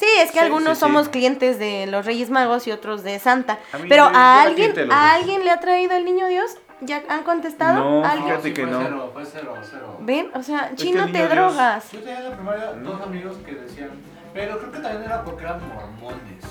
Sí, 0.00 0.06
es 0.18 0.30
que 0.32 0.38
Sí, 0.38 0.44
algunos 0.46 0.70
sí, 0.70 0.74
sí. 0.76 0.80
somos 0.80 1.08
clientes 1.10 1.58
de 1.58 1.86
los 1.86 2.06
Reyes 2.06 2.30
Magos 2.30 2.66
y 2.66 2.72
otros 2.72 3.02
de 3.02 3.18
Santa. 3.18 3.58
A 3.72 3.76
mí 3.78 3.86
Pero 3.88 4.04
a 4.04 4.40
alguien, 4.42 4.90
a 4.90 5.12
alguien 5.14 5.44
le 5.44 5.50
ha 5.50 5.60
traído 5.60 5.94
el 5.94 6.04
niño 6.06 6.26
Dios. 6.26 6.56
¿Ya 6.80 7.02
han 7.10 7.22
contestado? 7.24 7.78
No, 8.00 8.04
¿Alguien? 8.06 8.28
fíjate 8.40 8.54
que 8.54 8.62
fue 8.62 8.70
no. 8.72 8.80
Cero, 8.82 9.10
fue 9.12 9.22
cero, 9.30 9.54
cero. 9.62 9.96
¿Ven? 10.00 10.30
O 10.34 10.42
sea, 10.42 10.70
chino 10.74 11.04
te 11.06 11.18
Dios- 11.18 11.28
drogas. 11.28 11.92
Yo 11.92 11.98
tenía 12.00 12.18
en 12.20 12.30
la 12.30 12.36
primaria 12.36 12.72
dos 12.82 13.02
amigos 13.02 13.36
que 13.44 13.52
decían, 13.52 13.90
pero 14.32 14.58
creo 14.58 14.72
que 14.72 14.78
también 14.78 15.02
era 15.04 15.22
porque 15.22 15.44
eran 15.44 15.60
mormones. 15.68 16.44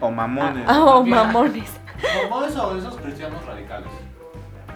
O 0.00 0.10
mamones. 0.10 0.64
Ah, 0.66 0.80
oh, 0.82 1.04
mamones. 1.04 1.70
Mormones 2.30 2.56
o 2.56 2.78
esos 2.78 2.96
cristianos 2.96 3.44
radicales. 3.44 3.88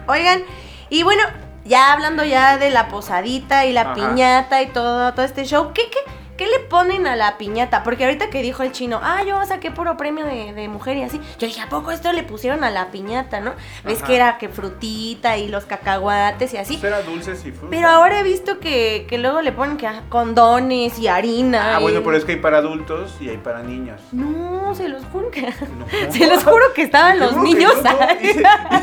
Oigan, 0.07 0.43
y 0.89 1.01
bueno, 1.01 1.23
ya 1.65 1.91
hablando 1.93 2.23
ya 2.23 2.57
de 2.59 2.69
la 2.69 2.87
posadita 2.87 3.65
y 3.65 3.73
la 3.73 3.81
Ajá. 3.81 3.93
piñata 3.95 4.61
y 4.61 4.67
todo, 4.67 5.11
todo 5.13 5.25
este 5.25 5.43
show, 5.45 5.71
¿qué, 5.73 5.89
qué, 5.89 5.97
qué 6.37 6.47
le 6.47 6.59
ponen 6.59 7.07
a 7.07 7.15
la 7.15 7.37
piñata? 7.37 7.83
Porque 7.83 8.05
ahorita 8.05 8.29
que 8.29 8.41
dijo 8.41 8.63
el 8.63 8.71
chino, 8.71 8.99
ah, 9.03 9.23
yo 9.23 9.43
saqué 9.45 9.71
puro 9.71 9.97
premio 9.97 10.25
de, 10.25 10.53
de 10.53 10.67
mujer 10.69 10.97
y 10.97 11.03
así, 11.03 11.19
yo 11.39 11.47
dije, 11.47 11.61
¿a 11.61 11.69
poco 11.69 11.91
esto 11.91 12.11
le 12.13 12.23
pusieron 12.23 12.63
a 12.63 12.69
la 12.71 12.87
piñata, 12.91 13.39
no? 13.41 13.53
Ves 13.83 14.01
que 14.03 14.15
era 14.15 14.37
que 14.37 14.49
frutita 14.49 15.37
y 15.37 15.47
los 15.49 15.65
cacahuates 15.65 16.53
y 16.53 16.57
así. 16.57 16.77
Pues 16.77 16.85
era 16.91 17.01
dulces 17.01 17.39
y 17.45 17.51
frutas. 17.51 17.69
Pero 17.71 17.89
ahora 17.89 18.19
he 18.19 18.23
visto 18.23 18.59
que, 18.59 19.05
que 19.09 19.17
luego 19.17 19.41
le 19.41 19.51
ponen 19.51 19.77
que 19.77 19.87
ah, 19.87 20.03
condones 20.09 20.97
y 20.99 21.07
harina. 21.07 21.75
Ah, 21.75 21.79
y- 21.79 21.83
bueno, 21.83 22.01
pero 22.03 22.15
es 22.17 22.23
que 22.25 22.33
hay 22.33 22.39
para 22.39 22.59
adultos 22.59 23.15
y 23.19 23.29
hay 23.29 23.37
para 23.37 23.63
niños. 23.63 23.99
No, 24.11 24.73
se 24.75 24.87
los 24.87 25.03
juro 25.11 25.31
que... 25.31 25.41
No. 25.41 25.85
Se 26.11 26.27
los 26.27 26.43
juro 26.43 26.65
que 26.75 26.83
estaban 26.83 27.19
los 27.19 27.35
niños 27.37 27.73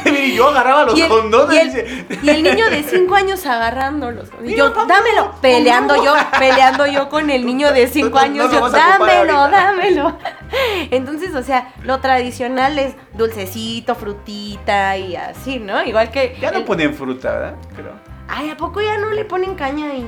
y 0.06 0.34
yo 0.34 0.48
agarraba 0.48 0.84
los 0.84 0.94
Y 0.98 1.02
el- 1.02 1.08
condones. 1.08 1.54
y 1.54 1.58
el- 1.58 1.66
dice, 1.72 2.06
Y 2.22 2.28
el 2.30 2.42
niño 2.42 2.68
de 2.70 2.82
5 2.82 3.14
años 3.14 3.44
agarrándolos. 3.46 4.28
Y 4.44 4.54
yo, 4.56 4.70
dámelo, 4.70 5.26
¿cómo 5.30 5.40
peleando 5.40 6.02
yo, 6.02 6.14
peleando 6.38 6.86
yo 6.86 7.08
con 7.08 7.30
el 7.30 7.43
niño 7.44 7.72
de 7.72 7.86
5 7.86 8.08
no- 8.08 8.14
no 8.14 8.20
años. 8.20 8.52
lo 8.52 8.60
Yo, 8.60 8.70
dámelo, 8.70 9.32
ahorita". 9.38 9.50
dámelo. 9.64 10.18
Entonces, 10.90 11.34
o 11.34 11.42
sea, 11.42 11.72
lo 11.82 12.00
tradicional 12.00 12.78
es 12.78 12.94
dulcecito, 13.14 13.94
frutita 13.94 14.96
y 14.96 15.16
así, 15.16 15.58
¿no? 15.58 15.82
Igual 15.84 16.10
que. 16.10 16.36
Ya 16.40 16.50
no 16.52 16.58
el- 16.58 16.64
ponen 16.64 16.94
fruta, 16.94 17.32
¿verdad? 17.32 17.54
Creo. 17.76 17.92
Ay, 18.28 18.50
¿a 18.50 18.56
poco 18.56 18.80
ya 18.80 18.96
no 18.98 19.10
le 19.10 19.24
ponen 19.24 19.54
caña 19.54 19.92
y 19.94 20.02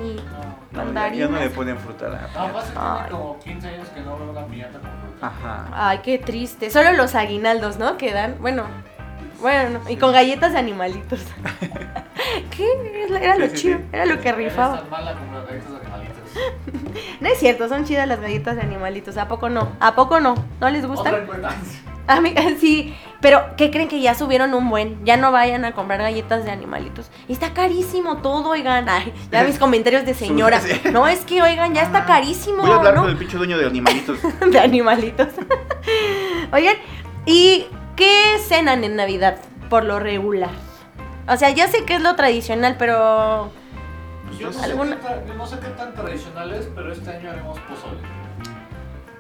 No, 0.73 0.85
No, 0.85 0.93
ya, 1.15 1.29
no 1.29 1.39
le 1.39 1.51
ponen 1.51 1.79
fruta 1.79 2.07
a 2.07 2.09
la 2.11 2.21
No, 2.49 2.53
pasa 2.53 2.73
tiene 3.07 3.11
como 3.11 3.39
15 3.41 3.69
años 3.69 3.89
que 3.89 4.01
no 4.01 4.19
veo 4.19 4.31
una 4.31 4.47
piñata 4.47 4.79
con 4.79 4.91
fruta. 4.91 5.27
Ajá. 5.27 5.67
Ay, 5.73 5.99
qué 6.03 6.19
triste. 6.19 6.71
Solo 6.71 6.93
los 6.93 7.15
aguinaldos, 7.15 7.79
¿no? 7.79 7.97
Que 7.97 8.13
dan, 8.13 8.37
bueno, 8.41 8.65
bueno, 9.41 9.81
y 9.89 9.97
con 9.97 10.13
galletas 10.13 10.53
de 10.53 10.59
animalitos. 10.59 11.21
¿Qué? 12.57 12.67
Era 13.21 13.37
lo 13.39 13.49
chido, 13.49 13.79
era 13.93 14.07
lo 14.07 14.21
que 14.21 14.33
rifaba. 14.33 14.83
mala 14.91 15.13
con 15.15 15.35
las 15.35 15.47
galletas 15.47 15.71
de. 15.73 15.86
No 17.21 17.29
es 17.29 17.39
cierto, 17.39 17.69
son 17.69 17.85
chidas 17.85 18.07
las 18.07 18.21
galletas 18.21 18.57
de 18.57 18.63
animalitos. 18.63 19.17
¿A 19.17 19.29
poco 19.29 19.49
no? 19.49 19.73
¿A 19.81 19.95
poco 19.95 20.21
no? 20.21 20.35
¿No 20.61 20.71
les 20.71 20.87
gustan? 20.87 21.15
A 22.09 22.21
mí, 22.21 22.35
sí. 22.61 22.95
Pero, 23.21 23.43
¿qué 23.57 23.71
creen 23.71 23.89
que 23.89 24.01
ya 24.01 24.15
subieron 24.15 24.55
un 24.55 24.71
buen? 24.71 25.05
Ya 25.05 25.17
no 25.17 25.33
vayan 25.33 25.65
a 25.65 25.73
comprar 25.73 26.01
galletas 26.01 26.45
de 26.45 26.51
animalitos. 26.51 27.11
Está 27.29 27.53
carísimo 27.53 28.19
todo, 28.19 28.51
oigan. 28.51 28.89
Ay, 28.89 29.13
ya 29.33 29.43
mis 29.43 29.59
comentarios 29.59 30.05
de 30.05 30.15
señora. 30.15 30.61
No, 30.93 31.09
es 31.09 31.25
que, 31.25 31.43
oigan, 31.43 31.75
ya 31.75 31.83
está 31.83 32.05
carísimo. 32.05 32.63
Voy 32.63 32.71
a 32.71 32.77
hablar 32.77 32.95
¿no? 32.95 33.01
con 33.03 33.11
el 33.11 33.17
pinche 33.17 33.37
dueño 33.37 33.59
de 33.59 33.67
animalitos. 33.67 34.19
de 34.51 34.59
animalitos. 34.61 35.29
Oigan, 36.53 36.77
¿y 37.25 37.67
qué 37.97 38.37
cenan 38.47 38.85
en 38.85 38.97
Navidad 38.97 39.39
por 39.69 39.85
lo 39.85 39.99
regular? 39.99 40.51
O 41.29 41.37
sea, 41.37 41.51
ya 41.51 41.67
sé 41.67 41.85
que 41.85 41.97
es 41.97 42.03
lo 42.03 42.15
tradicional, 42.15 42.77
pero 42.79 43.51
Pues 44.27 44.39
Yo 44.39 44.47
no 44.49 44.53
sé, 44.53 44.65
¿Alguna? 44.65 44.97
qué 44.97 45.03
tan- 45.03 45.39
no 45.39 45.47
sé 45.47 45.59
qué 45.61 45.69
tan 45.69 45.95
tradicionales, 45.95 46.69
pero 46.75 46.93
este 46.93 47.11
año 47.11 47.31
haremos 47.31 47.59
pozole. 47.61 47.99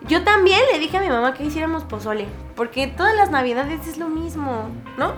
Yo 0.08 0.22
también 0.22 0.60
le 0.72 0.78
dije 0.78 0.96
a 0.98 1.00
mi 1.00 1.08
mamá 1.08 1.34
que 1.34 1.42
hiciéramos 1.44 1.82
pozole, 1.84 2.26
porque 2.54 2.86
todas 2.86 3.14
las 3.16 3.30
navidades 3.30 3.86
es 3.88 3.98
lo 3.98 4.08
mismo, 4.08 4.68
¿no? 4.96 5.14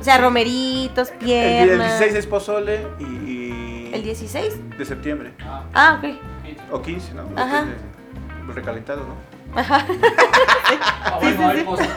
O 0.00 0.04
sea, 0.04 0.18
romeritos, 0.18 1.10
piernas. 1.12 1.70
el 1.70 1.78
16 1.78 2.14
es 2.16 2.26
pozole 2.26 2.86
y, 2.98 3.04
y- 3.04 3.90
¿El 3.94 4.02
16? 4.02 4.76
de 4.78 4.84
septiembre. 4.84 5.32
Ah, 5.44 5.62
Ah, 5.74 5.98
ok. 6.02 6.14
sí. 6.44 6.56
O 6.72 6.82
15, 6.82 7.14
¿no? 7.14 7.22
Ajá. 7.36 7.64
Depende. 7.64 7.76
Recalentado, 8.54 9.04
¿no? 9.06 9.60
Ajá. 9.60 9.86
Ah, 11.04 11.18
bueno, 11.20 11.48
hay, 11.48 11.62
pozole, 11.62 11.88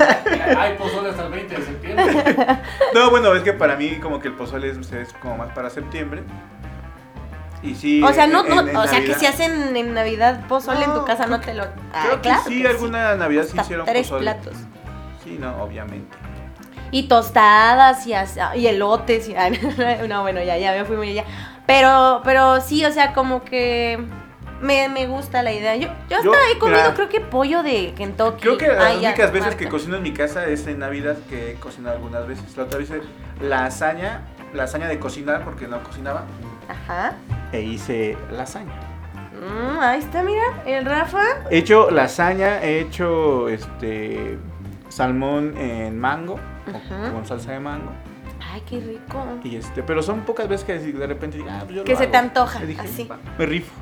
hay 0.57 0.77
pozole 0.77 1.09
hasta 1.09 1.25
el 1.25 1.31
20 1.31 1.55
de 1.55 1.61
septiembre. 1.65 2.59
No, 2.93 3.09
bueno, 3.09 3.33
es 3.33 3.43
que 3.43 3.53
para 3.53 3.75
mí 3.77 3.99
como 4.01 4.19
que 4.19 4.27
el 4.27 4.33
pozole 4.33 4.69
es, 4.69 4.91
es 4.91 5.13
como 5.13 5.37
más 5.37 5.51
para 5.53 5.69
septiembre. 5.69 6.23
Y 7.65 7.75
sí. 7.75 8.03
O 8.03 8.13
sea, 8.13 8.27
no, 8.27 8.45
en- 8.45 8.55
no, 8.55 8.67
en- 8.67 8.75
o 8.77 8.87
sea, 8.87 9.03
que 9.03 9.13
si 9.15 9.25
hacen 9.25 9.75
en 9.75 9.93
Navidad 9.93 10.45
pozole 10.47 10.83
en 10.85 10.93
tu 10.93 11.03
casa 11.05 11.25
no 11.27 11.39
te 11.39 11.53
lo. 11.53 11.63
Ah, 11.93 12.03
Creo 12.05 12.15
que 12.17 12.21
claro 12.29 12.43
sí, 12.47 12.61
que 12.61 12.67
alguna 12.67 13.15
Navidad 13.15 13.43
sí 13.43 13.49
Hasta 13.51 13.61
hicieron 13.63 13.85
tres 13.85 14.07
pozole. 14.07 14.21
platos. 14.31 14.53
Sí, 15.23 15.37
no, 15.39 15.63
obviamente. 15.63 16.15
Y 16.91 17.07
tostadas 17.07 18.05
y, 18.07 18.13
as- 18.13 18.37
y 18.55 18.67
elotes. 18.67 19.27
Y, 19.27 19.35
ay, 19.35 19.59
no, 20.09 20.21
bueno, 20.21 20.41
ya, 20.43 20.57
ya 20.57 20.71
me 20.73 20.85
fui 20.85 20.95
muy 20.95 21.09
allá. 21.09 21.23
Pero, 21.65 22.21
pero 22.23 22.61
sí, 22.61 22.85
o 22.85 22.91
sea, 22.91 23.13
como 23.13 23.43
que 23.43 23.99
me, 24.61 24.87
me 24.89 25.07
gusta 25.07 25.41
la 25.41 25.51
idea. 25.51 25.75
Yo, 25.75 25.87
yo 26.09 26.17
hasta 26.17 26.23
Yo, 26.23 26.33
he 26.53 26.59
comido, 26.59 26.79
mira, 26.81 26.93
creo 26.93 27.09
que 27.09 27.19
pollo 27.21 27.63
de 27.63 27.93
Kentucky. 27.97 28.41
Creo 28.41 28.57
que 28.57 28.67
las 28.67 28.83
Ay, 28.83 29.01
ya, 29.01 29.09
únicas 29.09 29.31
veces 29.31 29.55
que 29.55 29.67
cocino 29.67 29.97
en 29.97 30.03
mi 30.03 30.13
casa 30.13 30.45
es 30.45 30.67
en 30.67 30.77
Navidad, 30.79 31.17
que 31.27 31.51
he 31.51 31.55
cocinado 31.55 31.95
algunas 31.95 32.27
veces. 32.27 32.55
La 32.55 32.63
otra 32.63 32.77
vez 32.77 32.89
hice 32.91 33.01
lasaña, 33.41 34.21
lasaña 34.53 34.87
de 34.87 34.99
cocinar 34.99 35.43
porque 35.43 35.67
no 35.67 35.81
cocinaba, 35.83 36.23
Ajá. 36.69 37.13
e 37.51 37.61
hice 37.61 38.17
lasaña. 38.31 38.73
Mm, 39.33 39.79
ahí 39.79 39.99
está, 39.99 40.23
mira, 40.23 40.43
el 40.65 40.85
Rafa. 40.85 41.21
He 41.51 41.57
hecho 41.59 41.91
lasaña, 41.91 42.63
he 42.63 42.79
hecho 42.79 43.47
este 43.49 44.37
salmón 44.89 45.55
en 45.57 45.99
mango, 45.99 46.39
Ajá. 46.67 47.11
con 47.11 47.25
salsa 47.25 47.51
de 47.51 47.59
mango. 47.59 47.91
Ay, 48.51 48.61
qué 48.69 48.79
rico. 48.79 49.23
Y 49.43 49.57
este, 49.57 49.83
pero 49.83 50.01
son 50.01 50.21
pocas 50.21 50.47
veces 50.47 50.65
que 50.65 50.79
de 50.79 51.07
repente 51.07 51.37
digo, 51.37 51.49
ah, 51.51 51.61
pues 51.63 51.75
yo 51.75 51.83
Que 51.83 51.91
lo 51.91 51.97
se 51.97 52.03
hago. 52.03 52.11
te 52.11 52.17
antoja, 52.17 52.59
dije, 52.61 52.81
así. 52.81 53.03
"Va, 53.09 53.17
me 53.37 53.45
rifo. 53.45 53.73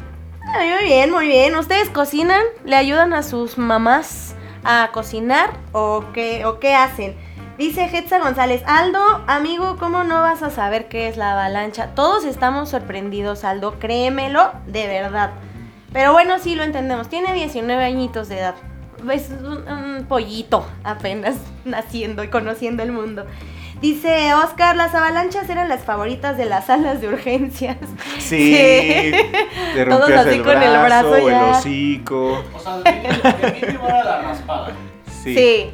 Ay, 0.55 0.69
muy 0.71 0.83
bien, 0.85 1.11
muy 1.11 1.27
bien. 1.27 1.55
¿Ustedes 1.55 1.89
cocinan? 1.89 2.41
¿Le 2.65 2.75
ayudan 2.75 3.13
a 3.13 3.23
sus 3.23 3.57
mamás 3.57 4.35
a 4.63 4.89
cocinar? 4.91 5.51
¿O 5.71 6.05
qué, 6.13 6.45
o 6.45 6.59
qué 6.59 6.75
hacen? 6.75 7.15
Dice 7.57 7.83
Hetza 7.85 8.17
González, 8.19 8.63
Aldo, 8.65 9.21
amigo, 9.27 9.77
¿cómo 9.77 10.03
no 10.03 10.21
vas 10.21 10.41
a 10.41 10.49
saber 10.49 10.87
qué 10.87 11.07
es 11.07 11.17
la 11.17 11.33
avalancha? 11.33 11.93
Todos 11.93 12.25
estamos 12.25 12.69
sorprendidos, 12.69 13.43
Aldo, 13.43 13.77
créemelo, 13.77 14.51
de 14.65 14.87
verdad. 14.87 15.31
Pero 15.91 16.13
bueno, 16.13 16.39
sí 16.39 16.55
lo 16.55 16.63
entendemos. 16.63 17.09
Tiene 17.09 17.31
19 17.31 17.83
añitos 17.83 18.27
de 18.29 18.39
edad. 18.39 18.55
Es 19.11 19.29
un, 19.29 19.67
un 19.71 20.05
pollito 20.05 20.65
apenas 20.83 21.35
naciendo 21.65 22.23
y 22.23 22.29
conociendo 22.29 22.81
el 22.81 22.91
mundo. 22.91 23.27
Dice 23.81 24.33
Oscar, 24.33 24.75
las 24.75 24.95
avalanchas 24.95 25.47
eran 25.49 25.69
las 25.69 25.83
favoritas 25.83 26.37
de 26.37 26.45
las 26.45 26.67
salas 26.67 27.01
de 27.01 27.09
urgencias. 27.09 27.77
Sí, 28.17 28.53
te 29.75 29.85
Todos 29.85 30.09
así 30.09 30.35
el 30.35 30.43
con 30.43 30.63
el 30.63 30.81
brazo, 30.81 31.15
el 31.17 31.33
hocico. 31.33 32.43
O 32.55 32.59
sea, 32.59 32.77
de 32.77 32.89
era 32.89 34.03
la 34.05 34.21
raspada. 34.21 34.71
Sí. 35.21 35.35
Sí. 35.35 35.71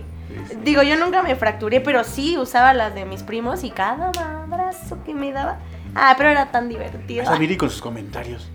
Digo, 0.64 0.82
yo 0.84 0.96
nunca 0.98 1.22
me 1.24 1.36
fracturé, 1.36 1.82
pero 1.82 2.04
sí 2.04 2.38
usaba 2.38 2.74
las 2.74 2.94
de 2.96 3.06
mis 3.06 3.24
primos 3.24 3.64
y 3.64 3.72
cada 3.72 4.12
abrazo 4.44 4.98
que 5.06 5.14
me 5.14 5.32
daba. 5.32 5.58
Ah, 5.96 6.14
pero 6.18 6.30
era 6.30 6.52
tan 6.52 6.70
divertido. 6.70 7.24
O 7.24 7.28
sea, 7.28 7.36
Viri 7.38 7.58
con 7.58 7.70
sus 7.70 7.82
comentarios. 7.82 8.50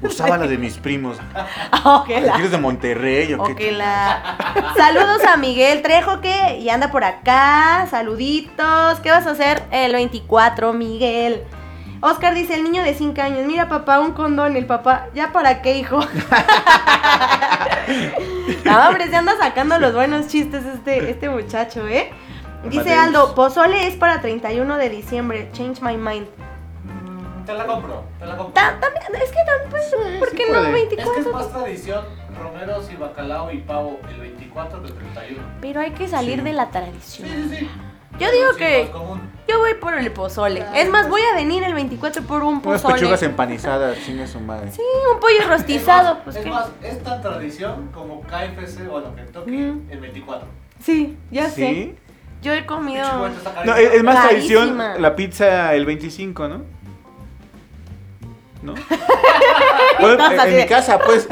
Usaba 0.00 0.38
la 0.38 0.46
de 0.46 0.58
mis 0.58 0.76
primos. 0.76 1.18
Oh, 1.84 2.04
que 2.06 2.20
la- 2.20 2.36
¿Eres 2.36 2.50
de 2.50 2.58
Monterrey 2.58 3.32
o 3.34 3.42
qué? 3.56 3.72
la- 3.72 4.72
Saludos 4.76 5.24
a 5.24 5.36
Miguel 5.36 5.82
Trejo 5.82 6.20
que 6.20 6.58
y 6.58 6.68
anda 6.70 6.90
por 6.90 7.04
acá. 7.04 7.86
Saluditos. 7.90 9.00
¿Qué 9.00 9.10
vas 9.10 9.26
a 9.26 9.30
hacer 9.32 9.62
el 9.70 9.92
24, 9.92 10.72
Miguel? 10.72 11.42
Oscar 12.00 12.34
dice, 12.34 12.54
el 12.54 12.62
niño 12.64 12.82
de 12.82 12.94
5 12.94 13.20
años, 13.20 13.46
mira 13.46 13.68
papá, 13.68 14.00
un 14.00 14.12
condón, 14.12 14.56
el 14.56 14.66
papá, 14.66 15.06
¿ya 15.14 15.32
para 15.32 15.62
qué, 15.62 15.78
hijo? 15.78 15.98
no, 18.64 18.88
hombre, 18.88 19.08
se 19.08 19.16
anda 19.16 19.36
sacando 19.38 19.78
los 19.78 19.94
buenos 19.94 20.28
chistes 20.28 20.64
este, 20.64 21.10
este 21.10 21.28
muchacho, 21.28 21.86
¿eh? 21.88 22.10
Dice. 22.64 22.92
Aldo, 22.94 23.34
pozole 23.34 23.86
es 23.86 23.94
para 23.96 24.20
31 24.20 24.76
de 24.78 24.88
diciembre, 24.90 25.48
change 25.52 25.80
my 25.80 25.96
mind. 25.96 26.26
Te 27.46 27.54
la 27.54 27.66
compro, 27.66 28.04
te 28.18 28.26
la 28.26 28.36
compro. 28.36 28.52
Ta- 28.54 28.78
también, 28.78 29.04
es 29.22 29.30
que 29.30 29.38
también, 29.46 29.70
pues, 29.70 29.94
¿por 30.18 30.30
sí 30.30 30.36
qué 30.36 30.52
no 30.52 30.58
puede. 30.60 30.82
Es 30.82 30.88
que 30.88 30.94
es 31.00 31.06
24? 31.06 31.32
más 31.32 31.52
tradición 31.52 32.04
romeros 32.38 32.90
y 32.92 32.96
bacalao 32.96 33.50
y 33.50 33.58
pavo 33.58 33.98
el 34.10 34.20
24 34.20 34.82
que 34.82 34.88
el 34.88 34.94
31. 34.94 35.42
Pero 35.60 35.80
hay 35.80 35.90
que 35.92 36.06
salir 36.08 36.38
Sí. 36.38 36.44
de 36.44 36.52
la 36.52 36.66
Sí, 36.66 36.70
tradición. 36.72 37.28
sí, 37.28 37.56
sí. 37.58 37.70
Yo 38.18 38.30
digo 38.30 38.54
que 38.56 38.90
yo 39.46 39.58
voy 39.58 39.74
por 39.74 39.94
el 39.94 40.10
pozole. 40.12 40.64
Es 40.74 40.88
más, 40.90 41.08
voy 41.08 41.22
a 41.22 41.34
venir 41.36 41.62
el 41.64 41.72
24 41.74 42.22
por 42.22 42.42
un 42.42 42.54
Unas 42.64 42.82
pozole. 42.82 42.94
pechugas 42.94 43.22
empanizadas, 43.22 43.96
chingue 44.04 44.26
su 44.26 44.40
madre. 44.40 44.70
Sí, 44.72 44.82
un 45.14 45.20
pollo 45.20 45.48
rostizado. 45.48 46.18
Es 46.18 46.24
Pues, 46.24 46.34
más, 46.36 46.44
¿qué? 46.44 46.48
es 46.48 46.54
más, 46.54 46.68
es 46.98 47.02
tan 47.04 47.22
tradición 47.22 47.90
como 47.94 48.20
KFC 48.22 48.88
o 48.90 49.00
lo 49.00 49.14
Kentucky 49.14 49.50
Mm. 49.50 49.90
el 49.90 50.00
24. 50.00 50.48
Sí, 50.80 51.16
ya 51.30 51.48
sé. 51.48 51.54
¿Sí? 51.54 51.94
Yo 52.42 52.52
he 52.52 52.64
comido. 52.66 53.04
No, 53.64 53.74
es, 53.76 53.94
es 53.94 54.04
más 54.04 54.14
Carísima. 54.16 54.28
tradición 54.28 55.02
la 55.02 55.16
pizza 55.16 55.74
el 55.74 55.86
25, 55.86 56.48
¿no? 56.48 56.62
¿No? 58.62 58.74
Bueno, 60.00 60.30
en, 60.30 60.40
en 60.40 60.56
mi 60.56 60.66
casa, 60.66 60.98
pues. 61.00 61.26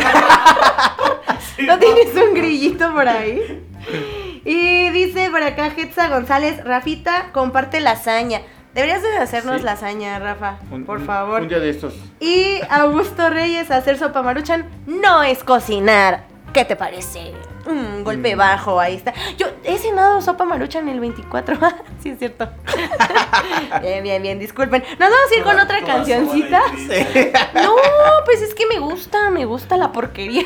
¿No 1.59 1.79
tienes 1.79 2.15
un 2.17 2.35
grillito 2.35 2.93
por 2.93 3.07
ahí? 3.09 3.63
Y 4.47 4.91
dice 4.91 5.29
por 5.31 5.43
acá 5.43 5.73
Hetza 5.77 6.09
González, 6.09 6.63
Rafita, 6.65 7.31
comparte 7.33 7.81
lasaña. 7.81 8.41
Deberías 8.75 9.03
de 9.03 9.17
hacernos 9.17 9.57
Sí. 9.59 9.63
lasaña, 9.65 10.19
Rafa, 10.21 10.59
Un- 10.71 10.85
por 10.85 11.05
favor. 11.05 11.43
Un 11.43 11.49
día 11.49 11.59
de 11.59 11.71
estos. 11.71 11.95
Y 12.21 12.61
Augusto 12.71 13.29
Reyes, 13.29 13.71
hacer 13.71 13.99
sopa 13.99 14.23
maruchan 14.23 14.67
no 14.87 15.23
es 15.25 15.43
cocinar. 15.43 16.25
¿Qué 16.53 16.65
te 16.65 16.77
parece? 16.77 17.33
Un 17.67 18.05
golpe 18.05 18.37
Mm. 18.37 18.39
bajo, 18.39 18.79
ahí 18.79 18.95
está. 18.95 19.13
Yo 19.37 19.49
he 19.65 19.77
cenado 19.79 20.21
sopa 20.23 20.45
maruchan 20.45 20.89
el 20.89 21.01
24. 21.01 21.59
sí, 22.03 22.11
es 22.11 22.19
cierto. 22.21 22.49
bien, 23.83 24.05
bien, 24.05 24.23
bien, 24.23 24.39
disculpen. 24.39 24.83
Nos 24.91 25.11
vamos 25.11 25.33
a 25.33 25.37
ir 25.37 25.43
con 25.43 25.59
otra 25.59 25.83
cancioncita. 25.83 26.61
No, 27.55 27.75
pues 28.25 28.43
es 28.43 28.55
que 28.55 28.67
me 28.67 28.79
gusta, 28.79 29.31
me 29.31 29.45
gusta 29.45 29.77
la 29.77 29.91
porquería. 29.91 30.45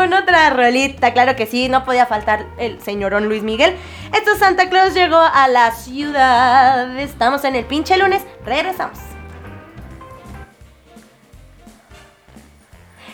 Con 0.00 0.14
otra 0.14 0.48
rolita, 0.48 1.12
claro 1.12 1.36
que 1.36 1.44
sí, 1.44 1.68
no 1.68 1.84
podía 1.84 2.06
faltar 2.06 2.46
el 2.56 2.80
señorón 2.80 3.28
Luis 3.28 3.42
Miguel. 3.42 3.76
Esto 4.16 4.32
es 4.32 4.38
Santa 4.38 4.70
Claus 4.70 4.94
llegó 4.94 5.18
a 5.18 5.46
la 5.46 5.72
ciudad. 5.72 6.96
Estamos 6.98 7.44
en 7.44 7.54
el 7.54 7.66
pinche 7.66 7.98
lunes, 7.98 8.22
regresamos. 8.46 8.98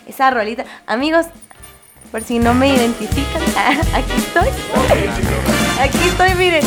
Esa 0.07 0.31
rolita, 0.31 0.65
amigos, 0.87 1.27
por 2.13 2.23
si 2.23 2.39
no 2.39 2.55
me 2.55 2.69
identifican, 2.69 3.43
aquí 3.93 4.13
estoy. 4.17 4.49
Aquí 5.81 5.99
estoy, 6.07 6.35
miren. 6.37 6.63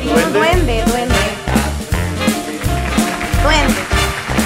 Digo, 0.00 0.14
¿Duende? 0.14 0.38
duende, 0.38 0.84
duende. 0.86 1.14
Duende. 3.42 3.82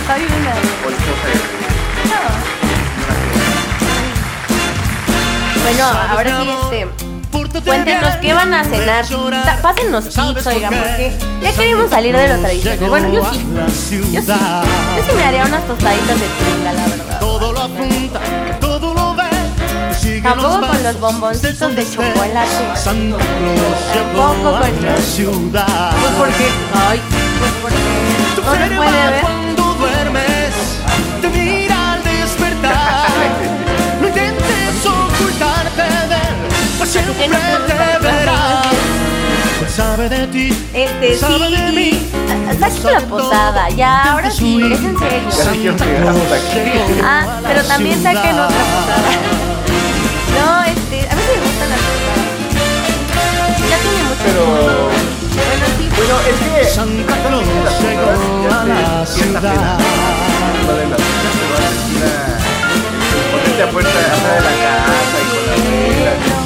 Soy 0.08 1.65
Bueno, 5.66 5.84
ahora 6.10 6.42
sí, 6.42 6.50
este. 6.62 6.88
Cuéntenos 7.64 8.16
qué 8.20 8.32
van 8.34 8.54
a 8.54 8.64
cenar. 8.64 9.04
Ta- 9.44 9.58
Pásennos 9.62 10.04
tips, 10.08 10.46
oigan, 10.46 10.72
porque 10.74 11.12
ya 11.42 11.52
queremos 11.52 11.90
salir 11.90 12.16
de 12.16 12.28
lo 12.28 12.38
tradicional. 12.40 12.88
Bueno, 12.90 13.08
yo 13.12 13.22
sí. 13.32 13.44
Yo 13.54 13.68
sí. 13.68 14.00
Yo 14.12 14.22
sí 14.22 15.12
me 15.16 15.24
haría 15.24 15.44
unas 15.44 15.66
tostaditas 15.66 16.20
de 16.20 16.26
tringa, 16.26 16.72
la 16.72 16.86
verdad. 16.86 17.20
Todo 17.20 17.52
lo 17.52 17.60
apunta, 17.62 18.20
todo 18.60 18.94
lo 18.94 19.14
ve. 19.14 19.24
Sigue 19.98 20.20
Tampoco 20.22 20.66
con 20.68 20.82
los 20.82 21.00
bomboncitos 21.00 21.74
de 21.76 21.90
chocolate. 21.90 22.48
Santa 22.76 23.16
Claus 23.16 23.92
Tampoco 23.92 24.56
a 24.56 24.60
con 24.60 24.84
la 24.84 24.96
ciudad. 24.98 25.90
Pues 26.00 26.12
porque. 26.18 26.46
Ay, 26.88 27.00
pues 27.38 27.52
porque. 27.62 28.46
No 28.46 28.54
se 28.54 28.76
puede 28.76 29.10
ver. 29.10 29.20
Cuando 29.22 29.74
siempre 37.04 37.38
te 37.66 37.74
verá. 38.02 38.62
Pues 39.58 39.72
sabe 39.72 40.08
de 40.08 40.26
ti, 40.28 40.66
Este, 40.72 41.16
sabe 41.16 41.50
de 41.50 41.72
mí. 41.72 41.90
sí. 41.90 42.58
Saquen 42.60 42.92
la 42.92 43.00
posada, 43.00 43.68
ya, 43.70 44.12
ahora 44.12 44.30
sí, 44.30 44.60
es 44.72 44.78
en 44.80 44.96
Ya 44.98 45.30
serio. 45.30 45.74
Ah, 47.04 47.40
pero 47.46 47.62
también 47.64 48.02
saquen 48.02 48.32
otra 48.38 48.46
posada. 48.46 49.10
No, 50.36 50.62
este, 50.64 51.08
a 51.10 51.14
mí 51.14 51.22
me 51.32 51.36
gustan 51.40 51.68
las 51.70 51.80
posadas. 51.86 52.24
Ya 53.70 53.76
tiene 53.78 54.02
mucho 54.04 54.24
Pero. 54.24 54.44
Bueno, 55.36 55.66
sí. 55.76 55.84
Bueno, 55.96 56.14
es 56.28 56.38
que. 56.44 56.74
Santa 56.74 57.14
Claus 57.26 57.44
llegó 57.46 57.60
a 57.60 57.64
la 57.64 57.70
ciudad. 57.76 59.06
Fichas 59.06 59.08
se 59.08 59.26
va 59.32 59.38
a. 59.40 59.78
Ponerte 63.32 63.62
a 63.62 63.70
puerta 63.70 63.90
de 63.90 63.96
la 63.96 64.54
casa 64.62 65.18
y 65.22 65.26
con 65.30 66.04
las 66.04 66.45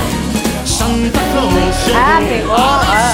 Santa 0.81 1.21
Claus 1.31 1.53
llegó 2.27 2.55
Ah, 2.57 3.13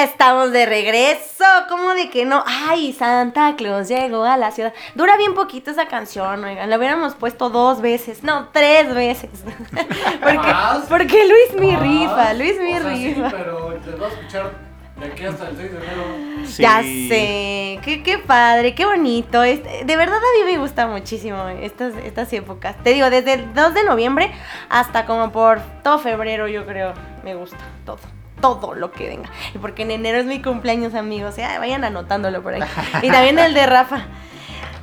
ya 0.00 0.04
estamos 0.04 0.52
de 0.52 0.64
regreso. 0.66 1.44
¿Cómo 1.68 1.94
de 1.94 2.08
que 2.08 2.24
no? 2.24 2.42
Ay, 2.46 2.92
Santa 2.92 3.54
Claus 3.56 3.88
llegó 3.88 4.24
a 4.24 4.36
la 4.36 4.50
ciudad. 4.50 4.72
Dura 4.94 5.16
bien 5.16 5.34
poquito 5.34 5.70
esa 5.70 5.88
canción, 5.88 6.42
oigan. 6.42 6.70
La 6.70 6.78
hubiéramos 6.78 7.14
puesto 7.14 7.50
dos 7.50 7.82
veces. 7.82 8.22
No, 8.22 8.48
tres 8.48 8.94
veces. 8.94 9.30
porque, 10.22 10.54
porque 10.88 11.28
Luis 11.28 11.60
mi 11.60 11.76
rifa, 11.76 12.32
Luis 12.34 12.58
mi 12.58 12.78
o 12.78 12.82
sea, 12.82 12.96
sí, 12.96 13.14
rifa. 13.14 13.30
pero 13.30 13.74
te 13.84 13.90
voy 13.90 14.04
a 14.04 14.08
escuchar 14.08 14.52
de 14.98 15.06
aquí 15.06 15.24
hasta 15.24 15.48
el 15.48 15.56
6 15.56 15.70
de 15.70 15.76
enero. 15.76 16.46
Sí. 16.46 16.62
Ya 16.62 16.82
sé, 16.82 17.80
qué, 17.84 18.02
qué 18.02 18.18
padre, 18.18 18.74
qué 18.74 18.86
bonito. 18.86 19.42
Este, 19.42 19.84
de 19.84 19.96
verdad 19.96 20.16
a 20.16 20.44
mí 20.44 20.50
me 20.50 20.58
gusta 20.58 20.86
muchísimo 20.86 21.46
estas, 21.48 21.94
estas 22.04 22.32
épocas. 22.32 22.74
Te 22.82 22.94
digo, 22.94 23.10
desde 23.10 23.34
el 23.34 23.52
2 23.52 23.74
de 23.74 23.84
noviembre 23.84 24.32
hasta 24.70 25.04
como 25.04 25.30
por 25.30 25.60
todo 25.82 25.98
febrero 25.98 26.48
yo 26.48 26.64
creo. 26.64 26.94
Me 27.22 27.34
gusta 27.34 27.58
todo, 27.84 27.98
todo 28.40 28.74
lo 28.74 28.90
que 28.92 29.08
venga. 29.08 29.30
Y 29.54 29.58
porque 29.58 29.82
en 29.82 29.90
enero 29.90 30.18
es 30.18 30.26
mi 30.26 30.40
cumpleaños, 30.42 30.94
amigos. 30.94 31.36
Ya 31.36 31.58
vayan 31.58 31.84
anotándolo 31.84 32.42
por 32.42 32.54
ahí. 32.54 32.62
Y 33.02 33.10
también 33.10 33.38
el 33.38 33.54
de 33.54 33.66
Rafa. 33.66 34.04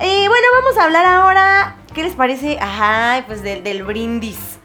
Y 0.00 0.28
bueno, 0.28 0.46
vamos 0.62 0.78
a 0.78 0.84
hablar 0.84 1.06
ahora, 1.06 1.76
¿qué 1.94 2.02
les 2.04 2.14
parece? 2.14 2.58
Ajá, 2.60 3.24
pues 3.26 3.42
del, 3.42 3.64
del 3.64 3.82
brindis. 3.82 4.58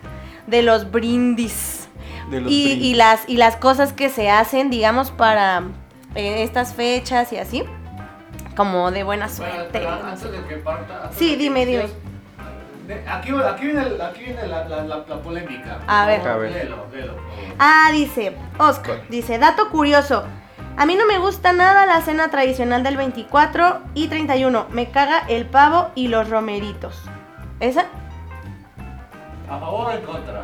De 0.48 0.62
los 0.62 0.92
brindis 0.92 1.88
De 2.30 2.42
los 2.42 2.52
y, 2.52 2.66
brindis. 2.66 2.86
y 2.86 2.94
las 2.96 3.30
y 3.30 3.38
las 3.38 3.56
cosas 3.56 3.94
que 3.94 4.10
se 4.10 4.30
hacen, 4.30 4.70
digamos, 4.70 5.10
para 5.10 5.64
eh, 6.16 6.44
estas 6.44 6.74
fechas 6.76 7.32
y 7.34 7.38
así, 7.38 7.64
como 8.56 8.92
de 8.92 9.04
buena 9.04 9.28
suerte. 9.30 9.70
pero 9.72 9.90
antes 9.92 10.20
sé. 10.20 10.30
de 10.32 10.44
que 10.46 10.58
parta. 10.58 11.04
antes 11.06 11.18
Sí, 11.18 11.32
de 11.32 11.38
que 11.38 11.44
dime, 11.44 11.66
dime. 11.66 11.86
Aquí, 13.08 13.32
aquí 13.32 13.66
viene, 13.66 13.82
el- 13.84 14.02
aquí 14.02 14.24
viene 14.26 14.48
la, 14.48 14.68
la, 14.68 14.84
la, 14.84 14.98
la 15.08 15.22
polémica. 15.22 15.80
A 15.88 16.06
ver. 16.06 16.28
A 16.28 16.36
ver. 16.38 16.52
Léelo, 16.52 16.86
léelo. 16.94 17.14
Ah, 17.60 17.90
dice 17.92 18.36
Oscar, 18.58 19.02
dice, 19.10 19.38
dato 19.40 19.70
curioso. 19.70 20.24
A 20.76 20.86
mí 20.86 20.96
no 20.96 21.06
me 21.06 21.20
gusta 21.20 21.54
nada 21.54 21.86
la 21.86 22.02
cena 22.02 22.30
tradicional 22.30 22.82
del 22.84 22.98
24 22.98 23.82
y 23.94 24.08
31. 24.08 24.66
Me 24.72 24.90
caga 24.90 25.20
el 25.30 25.46
pavo 25.46 25.92
y 25.96 26.08
los 26.08 26.30
romeritos. 26.30 27.02
¿Esa? 27.60 27.86
¿A 29.50 29.60
favor 29.60 29.88
o 29.88 29.92
en 29.92 30.02
contra? 30.02 30.44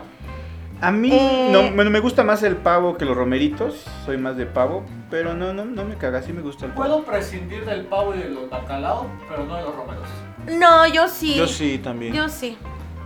A 0.81 0.91
mí 0.91 1.09
Eh, 1.11 1.49
no, 1.51 1.75
bueno, 1.75 1.89
me 1.91 1.99
gusta 1.99 2.23
más 2.23 2.41
el 2.43 2.55
pavo 2.55 2.95
que 2.95 3.03
los 3.05 3.17
romeritos. 3.17 3.85
Soy 4.05 4.17
más 4.17 4.37
de 4.37 4.45
pavo, 4.45 4.85
pero 5.09 5.33
no, 5.33 5.51
no, 5.51 5.65
no 5.65 5.83
me 5.83 5.95
caga, 5.97 6.21
sí 6.21 6.31
me 6.31 6.41
gusta 6.41 6.67
el 6.67 6.71
pavo. 6.71 6.83
Puedo 6.85 7.03
prescindir 7.03 7.65
del 7.65 7.85
pavo 7.85 8.13
y 8.15 8.19
de 8.19 8.29
los 8.29 8.49
bacalao, 8.49 9.07
pero 9.27 9.43
no 9.45 9.55
de 9.55 9.63
los 9.63 9.75
romeros. 9.75 10.07
No, 10.49 10.87
yo 10.87 11.07
sí. 11.07 11.35
Yo 11.35 11.47
sí 11.47 11.79
también. 11.83 12.13
Yo 12.13 12.29
sí, 12.29 12.57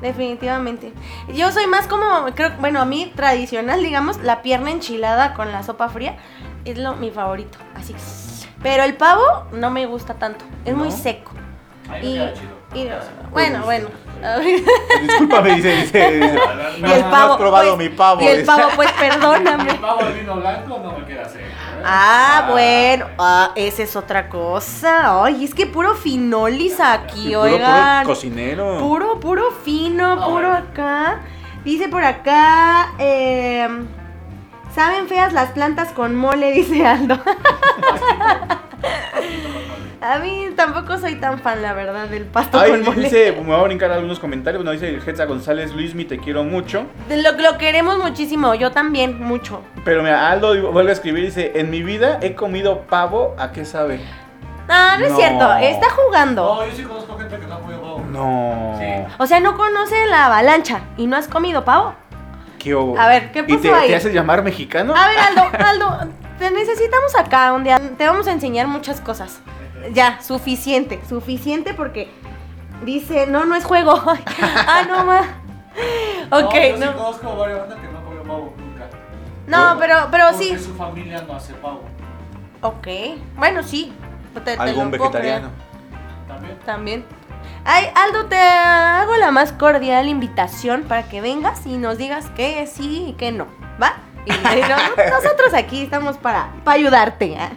definitivamente. 0.01 0.93
Yo 1.33 1.51
soy 1.51 1.67
más 1.67 1.87
como, 1.87 2.25
creo, 2.35 2.51
bueno, 2.59 2.81
a 2.81 2.85
mí 2.85 3.11
tradicional, 3.15 3.81
digamos, 3.83 4.17
la 4.17 4.41
pierna 4.41 4.71
enchilada 4.71 5.33
con 5.33 5.51
la 5.51 5.63
sopa 5.63 5.89
fría 5.89 6.17
es 6.65 6.77
lo 6.77 6.95
mi 6.95 7.11
favorito, 7.11 7.57
así. 7.75 7.95
Pero 8.61 8.83
el 8.83 8.95
pavo 8.95 9.23
no 9.51 9.69
me 9.71 9.85
gusta 9.85 10.13
tanto, 10.13 10.45
es 10.65 10.75
muy 10.75 10.91
seco. 10.91 11.31
A 11.89 11.93
mí 11.97 11.99
me 12.01 12.05
Y, 12.07 12.13
queda 12.13 12.33
chido. 12.33 12.51
y- 12.75 13.31
bueno, 13.31 13.63
bueno. 13.65 13.87
Discúlpame, 15.01 15.55
dice, 15.55 15.71
dice, 15.77 16.11
dice. 16.11 16.39
y 16.77 16.81
No, 16.81 16.93
el 16.93 17.01
no 17.01 17.09
pavo, 17.11 17.31
has 17.33 17.37
probado 17.39 17.75
pues, 17.75 17.89
mi 17.89 17.95
pavo. 17.95 18.21
Y 18.21 18.27
el 18.27 18.33
dice. 18.39 18.45
pavo, 18.47 18.69
pues 18.75 18.91
perdóname. 18.93 19.71
El 19.71 19.77
pavo 19.79 20.03
de 20.05 20.13
vino 20.13 20.35
blanco 20.35 20.79
no 20.83 20.97
me 20.97 21.05
queda 21.05 21.25
seco. 21.27 21.39
¿eh? 21.45 21.83
Ah, 21.85 22.47
bueno, 22.51 23.07
ah, 23.19 23.51
esa 23.55 23.83
es 23.83 23.95
otra 23.97 24.29
cosa. 24.29 25.23
Ay, 25.25 25.43
es 25.43 25.53
que 25.53 25.65
puro 25.65 25.95
finolis 25.95 26.79
aquí, 26.79 27.23
Sí, 27.23 27.29
puro- 27.33 27.41
puro 27.41 27.53
oigan. 27.55 28.05
cocinero. 28.05 28.77
Puro, 28.79 29.19
puro 29.19 29.51
fino, 29.63 30.13
Ah, 30.13 30.25
puro 30.25 30.49
bueno. 30.49 30.53
acá. 30.71 31.19
Dice 31.65 31.89
por 31.89 32.03
acá, 32.05 32.93
eh, 32.99 33.67
¿saben 34.73 35.07
feas 35.09 35.33
las 35.33 35.51
plantas 35.51 35.89
con 35.91 36.15
mole? 36.15 36.51
Dice 36.51 36.85
Aldo. 36.85 37.19
A 40.03 40.19
mí 40.19 40.47
tampoco 40.55 40.97
soy 40.97 41.15
tan 41.15 41.39
fan, 41.39 41.61
la 41.61 41.71
verdad, 41.73 42.07
del 42.09 42.25
pasto 42.25 42.59
Ay, 42.59 42.71
con 42.71 42.83
mole. 42.83 43.03
dice, 43.03 43.31
me 43.31 43.41
voy 43.47 43.55
a 43.55 43.63
brincar 43.63 43.89
algunos 43.91 44.19
comentarios. 44.19 44.61
Bueno, 44.63 44.77
dice 44.77 44.99
Hetza 45.09 45.23
González, 45.25 45.71
Luismi, 45.71 46.03
te 46.03 46.17
quiero 46.19 46.43
mucho. 46.43 46.87
Lo, 47.09 47.31
lo 47.31 47.57
queremos 47.57 47.97
muchísimo, 47.99 48.53
yo 48.53 48.71
también, 48.71 49.23
mucho. 49.23 49.61
Pero 49.85 50.03
mira, 50.03 50.29
Aldo 50.29 50.71
vuelve 50.73 50.89
a 50.89 50.93
escribir, 50.93 51.23
dice, 51.23 51.53
en 51.55 51.69
mi 51.69 51.83
vida 51.83 52.19
he 52.21 52.35
comido 52.35 52.81
pavo, 52.81 53.33
¿a 53.39 53.53
qué 53.53 53.63
sabe? 53.63 54.01
Ah, 54.67 54.97
no, 54.99 55.05
es 55.05 55.11
No. 55.11 55.17
cierto, 55.17 55.53
está 55.55 55.89
jugando. 55.91 56.43
No, 56.55 56.65
yo 56.65 56.75
sí 56.75 56.83
conozco 56.83 57.17
gente 57.17 57.37
que 57.37 57.47
no 57.47 57.53
ha 57.55 57.59
comido 57.61 57.81
pavo. 57.81 58.03
No. 58.11 58.75
Sí. 58.79 59.13
O 59.19 59.25
sea, 59.25 59.39
no 59.39 59.55
conoce 59.55 59.95
la 60.07 60.25
avalancha 60.25 60.81
y 60.97 61.07
no 61.07 61.15
has 61.15 61.29
comido 61.29 61.63
pavo. 61.63 61.95
¿Qué 62.59 62.75
hubo? 62.75 62.99
A 62.99 63.07
ver, 63.07 63.31
¿qué 63.31 63.39
¿Y 63.39 63.43
pasó 63.43 63.61
te, 63.61 63.73
ahí? 63.73 63.87
te 63.89 63.95
haces 63.95 64.13
llamar 64.13 64.43
mexicano? 64.43 64.93
A 64.95 65.07
ver, 65.07 65.17
Aldo, 65.19 65.43
Aldo, 65.65 66.11
te 66.39 66.51
necesitamos 66.51 67.15
acá 67.17 67.53
un 67.53 67.63
día. 67.63 67.79
Te 67.97 68.05
vamos 68.05 68.27
a 68.27 68.31
enseñar 68.33 68.67
muchas 68.67 68.99
cosas. 68.99 69.39
Ya, 69.91 70.21
suficiente, 70.21 71.01
suficiente 71.07 71.73
porque 71.73 72.09
dice, 72.85 73.27
no, 73.27 73.45
no 73.45 73.55
es 73.55 73.65
juego. 73.65 74.01
ah, 74.67 74.83
no, 74.87 75.05
ma. 75.05 75.21
Ok, 76.31 76.53
no, 76.53 76.61
yo 76.61 76.77
sí 76.77 76.79
no. 76.85 76.93
conozco 76.97 77.29
a 77.29 77.35
varias 77.35 77.59
bandas 77.59 77.79
que 77.79 77.87
no 77.87 78.03
pavo 78.23 78.53
nunca. 78.57 78.85
No, 79.47 79.77
pero, 79.79 80.07
pero 80.11 80.25
Porque 80.31 80.57
sí. 80.57 80.59
su 80.63 80.73
familia 80.75 81.21
no 81.27 81.35
hace 81.35 81.53
pavo. 81.55 81.83
Ok, 82.61 82.87
bueno, 83.35 83.61
sí. 83.63 83.93
Te- 84.33 84.39
te 84.41 84.51
Algún 84.53 84.89
puedo 84.89 85.03
vegetariano. 85.03 85.49
También. 86.27 86.59
También. 86.65 87.05
Ay, 87.65 87.85
Aldo, 87.95 88.25
te 88.25 88.37
hago 88.37 89.15
la 89.17 89.31
más 89.31 89.51
cordial 89.51 90.07
invitación 90.07 90.83
para 90.83 91.03
que 91.03 91.21
vengas 91.21 91.65
y 91.65 91.77
nos 91.77 91.97
digas 91.97 92.29
que 92.35 92.65
sí 92.67 93.07
y 93.09 93.13
que 93.13 93.31
no, 93.31 93.47
¿va? 93.81 93.93
Y 94.25 94.29
no- 94.31 95.09
nosotros 95.21 95.53
aquí 95.53 95.83
estamos 95.83 96.17
para, 96.17 96.49
para 96.63 96.75
ayudarte. 96.75 97.37
¿ah? 97.37 97.51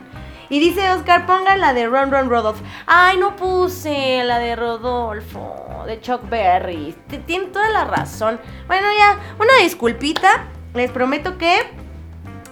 Y 0.48 0.60
dice 0.60 0.90
Oscar, 0.92 1.26
pongan 1.26 1.60
la 1.60 1.72
de 1.74 1.86
Run 1.86 2.10
Run 2.12 2.28
Rodolfo. 2.30 2.62
Ay, 2.86 3.18
no 3.18 3.34
puse 3.36 4.22
la 4.24 4.38
de 4.38 4.54
Rodolfo, 4.56 5.84
de 5.86 6.00
Chuck 6.00 6.28
Berry. 6.28 6.94
T- 7.08 7.18
Tiene 7.18 7.46
toda 7.46 7.68
la 7.70 7.84
razón. 7.84 8.38
Bueno, 8.66 8.86
ya, 8.96 9.18
una 9.38 9.62
disculpita. 9.62 10.46
Les 10.74 10.90
prometo 10.90 11.36
que 11.38 11.56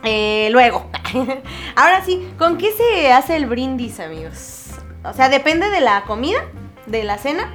eh, 0.03 0.49
luego. 0.51 0.91
Ahora 1.77 2.03
sí, 2.05 2.33
¿con 2.39 2.59
qué 2.59 2.73
se 2.73 3.13
hace 3.13 3.37
el 3.37 3.47
brindis, 3.47 4.01
amigos? 4.01 4.71
O 5.05 5.13
sea, 5.13 5.29
depende 5.29 5.71
de 5.71 5.81
la 5.81 6.03
comida, 6.03 6.39
de 6.87 7.05
la 7.05 7.19
cena, 7.19 7.51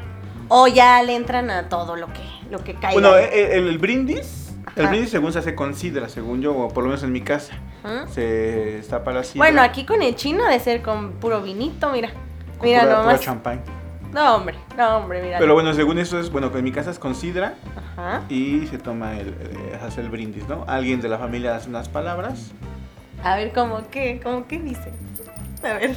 o 0.47 0.67
ya 0.67 1.01
le 1.03 1.15
entran 1.15 1.49
a 1.49 1.67
todo 1.69 1.95
lo 1.95 2.07
que, 2.07 2.21
lo 2.49 2.63
que 2.63 2.73
caiga. 2.75 2.93
Bueno, 2.93 3.15
eh, 3.17 3.57
el, 3.57 3.67
el 3.67 3.77
brindis, 3.77 4.48
el 4.75 4.87
brindis 4.87 5.09
según 5.11 5.31
se 5.33 5.39
hace 5.39 5.55
con 5.55 5.73
sidra, 5.75 6.09
según 6.09 6.41
yo, 6.41 6.55
o 6.55 6.67
por 6.69 6.83
lo 6.83 6.89
menos 6.89 7.03
en 7.03 7.11
mi 7.11 7.21
casa. 7.21 7.53
¿Mm? 7.83 8.09
Se 8.11 8.79
está 8.79 9.03
para 9.03 9.17
la 9.19 9.23
sidra. 9.23 9.39
Bueno, 9.45 9.61
aquí 9.61 9.85
con 9.85 10.01
el 10.01 10.15
chino 10.15 10.45
de 10.45 10.59
ser 10.59 10.81
con 10.81 11.13
puro 11.13 11.41
vinito, 11.41 11.89
mira. 11.91 12.09
con 12.57 12.67
Mira 12.67 12.81
pura- 12.81 12.91
pura 12.95 13.03
nomás. 13.05 13.21
champán. 13.21 13.61
No, 14.13 14.35
hombre, 14.37 14.55
no, 14.75 14.97
hombre, 14.97 15.21
mira. 15.21 15.37
Pero 15.37 15.53
bueno, 15.53 15.71
según 15.73 15.99
eso 15.99 16.19
es, 16.19 16.31
bueno, 16.31 16.51
que 16.51 16.57
en 16.57 16.63
mi 16.63 16.71
casa 16.71 16.89
es 16.89 16.97
con 16.97 17.13
sidra 17.13 17.53
Ajá. 17.95 18.23
y 18.27 18.65
se 18.67 18.79
toma 18.79 19.17
el, 19.19 19.29
eh, 19.29 19.79
hace 19.85 20.01
el 20.01 20.09
brindis, 20.09 20.47
¿no? 20.47 20.65
Alguien 20.67 20.99
de 20.99 21.09
la 21.09 21.19
familia 21.19 21.55
hace 21.55 21.69
unas 21.69 21.87
palabras. 21.89 22.51
A 23.23 23.35
ver, 23.35 23.51
¿cómo 23.53 23.81
qué? 23.91 24.19
¿Cómo 24.23 24.47
qué 24.47 24.57
dice? 24.59 24.91
A 25.61 25.73
ver. 25.73 25.93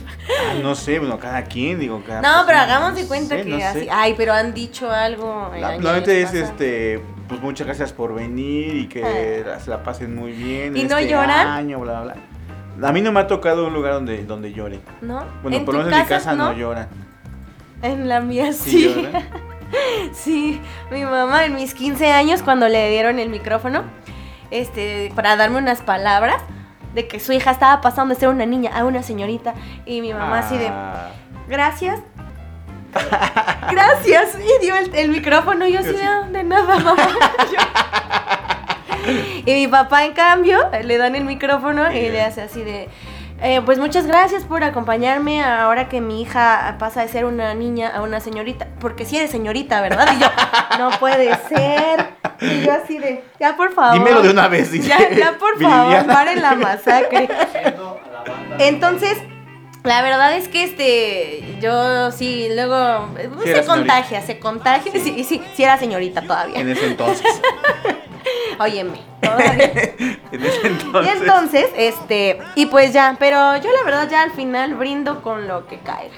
Ah, 0.50 0.54
no 0.60 0.74
sé, 0.74 0.98
bueno, 0.98 1.18
cada 1.18 1.44
quien, 1.44 1.78
digo, 1.78 2.02
cada 2.06 2.20
No, 2.20 2.44
pero 2.46 2.58
hagamos 2.58 2.96
de 2.96 3.06
cuenta 3.06 3.36
sé, 3.36 3.44
que 3.44 3.48
no 3.50 3.58
sé. 3.58 3.64
así. 3.64 3.88
Ay, 3.90 4.14
pero 4.16 4.32
han 4.34 4.52
dicho 4.52 4.90
algo. 4.90 5.50
La- 5.58 5.76
es 5.76 5.82
pasados. 5.82 6.32
este, 6.34 7.00
pues 7.32 7.42
muchas 7.42 7.66
gracias 7.66 7.92
por 7.92 8.14
venir 8.14 8.76
y 8.76 8.86
que 8.88 9.44
Ah. 9.46 9.58
se 9.58 9.70
la 9.70 9.82
pasen 9.82 10.14
muy 10.14 10.32
bien. 10.32 10.76
¿Y 10.76 10.84
no 10.84 10.98
este 10.98 11.10
lloran? 11.10 11.46
año, 11.48 11.80
bla, 11.80 12.02
bla, 12.02 12.14
bla. 12.76 12.88
A 12.88 12.92
mí 12.92 13.00
no 13.00 13.12
me 13.12 13.20
ha 13.20 13.26
tocado 13.26 13.66
un 13.66 13.72
lugar 13.74 13.94
donde, 13.94 14.24
donde 14.24 14.52
llore. 14.52 14.80
¿No? 15.00 15.24
Bueno, 15.42 15.56
¿En 15.58 15.64
por 15.64 15.74
lo 15.74 15.80
menos 15.84 15.94
en 15.94 16.02
mi 16.04 16.08
casa 16.08 16.34
no, 16.34 16.52
no 16.52 16.52
lloran. 16.52 16.88
En 17.82 18.08
la 18.08 18.20
mía 18.20 18.52
¿Sí? 18.52 19.08
Sí, 20.12 20.60
mi 20.90 21.04
mamá 21.04 21.44
en 21.46 21.54
mis 21.54 21.74
15 21.74 22.12
años 22.12 22.42
cuando 22.42 22.68
le 22.68 22.90
dieron 22.90 23.18
el 23.18 23.28
micrófono, 23.30 23.84
este, 24.50 25.10
para 25.14 25.36
darme 25.36 25.58
unas 25.58 25.80
palabras 25.82 26.42
de 26.94 27.08
que 27.08 27.18
su 27.20 27.32
hija 27.32 27.50
estaba 27.50 27.80
pasando 27.80 28.14
de 28.14 28.20
ser 28.20 28.28
una 28.28 28.44
niña 28.46 28.70
a 28.76 28.84
una 28.84 29.02
señorita 29.02 29.54
y 29.86 30.00
mi 30.02 30.12
mamá 30.12 30.40
así 30.40 30.58
de, 30.58 30.68
Ah, 30.68 31.10
gracias. 31.48 32.00
Gracias. 33.70 34.36
Y 34.38 34.64
dio 34.64 34.76
el, 34.76 34.94
el 34.94 35.08
micrófono 35.10 35.66
y 35.66 35.72
yo 35.72 35.80
así 35.80 35.92
de, 35.92 36.02
"Ah, 36.04 36.26
de 36.30 36.44
nada, 36.44 36.78
mamá. 36.78 36.96
y 39.46 39.52
mi 39.54 39.68
papá, 39.68 40.04
en 40.04 40.12
cambio, 40.12 40.58
le 40.84 40.98
dan 40.98 41.16
el 41.16 41.24
micrófono 41.24 41.90
y 41.92 42.08
le 42.10 42.22
hace 42.22 42.42
así 42.42 42.62
de, 42.62 42.88
"Eh, 43.42 43.60
pues 43.64 43.78
muchas 43.78 44.06
gracias 44.06 44.44
por 44.44 44.62
acompañarme 44.62 45.42
ahora 45.42 45.88
que 45.88 46.00
mi 46.00 46.22
hija 46.22 46.76
pasa 46.78 47.02
de 47.02 47.08
ser 47.08 47.24
una 47.24 47.54
niña 47.54 47.90
a 47.94 48.02
una 48.02 48.20
señorita. 48.20 48.68
Porque 48.78 49.04
si 49.04 49.16
eres 49.16 49.30
señorita, 49.30 49.80
¿verdad? 49.80 50.06
Y 50.14 50.20
yo, 50.20 50.26
no 50.78 50.90
puede 50.98 51.34
ser. 51.48 52.12
Y 52.40 52.62
yo 52.62 52.72
así 52.72 52.98
de, 52.98 53.24
ya 53.40 53.56
por 53.56 53.72
favor. 53.72 53.94
Dímelo 53.94 54.22
de 54.22 54.30
una 54.30 54.48
vez, 54.48 54.70
dice. 54.72 54.88
Ya, 54.88 55.10
ya 55.10 55.38
por 55.38 55.60
favor, 55.60 55.86
Viridiana. 55.88 56.14
paren 56.14 56.42
la 56.42 56.54
masacre. 56.56 57.28
Entonces, 58.58 59.16
la 59.84 60.02
verdad 60.02 60.36
es 60.36 60.48
que 60.48 60.64
este, 60.64 61.58
yo 61.60 62.10
sí, 62.12 62.48
luego 62.54 63.08
eh, 63.18 63.28
Sí 63.44 63.52
se 63.52 63.64
contagia, 63.64 64.20
se 64.22 64.38
contagia. 64.38 64.92
Sí, 64.92 65.24
sí, 65.24 65.42
sí, 65.54 65.62
era 65.62 65.76
señorita 65.78 66.22
todavía. 66.22 66.58
En 66.60 66.68
ese 66.70 66.86
entonces. 66.86 67.26
Óyeme, 68.58 69.00
todavía. 69.20 69.64
en 70.32 70.44
ese 70.44 70.60
Y 70.62 70.66
entonces. 70.66 71.12
entonces, 71.20 71.66
este, 71.76 72.38
y 72.54 72.66
pues 72.66 72.92
ya, 72.92 73.16
pero 73.18 73.56
yo 73.56 73.70
la 73.72 73.82
verdad 73.84 74.08
ya 74.08 74.22
al 74.22 74.30
final 74.32 74.74
brindo 74.74 75.20
con 75.22 75.48
lo 75.48 75.66
que 75.66 75.78
caiga. 75.78 76.14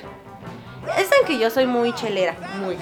Es 0.98 1.08
en 1.18 1.26
que 1.26 1.38
yo 1.38 1.48
soy 1.48 1.66
muy 1.66 1.94
chelera, 1.94 2.34
muy 2.60 2.76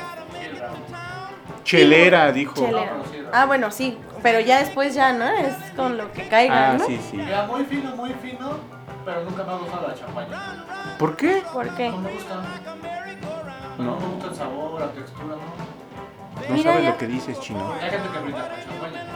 Chelera, 1.64 2.33
dijo. 2.33 2.55
chelera. 2.57 2.93
Ah, 3.33 3.47
bueno, 3.47 3.70
sí, 3.70 3.97
pero 4.22 4.41
ya 4.41 4.59
después 4.59 4.95
ya, 4.95 5.12
¿no? 5.12 5.28
Es 5.28 5.55
con 5.76 5.97
lo 5.97 6.12
que 6.12 6.26
caiga, 6.28 6.70
Ah, 6.72 6.76
¿no? 6.78 6.85
sí, 6.85 6.99
sí. 7.11 7.16
Muy 7.16 7.64
fino, 7.64 7.95
muy 7.97 8.11
fino, 8.20 8.59
pero 9.05 9.22
nunca 9.22 9.45
me 9.45 9.53
ha 9.53 9.57
gustado 9.57 9.89
la 9.89 9.95
champaña. 9.95 10.64
¿Por 11.03 11.16
qué? 11.16 11.42
¿Por 11.53 11.68
qué? 11.74 11.88
No 11.90 11.98
me 11.98 12.11
gusta. 12.12 12.34
No, 13.76 13.84
No. 13.84 13.96
me 13.98 14.07
gusta 14.07 14.28
el 14.28 14.34
sabor, 14.36 14.80
la 14.80 14.86
textura, 14.92 15.24
no. 15.34 16.48
No 16.48 16.55
Mira 16.55 16.70
sabes 16.70 16.84
ya. 16.84 16.90
lo 16.90 16.96
que 16.98 17.07
dices, 17.09 17.40
chino. 17.40 17.72
Hay 17.82 17.90
gente 17.90 18.09
que 18.09 18.18
brinda 18.20 18.48
con 18.48 18.59
champaña. 18.64 19.07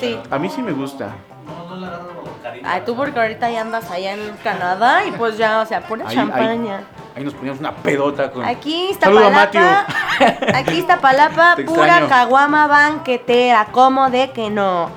Sí. 0.00 0.18
A 0.30 0.38
mí 0.38 0.48
sí 0.48 0.62
me 0.62 0.72
gusta. 0.72 1.10
No, 1.46 1.68
no 1.68 1.76
le 1.76 1.86
agarro 1.86 2.24
cariño. 2.42 2.66
Ay, 2.66 2.82
tú 2.86 2.96
porque 2.96 3.20
ahorita 3.20 3.50
ya 3.50 3.60
andas 3.60 3.90
allá 3.90 4.14
en 4.14 4.36
Canadá 4.42 5.04
y 5.04 5.10
pues 5.12 5.36
ya, 5.36 5.60
o 5.60 5.66
sea, 5.66 5.82
pura 5.86 6.08
Ahí- 6.08 6.14
champaña. 6.16 6.80
Ahí 7.14 7.22
nos 7.24 7.34
poníamos 7.34 7.60
una 7.60 7.72
pedota 7.76 8.30
con. 8.30 8.42
Aquí 8.42 8.88
está 8.90 9.06
Saludo 9.06 9.26
a 9.26 9.30
Palapa. 9.30 9.86
Aquí 10.58 10.78
está 10.78 10.98
Palapa, 10.98 11.56
Te 11.56 11.64
pura 11.64 11.98
extraño. 11.98 12.08
caguama 12.08 12.66
banquetera, 12.66 13.66
como 13.70 14.08
de 14.08 14.32
que 14.32 14.48
no. 14.48 14.88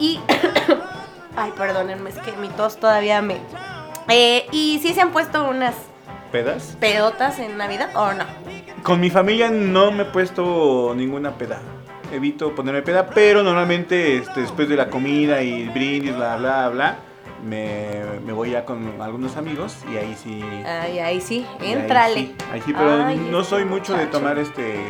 Y. 0.00 0.20
Ay, 1.36 1.52
perdónenme, 1.56 2.10
es 2.10 2.18
que 2.18 2.32
mi 2.32 2.48
tos 2.48 2.78
todavía 2.78 3.22
me. 3.22 3.38
Eh, 4.08 4.46
y 4.52 4.78
sí 4.82 4.92
se 4.94 5.00
han 5.00 5.10
puesto 5.10 5.48
unas 5.48 5.74
¿Pedas? 6.30 6.76
pedotas 6.80 7.38
en 7.38 7.56
Navidad 7.56 7.90
o 7.94 8.12
no. 8.12 8.24
Con 8.82 9.00
mi 9.00 9.10
familia 9.10 9.50
no 9.50 9.90
me 9.92 10.02
he 10.02 10.06
puesto 10.06 10.92
ninguna 10.94 11.38
peda. 11.38 11.60
Evito 12.12 12.54
ponerme 12.54 12.82
peda, 12.82 13.06
pero 13.06 13.42
normalmente 13.42 14.18
este, 14.18 14.42
después 14.42 14.68
de 14.68 14.76
la 14.76 14.90
comida 14.90 15.42
y 15.42 15.62
el 15.62 15.70
brindis, 15.70 16.14
bla, 16.14 16.36
bla, 16.36 16.68
bla, 16.68 16.96
me, 17.44 18.02
me 18.24 18.32
voy 18.32 18.50
ya 18.50 18.64
con 18.64 19.00
algunos 19.00 19.36
amigos 19.36 19.78
y 19.90 19.96
ahí 19.96 20.14
sí. 20.22 20.42
Ay, 20.66 20.98
ahí 20.98 21.20
sí, 21.20 21.46
y 21.60 21.64
ahí 21.64 21.86
sí, 22.14 22.36
Ahí 22.52 22.60
sí, 22.60 22.72
pero 22.76 23.04
Ay, 23.04 23.28
no 23.30 23.42
soy 23.42 23.64
mucho 23.64 23.96
de 23.96 24.06
tomar 24.06 24.38
este. 24.38 24.80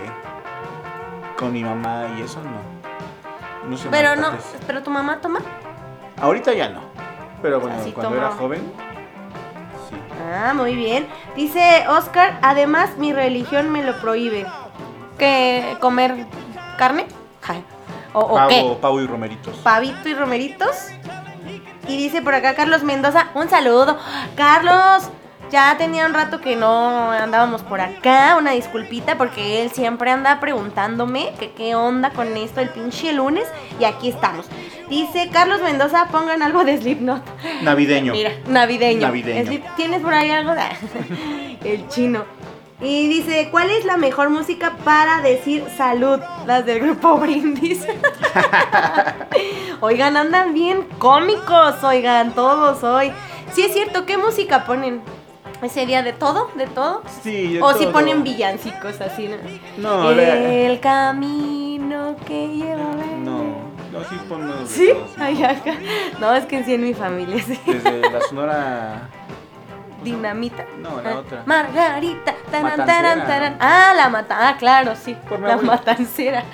con 1.38 1.52
mi 1.52 1.62
mamá 1.62 2.06
y 2.18 2.22
eso 2.22 2.40
no. 2.42 3.70
No 3.70 3.76
sé. 3.76 3.88
Pero 3.90 4.16
no, 4.16 4.32
pero 4.66 4.82
tu 4.82 4.90
mamá 4.90 5.20
toma. 5.20 5.40
Ahorita 6.20 6.52
ya 6.52 6.68
no. 6.68 6.80
Pero 7.40 7.60
bueno, 7.60 7.76
Así 7.76 7.92
cuando 7.92 8.16
era 8.16 8.30
joven. 8.32 8.60
Ah, 10.22 10.52
muy 10.54 10.74
bien. 10.74 11.06
Dice 11.36 11.84
Oscar, 11.88 12.38
además 12.42 12.96
mi 12.98 13.12
religión 13.12 13.70
me 13.70 13.82
lo 13.82 13.98
prohíbe. 14.00 14.46
¿Que 15.18 15.76
comer 15.80 16.26
carne? 16.78 17.06
¿O, 18.12 18.20
o 18.20 18.48
qué? 18.48 18.60
Pavo, 18.60 18.78
pavo 18.78 19.00
y 19.00 19.06
romeritos. 19.06 19.56
Pavito 19.58 20.08
y 20.08 20.14
romeritos. 20.14 20.88
Y 21.88 21.96
dice 21.96 22.22
por 22.22 22.34
acá 22.34 22.54
Carlos 22.54 22.82
Mendoza, 22.82 23.28
un 23.34 23.48
saludo. 23.48 23.98
Carlos, 24.36 25.10
ya 25.50 25.76
tenía 25.78 26.06
un 26.06 26.14
rato 26.14 26.40
que 26.40 26.56
no 26.56 27.10
andábamos 27.10 27.62
por 27.62 27.80
acá, 27.80 28.36
una 28.38 28.52
disculpita 28.52 29.16
porque 29.16 29.62
él 29.62 29.70
siempre 29.70 30.10
anda 30.10 30.40
preguntándome 30.40 31.32
que 31.38 31.52
qué 31.52 31.74
onda 31.74 32.10
con 32.10 32.36
esto 32.36 32.60
el 32.60 32.70
pinche 32.70 33.12
lunes 33.12 33.46
y 33.78 33.84
aquí 33.84 34.08
estamos. 34.08 34.46
Dice 34.88 35.30
Carlos 35.32 35.60
Mendoza, 35.62 36.06
pongan 36.10 36.42
algo 36.42 36.64
de 36.64 36.76
Slipknot. 36.78 37.22
Navideño. 37.62 38.12
Mira, 38.12 38.32
navideño. 38.46 39.00
Navideño. 39.06 39.50
Slip- 39.50 39.74
¿Tienes 39.76 40.00
por 40.02 40.12
ahí 40.14 40.30
algo? 40.30 40.52
el 41.64 41.88
chino. 41.88 42.24
Y 42.80 43.08
dice, 43.08 43.48
¿cuál 43.50 43.70
es 43.70 43.84
la 43.84 43.96
mejor 43.96 44.30
música 44.30 44.72
para 44.84 45.20
decir 45.22 45.64
salud? 45.76 46.20
Las 46.46 46.66
del 46.66 46.80
grupo 46.80 47.16
Brindis. 47.18 47.86
oigan, 49.80 50.16
andan 50.16 50.54
bien 50.54 50.82
cómicos, 50.98 51.82
oigan, 51.82 52.32
todos 52.34 52.82
hoy. 52.82 53.12
Sí 53.52 53.62
es 53.62 53.72
cierto, 53.72 54.04
¿qué 54.06 54.18
música 54.18 54.64
ponen? 54.64 55.00
¿Ese 55.64 55.86
día 55.86 56.02
de 56.02 56.12
todo? 56.12 56.50
¿De 56.56 56.66
todo? 56.66 57.02
Sí, 57.22 57.54
de 57.54 57.62
o 57.62 57.72
si 57.74 57.86
ponen 57.86 58.22
villancicos 58.22 59.00
así, 59.00 59.28
¿no? 59.28 59.36
No, 60.02 60.12
la- 60.12 60.34
El 60.50 60.78
camino 60.80 62.16
que 62.26 62.48
lleva. 62.48 62.84
No, 63.18 63.38
no, 63.90 64.00
sí 64.08 64.16
ponemos 64.28 64.60
de 64.60 64.66
¿Sí? 64.68 64.88
todo, 64.92 65.06
sí. 65.08 65.14
Ay, 65.18 65.42
ajá. 65.42 65.62
No, 66.20 66.34
es 66.34 66.44
que 66.46 66.62
sí 66.64 66.74
en 66.74 66.82
mi 66.82 66.92
familia, 66.94 67.42
sí. 67.42 67.58
Desde 67.66 68.10
la 68.10 68.20
sonora. 68.20 69.08
Dinamita. 70.04 70.66
No, 70.80 71.00
la 71.00 71.10
Ah, 71.12 71.18
otra. 71.20 71.42
Margarita. 71.46 72.34
Taran, 72.50 72.76
taran, 72.86 73.26
taran. 73.26 73.56
Ah, 73.58 73.94
la 73.96 74.10
mata. 74.10 74.48
Ah, 74.48 74.56
claro, 74.58 74.94
sí. 75.02 75.16
Por 75.28 75.40
la 75.40 75.54
abuela. 75.54 75.72
matancera. 75.72 76.44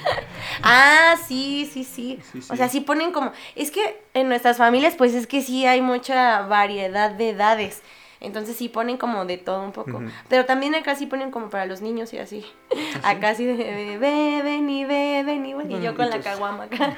Ah, 0.62 1.16
sí, 1.26 1.68
sí, 1.72 1.82
sí, 1.82 2.20
Sí, 2.30 2.42
sí. 2.42 2.48
O 2.52 2.54
sea, 2.54 2.68
sí 2.68 2.80
ponen 2.80 3.10
como. 3.10 3.32
Es 3.56 3.72
que 3.72 4.04
en 4.14 4.28
nuestras 4.28 4.56
familias, 4.56 4.94
pues 4.96 5.14
es 5.14 5.26
que 5.26 5.42
sí 5.42 5.66
hay 5.66 5.80
mucha 5.82 6.42
variedad 6.42 7.10
de 7.10 7.30
edades. 7.30 7.82
Entonces 8.20 8.54
sí 8.56 8.68
ponen 8.68 8.98
como 8.98 9.24
de 9.24 9.38
todo 9.38 9.62
un 9.62 9.72
poco. 9.72 9.92
Ujú. 9.96 10.08
Pero 10.28 10.44
también 10.44 10.74
acá 10.74 10.94
sí 10.94 11.06
ponen 11.06 11.30
como 11.30 11.48
para 11.48 11.64
los 11.64 11.80
niños 11.80 12.12
y 12.12 12.18
así. 12.18 12.44
Acá 13.02 13.34
sí 13.34 13.46
de 13.46 13.96
beben 13.98 14.68
y 14.68 14.84
beben 14.84 15.46
y, 15.46 15.50
y 15.50 15.80
yo 15.80 15.96
con 15.96 16.10
la 16.10 16.16
Bonitos. 16.16 16.24
caguama 16.24 16.64
acá. 16.64 16.96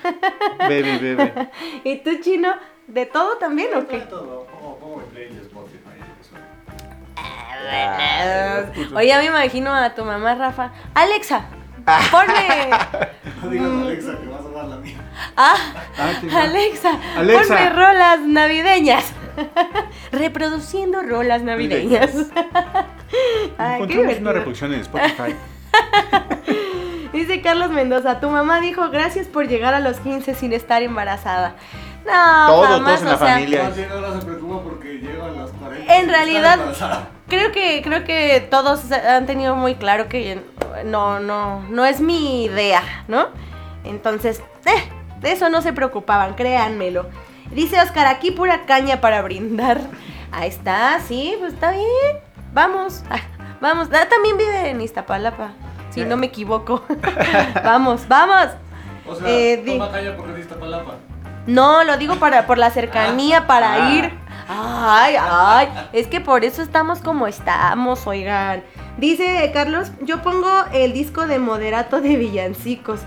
Bebe, 0.68 0.98
bebe. 0.98 1.50
¿Y 1.84 1.96
tú, 1.98 2.10
chino? 2.20 2.52
¿De 2.88 3.06
todo 3.06 3.36
también 3.36 3.68
o 3.76 3.86
qué? 3.86 3.98
Todo, 3.98 4.46
pongo, 4.46 4.96
mi 4.96 5.04
play 5.14 5.28
de 5.32 5.42
Spotify. 5.42 5.78
eso. 6.20 6.34
Oye, 8.96 9.06
ya 9.06 9.18
me 9.18 9.26
imagino 9.26 9.72
a 9.72 9.94
tu 9.94 10.04
mamá, 10.04 10.34
Rafa. 10.34 10.72
Alexa, 10.94 11.44
ponme. 12.10 12.70
No 13.42 13.48
digas 13.50 13.70
Alexa 13.72 14.18
que 14.20 14.26
vas 14.28 14.44
a 14.46 14.48
dar 14.50 14.64
la 14.66 14.76
mía. 14.76 14.98
Ah, 15.36 15.54
Ah. 15.98 16.42
Alexa, 16.42 16.98
Alexa. 17.16 17.42
ponme 17.54 17.70
rolas 17.70 18.20
navideñas. 18.20 19.12
Reproduciendo 20.12 21.02
rolas 21.02 21.42
navideñas. 21.42 22.10
Ay, 23.58 23.82
Encontramos 23.82 24.18
una 24.18 24.32
reproducción 24.32 24.74
en 24.74 24.80
Spotify. 24.80 25.34
Dice 27.12 27.42
Carlos 27.42 27.70
Mendoza, 27.70 28.20
tu 28.20 28.30
mamá 28.30 28.60
dijo 28.60 28.88
gracias 28.88 29.26
por 29.26 29.46
llegar 29.46 29.74
a 29.74 29.80
los 29.80 30.00
15 30.00 30.34
sin 30.34 30.52
estar 30.54 30.82
embarazada. 30.82 31.56
No, 32.06 32.46
Todos, 32.46 32.68
jamás, 32.68 32.84
todos 32.84 33.00
en 33.00 33.06
la 33.06 33.14
o 33.14 33.18
sea, 33.18 33.28
familia. 33.28 33.62
Más 33.64 33.76
bien 33.76 33.90
ahora 33.92 34.18
se 34.18 34.26
preocupa 34.26 34.62
porque 34.62 35.18
a 35.22 35.28
las 35.28 35.50
40. 35.50 35.94
En 35.98 36.08
realidad-. 36.08 36.58
Creo 37.28 37.52
que, 37.52 37.80
creo 37.82 38.04
que 38.04 38.46
todos 38.50 38.90
han 38.92 39.26
tenido 39.26 39.54
muy 39.56 39.74
claro 39.76 40.08
que 40.08 40.40
no, 40.84 41.20
no, 41.20 41.62
no 41.70 41.84
es 41.84 42.00
mi 42.00 42.44
idea, 42.44 42.82
¿no? 43.08 43.28
Entonces, 43.84 44.42
eh, 44.66 44.90
de 45.20 45.32
eso 45.32 45.48
no 45.48 45.62
se 45.62 45.72
preocupaban, 45.72 46.34
créanmelo. 46.34 47.06
Dice 47.52 47.80
Oscar, 47.80 48.06
aquí 48.06 48.30
pura 48.30 48.64
caña 48.66 49.00
para 49.00 49.22
brindar. 49.22 49.80
Ahí 50.30 50.48
está, 50.48 50.98
sí, 51.00 51.34
pues 51.38 51.52
está 51.54 51.70
bien. 51.72 52.16
Vamos, 52.54 53.02
ah, 53.10 53.16
vamos. 53.60 53.88
Ah, 53.92 54.06
también 54.08 54.36
vive 54.38 54.70
en 54.70 54.80
Iztapalapa, 54.80 55.52
si 55.90 56.04
no 56.04 56.16
me 56.16 56.26
equivoco. 56.26 56.82
vamos, 57.64 58.08
vamos. 58.08 58.48
O 59.06 59.14
sea, 59.16 59.28
Eh, 59.28 59.62
di- 59.64 59.72
toma 59.78 59.90
caña 59.90 60.16
porque 60.16 60.32
diste 60.34 60.54
palapa. 60.54 60.94
No, 61.46 61.82
lo 61.84 61.96
digo 61.96 62.16
para 62.16 62.46
por 62.46 62.56
la 62.56 62.70
cercanía, 62.70 63.46
para 63.46 63.74
Ah. 63.86 63.90
ir. 63.92 64.12
Ay, 64.48 65.16
ay, 65.18 65.68
es 65.92 66.06
que 66.08 66.20
por 66.20 66.44
eso 66.44 66.62
estamos 66.62 67.00
como 67.00 67.26
estamos, 67.26 68.06
oigan. 68.06 68.62
Dice 68.98 69.50
Carlos, 69.54 69.90
yo 70.02 70.20
pongo 70.22 70.48
el 70.72 70.92
disco 70.92 71.26
de 71.26 71.38
moderato 71.38 72.00
de 72.02 72.16
villancicos. 72.16 73.00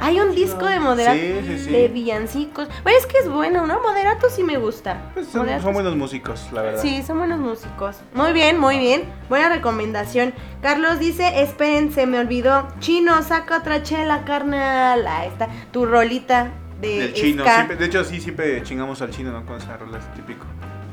Hay 0.00 0.20
un 0.20 0.34
disco 0.34 0.66
de 0.66 0.78
moderato 0.80 1.18
Sí, 1.18 1.34
sí, 1.46 1.58
sí. 1.64 1.70
de 1.70 1.88
villancicos. 1.88 2.68
Bueno, 2.82 2.98
es 2.98 3.06
que 3.06 3.18
es 3.18 3.28
bueno, 3.28 3.66
¿no? 3.66 3.80
Moderato 3.80 4.28
sí 4.28 4.42
me 4.44 4.58
gusta. 4.58 5.10
Pues 5.14 5.28
son, 5.28 5.46
buenos 5.72 5.96
músicos, 5.96 6.46
la 6.52 6.62
verdad. 6.62 6.82
Sí, 6.82 7.02
son 7.02 7.18
buenos 7.18 7.40
músicos. 7.40 7.96
Muy 8.14 8.32
bien, 8.32 8.58
muy 8.58 8.78
bien. 8.78 9.04
Buena 9.30 9.48
recomendación. 9.48 10.34
Carlos 10.60 10.98
dice, 10.98 11.40
esperen, 11.42 11.90
se 11.92 12.06
me 12.06 12.18
olvidó. 12.18 12.68
Chino, 12.80 13.22
saca 13.22 13.58
otra 13.58 13.82
chela, 13.82 14.24
carnal. 14.26 15.06
Ahí 15.06 15.28
está, 15.28 15.48
tu 15.72 15.86
rolita 15.86 16.50
de 16.82 16.98
Del 16.98 17.12
chino. 17.14 17.44
siempre- 17.44 17.76
de 17.76 17.86
hecho, 17.86 18.04
sí, 18.04 18.20
siempre 18.20 18.62
chingamos 18.62 19.00
al 19.00 19.10
chino, 19.10 19.32
¿no? 19.32 19.44
Con 19.46 19.56
esas 19.56 19.80
rolas, 19.80 20.02
típico. 20.14 20.44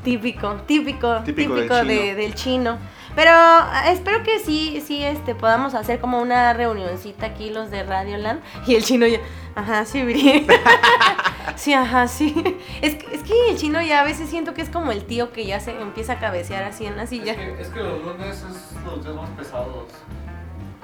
Típico, 0.03 0.53
típico, 0.65 1.17
típico, 1.25 1.55
Típico 1.55 1.75
del 1.75 1.87
de- 1.87 1.97
chino. 1.99 2.15
del 2.15 2.35
chino. 2.35 2.77
Pero 3.17 3.31
ah, 3.33 3.85
espero 3.87 4.21
que 4.21 4.37
sí, 4.39 4.79
sí, 4.85 5.03
este, 5.03 5.33
podamos 5.33 5.73
hacer 5.73 5.99
como 5.99 6.21
una 6.21 6.53
reunioncita 6.53 7.25
aquí 7.25 7.49
los 7.49 7.71
de 7.71 7.81
Radioland. 7.81 8.41
Y 8.67 8.75
el 8.75 8.83
chino 8.83 9.07
ya, 9.07 9.17
ajá, 9.55 9.85
sí, 9.85 10.05
sí, 11.55 11.73
ajá, 11.73 12.07
sí. 12.07 12.59
Es, 12.83 12.93
que- 12.93 13.15
es 13.15 13.23
que 13.23 13.33
el 13.49 13.57
chino 13.57 13.81
ya 13.81 14.01
a 14.01 14.03
veces 14.03 14.29
siento 14.29 14.53
que 14.53 14.61
es 14.61 14.69
como 14.69 14.91
el 14.91 15.03
tío 15.03 15.31
que 15.33 15.47
ya 15.47 15.59
se 15.59 15.71
empieza 15.81 16.13
a 16.13 16.19
cabecear 16.19 16.63
así 16.63 16.85
en 16.85 16.95
la 16.95 17.07
silla. 17.07 17.31
Es 17.33 17.37
que, 17.39 17.61
es 17.63 17.67
que 17.69 17.79
los 17.79 18.03
lunes 18.05 18.35
es 18.35 18.83
los 18.85 19.03
días 19.03 19.15
más 19.15 19.29
pesados. 19.31 19.85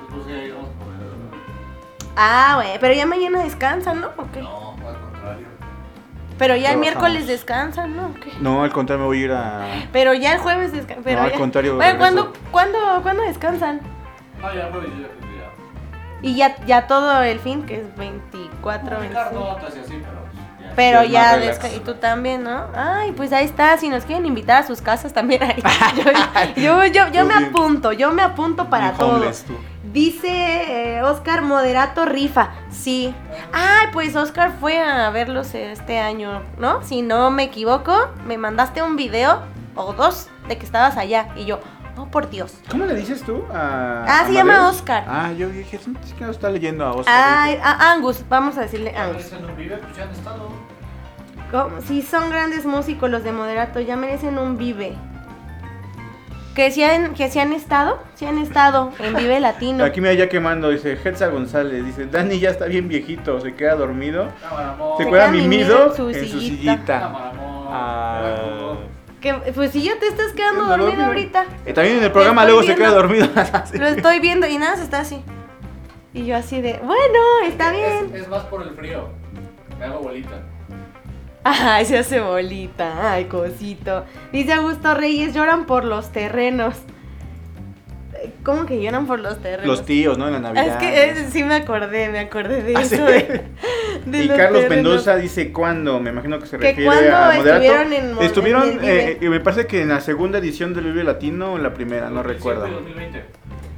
Entonces 0.02 0.34
ya 0.36 0.44
íbamos 0.44 0.70
por 0.70 0.88
Ah, 2.16 2.54
güey, 2.56 2.80
pero 2.80 2.94
ya 2.96 3.06
mañana 3.06 3.44
descansan, 3.44 4.02
¿no? 4.02 4.08
¿O 4.18 4.26
qué? 4.32 4.42
No. 4.42 4.73
Pero 6.38 6.56
ya 6.56 6.72
el 6.72 6.78
miércoles 6.80 7.28
descansan, 7.28 7.96
¿no? 7.96 8.14
No, 8.42 8.64
al 8.64 8.72
contrario, 8.72 9.02
me 9.02 9.08
voy 9.08 9.22
a 9.22 9.26
ir 9.26 9.32
a. 9.32 9.66
Pero 9.92 10.14
ya 10.14 10.34
el 10.34 10.40
jueves 10.40 10.72
descansan. 10.72 11.04
Pero 11.04 11.20
No, 11.20 11.26
al 11.26 11.32
ya- 11.32 11.38
contrario, 11.38 11.76
Bueno, 11.76 11.98
¿cuándo. 12.00 12.34
¿cuándo, 12.52 12.78
¿cuándo 13.04 13.24
descansan? 13.24 13.82
No, 14.42 14.54
ya, 14.54 14.70
pero 14.72 14.84
ya, 14.84 14.90
ya. 15.00 15.08
Y 16.22 16.36
ya, 16.36 16.56
ya 16.66 16.88
todo 16.88 17.22
el 17.22 17.40
fin, 17.40 17.64
que 17.64 17.82
es 17.82 17.96
24, 17.98 18.92
No, 18.92 19.00
25. 19.00 19.30
Ricardo, 19.30 19.56
te 19.62 19.68
hacía 19.68 19.82
así, 19.82 19.94
pero 20.02 20.22
pues, 20.24 20.36
ya. 20.62 20.74
Pero 20.76 21.00
Sí, 21.02 21.06
es 21.08 21.12
ya, 21.12 21.22
más 21.22 21.36
relax. 21.40 21.60
desca- 21.64 21.76
y 21.76 21.80
tú 21.82 21.94
también, 21.96 22.44
¿no? 22.44 22.66
Ay, 22.76 23.12
pues 23.12 23.32
ahí 23.34 23.46
está, 23.46 23.78
si 23.78 23.90
nos 23.90 24.06
quieren 24.06 24.26
invitar 24.26 24.64
a 24.64 24.66
sus 24.68 24.82
casas 24.82 25.14
también 25.14 25.44
ahí. 25.44 25.62
Yo, 26.56 26.86
yo, 26.86 27.08
yo, 27.10 27.26
me 27.26 27.34
apunto, 27.36 27.92
yo 27.92 28.12
me 28.12 28.22
apunto 28.22 28.70
para 28.70 28.94
todo. 28.94 29.16
homeless 29.18 29.44
tú. 29.44 29.54
Dice 29.94 30.28
eh, 30.98 31.04
Oscar 31.04 31.44
Moderato 31.44 32.04
Rifa, 32.06 32.50
sí. 32.72 33.14
Ay, 33.54 33.88
pues 33.94 34.16
Oscar 34.16 34.52
fue 34.60 34.80
a 34.82 35.10
verlos 35.12 35.54
este 35.54 36.00
año, 36.00 36.42
¿no? 36.58 36.82
Si 36.84 37.04
no 37.04 37.30
me 37.30 37.44
equivoco, 37.44 37.96
me 38.26 38.38
mandaste 38.40 38.82
un 38.82 38.96
video 38.96 39.42
o 39.76 39.94
dos 39.94 40.30
de 40.48 40.58
que 40.58 40.66
estabas 40.66 40.98
allá 40.98 41.28
y 41.36 41.46
yo, 41.46 41.60
oh 41.98 42.08
por 42.08 42.30
Dios. 42.32 42.56
¿Cómo 42.72 42.86
le 42.86 42.96
dices 42.96 43.22
tú? 43.22 43.44
A, 43.54 44.04
Ah, 44.08 44.22
a 44.22 44.26
se 44.26 44.34
llama? 44.34 44.68
Oscar. 44.68 45.06
Ah, 45.08 45.32
yo 45.32 45.48
dije, 45.50 45.78
sí, 45.78 45.94
sí 46.04 46.14
que 46.14 46.26
no 46.26 46.32
está 46.32 46.50
leyendo 46.50 46.86
a 46.86 46.92
Oscar. 46.94 47.14
Ay, 47.16 47.60
a 47.62 47.92
Angus, 47.92 48.26
vamos 48.28 48.58
a 48.58 48.62
decirle 48.62 48.92
Ya 48.94 49.04
Angus. 49.04 49.18
merecen 49.18 49.46
un 49.46 49.56
vive, 49.56 49.78
pues 49.78 49.96
ya 49.96 50.04
han 50.06 50.10
estado. 50.10 50.50
¿Cómo? 51.52 51.82
Si 51.82 52.02
son 52.02 52.32
grandes 52.32 52.66
músicos 52.66 53.12
los 53.12 53.24
de 53.24 53.32
Moderato, 53.32 53.80
ya 53.80 53.96
merecen 53.96 54.40
un 54.40 54.58
vive. 54.58 54.96
Que 56.56 56.70
si 56.72 56.84
han, 56.84 57.16
que 57.16 57.32
si 57.32 57.40
han 57.40 57.52
estado, 57.52 57.98
si 58.14 58.26
han 58.26 58.38
estado 58.38 58.92
en 59.00 59.16
Vive 59.16 59.40
Latino. 59.40 59.84
Aquí 59.84 60.02
me 60.02 60.16
ya 60.16 60.30
quemando, 60.30 60.70
dice 60.70 60.98
Hetza 61.04 61.28
González, 61.28 61.84
dice, 61.84 62.06
Dani 62.06 62.40
ya 62.40 62.52
está 62.52 62.66
bien 62.66 62.88
viejito, 62.88 63.40
se 63.42 63.56
queda 63.56 63.76
dormido. 63.76 64.30
Se 64.98 65.04
Se 65.04 65.10
queda 65.10 65.30
mimido 65.30 65.86
en 65.86 66.16
en 66.16 66.28
su 66.28 66.32
su 66.32 66.40
sillita. 66.40 67.12
Ah. 67.76 68.76
Que, 69.20 69.34
pues 69.56 69.72
si 69.72 69.84
ya 69.84 69.98
te 69.98 70.08
estás 70.08 70.34
quedando 70.34 70.66
Ando 70.66 70.86
dormido 70.86 71.06
ahorita. 71.06 71.46
Eh, 71.66 71.74
también 71.74 71.98
en 71.98 72.04
el 72.04 72.12
programa 72.12 72.46
luego 72.46 72.62
se 72.62 72.76
queda 72.76 72.92
dormido. 72.92 73.28
Sí. 73.72 73.78
Lo 73.80 73.88
estoy 73.88 74.20
viendo 74.20 74.46
y 74.46 74.58
nada, 74.58 74.76
se 74.76 74.84
está 74.84 75.00
así. 75.00 75.24
Y 76.14 76.26
yo 76.26 76.36
así 76.36 76.62
de, 76.62 76.80
bueno, 76.84 77.20
está 77.46 77.72
bien. 77.72 78.12
Es, 78.14 78.24
es 78.24 78.28
más 78.28 78.44
por 78.44 78.62
el 78.62 78.76
frío. 78.76 79.10
Me 79.80 79.86
hago 79.86 80.00
bolita. 80.02 80.36
Ay, 81.44 81.86
se 81.86 81.98
hace 81.98 82.22
bolita. 82.22 83.14
Ay, 83.14 83.26
cosito. 83.26 84.06
Dice 84.32 84.54
Augusto 84.54 84.94
Reyes, 84.94 85.34
lloran 85.34 85.66
por 85.66 85.84
los 85.84 86.12
terrenos. 86.12 86.76
¿Cómo 88.44 88.66
que 88.66 88.82
lloran 88.82 89.06
por 89.06 89.20
los 89.20 89.42
terrenos? 89.42 89.66
Los 89.68 89.86
tíos, 89.86 90.18
¿no? 90.18 90.28
En 90.28 90.34
la 90.34 90.40
Navidad. 90.40 90.68
Es 90.68 90.76
que 90.78 91.04
eh, 91.22 91.28
sí 91.30 91.44
me 91.44 91.56
acordé, 91.56 92.08
me 92.10 92.20
acordé 92.20 92.62
de 92.64 92.76
Ah, 92.78 92.82
eso. 92.82 92.96
¿sí? 92.96 93.02
de- 93.02 93.44
de 94.06 94.18
Y 94.24 94.28
los 94.28 94.38
Carlos 94.38 94.62
terrenos. 94.62 94.70
Mendoza 94.92 95.16
dice 95.18 95.52
cuándo, 95.52 96.00
me 96.00 96.12
imagino 96.12 96.40
que 96.40 96.46
se 96.48 96.58
Que 96.58 96.68
refiere 96.70 97.12
a 97.12 97.26
Moderato. 97.36 97.50
estuvieron 97.50 97.94
en 97.94 98.18
Estuvieron, 98.22 98.70
en 98.72 98.80
eh, 98.84 99.18
eh, 99.20 99.30
me 99.30 99.40
parece 99.42 99.68
que 99.68 99.82
en 99.82 99.90
la 99.90 100.00
segunda 100.00 100.38
edición 100.40 100.74
del 100.74 100.86
Vive 100.86 101.04
Latino 101.04 101.54
o 101.54 101.58
en 101.58 101.64
la 101.64 101.74
primera, 101.74 102.10
no 102.10 102.24
2007 102.24 102.34
recuerdo. 102.38 102.68
y 102.68 102.72
2020. 102.72 103.26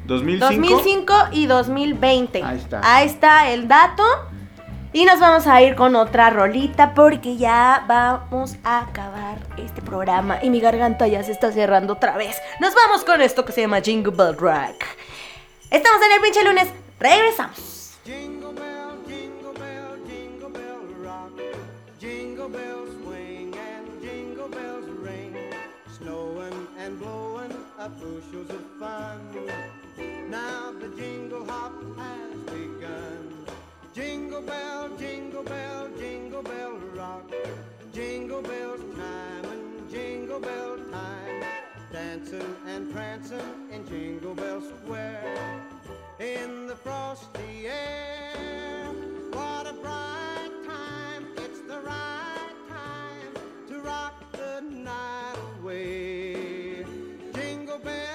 2005. 0.05 0.45
2005 0.53 1.13
y 1.31 1.45
2020. 1.47 2.43
Ahí 2.43 2.57
está. 2.57 2.81
Ahí 2.83 3.07
está 3.07 3.49
el 3.51 3.67
dato. 3.67 4.03
Y 4.95 5.03
nos 5.03 5.19
vamos 5.19 5.45
a 5.45 5.61
ir 5.61 5.75
con 5.75 5.93
otra 5.97 6.29
rolita 6.29 6.93
porque 6.93 7.35
ya 7.35 7.83
vamos 7.85 8.55
a 8.63 8.79
acabar 8.79 9.39
este 9.57 9.81
programa 9.81 10.39
y 10.41 10.49
mi 10.49 10.61
garganta 10.61 11.05
ya 11.05 11.21
se 11.21 11.33
está 11.33 11.51
cerrando 11.51 11.91
otra 11.91 12.15
vez. 12.15 12.37
Nos 12.61 12.73
vamos 12.73 13.03
con 13.03 13.21
esto 13.21 13.43
que 13.43 13.51
se 13.51 13.59
llama 13.59 13.81
Jingle 13.81 14.13
Bell 14.15 14.37
Rock. 14.37 14.85
Estamos 15.69 16.01
en 16.01 16.11
el 16.13 16.21
pinche 16.21 16.45
lunes. 16.45 16.69
Regresamos. 16.97 17.97
And 26.77 27.01
and 27.79 27.99
bushels 27.99 28.49
of 28.49 28.63
fun. 28.79 29.19
Now 30.29 30.71
the 30.79 30.87
jingle 30.95 31.43
hop 31.45 31.73
begun. 31.81 32.34
Jingle 33.95 34.41
bell, 34.41 34.89
jingle 34.97 35.43
bell, 35.43 35.87
jingle 35.97 36.41
bell 36.43 36.73
rock. 36.95 37.31
Jingle 37.93 38.41
bells 38.41 38.81
time 38.93 39.45
and 39.45 39.89
jingle 39.89 40.41
bell 40.41 40.77
time. 40.91 41.43
Dancing 41.93 42.57
and 42.67 42.91
prancing 42.93 43.69
in 43.71 43.87
Jingle 43.87 44.35
Bell 44.35 44.61
Square 44.61 45.61
in 46.19 46.67
the 46.67 46.75
frosty 46.75 47.67
air. 47.67 48.87
What 49.31 49.65
a 49.65 49.71
bright 49.71 50.51
time, 50.67 51.27
it's 51.37 51.61
the 51.61 51.79
right 51.79 52.53
time 52.67 53.33
to 53.69 53.79
rock 53.79 54.29
the 54.33 54.59
night 54.59 55.37
away. 55.61 56.85
Jingle 57.33 57.79
bell 57.79 58.14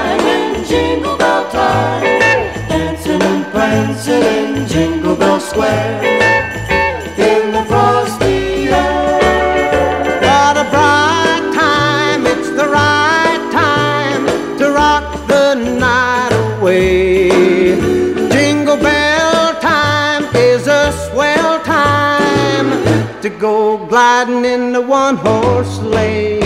go 24.25 24.27
gliding 24.27 24.45
in 24.45 24.73
the 24.73 24.81
one 24.81 25.17
horse 25.17 25.77
sleigh. 25.77 26.39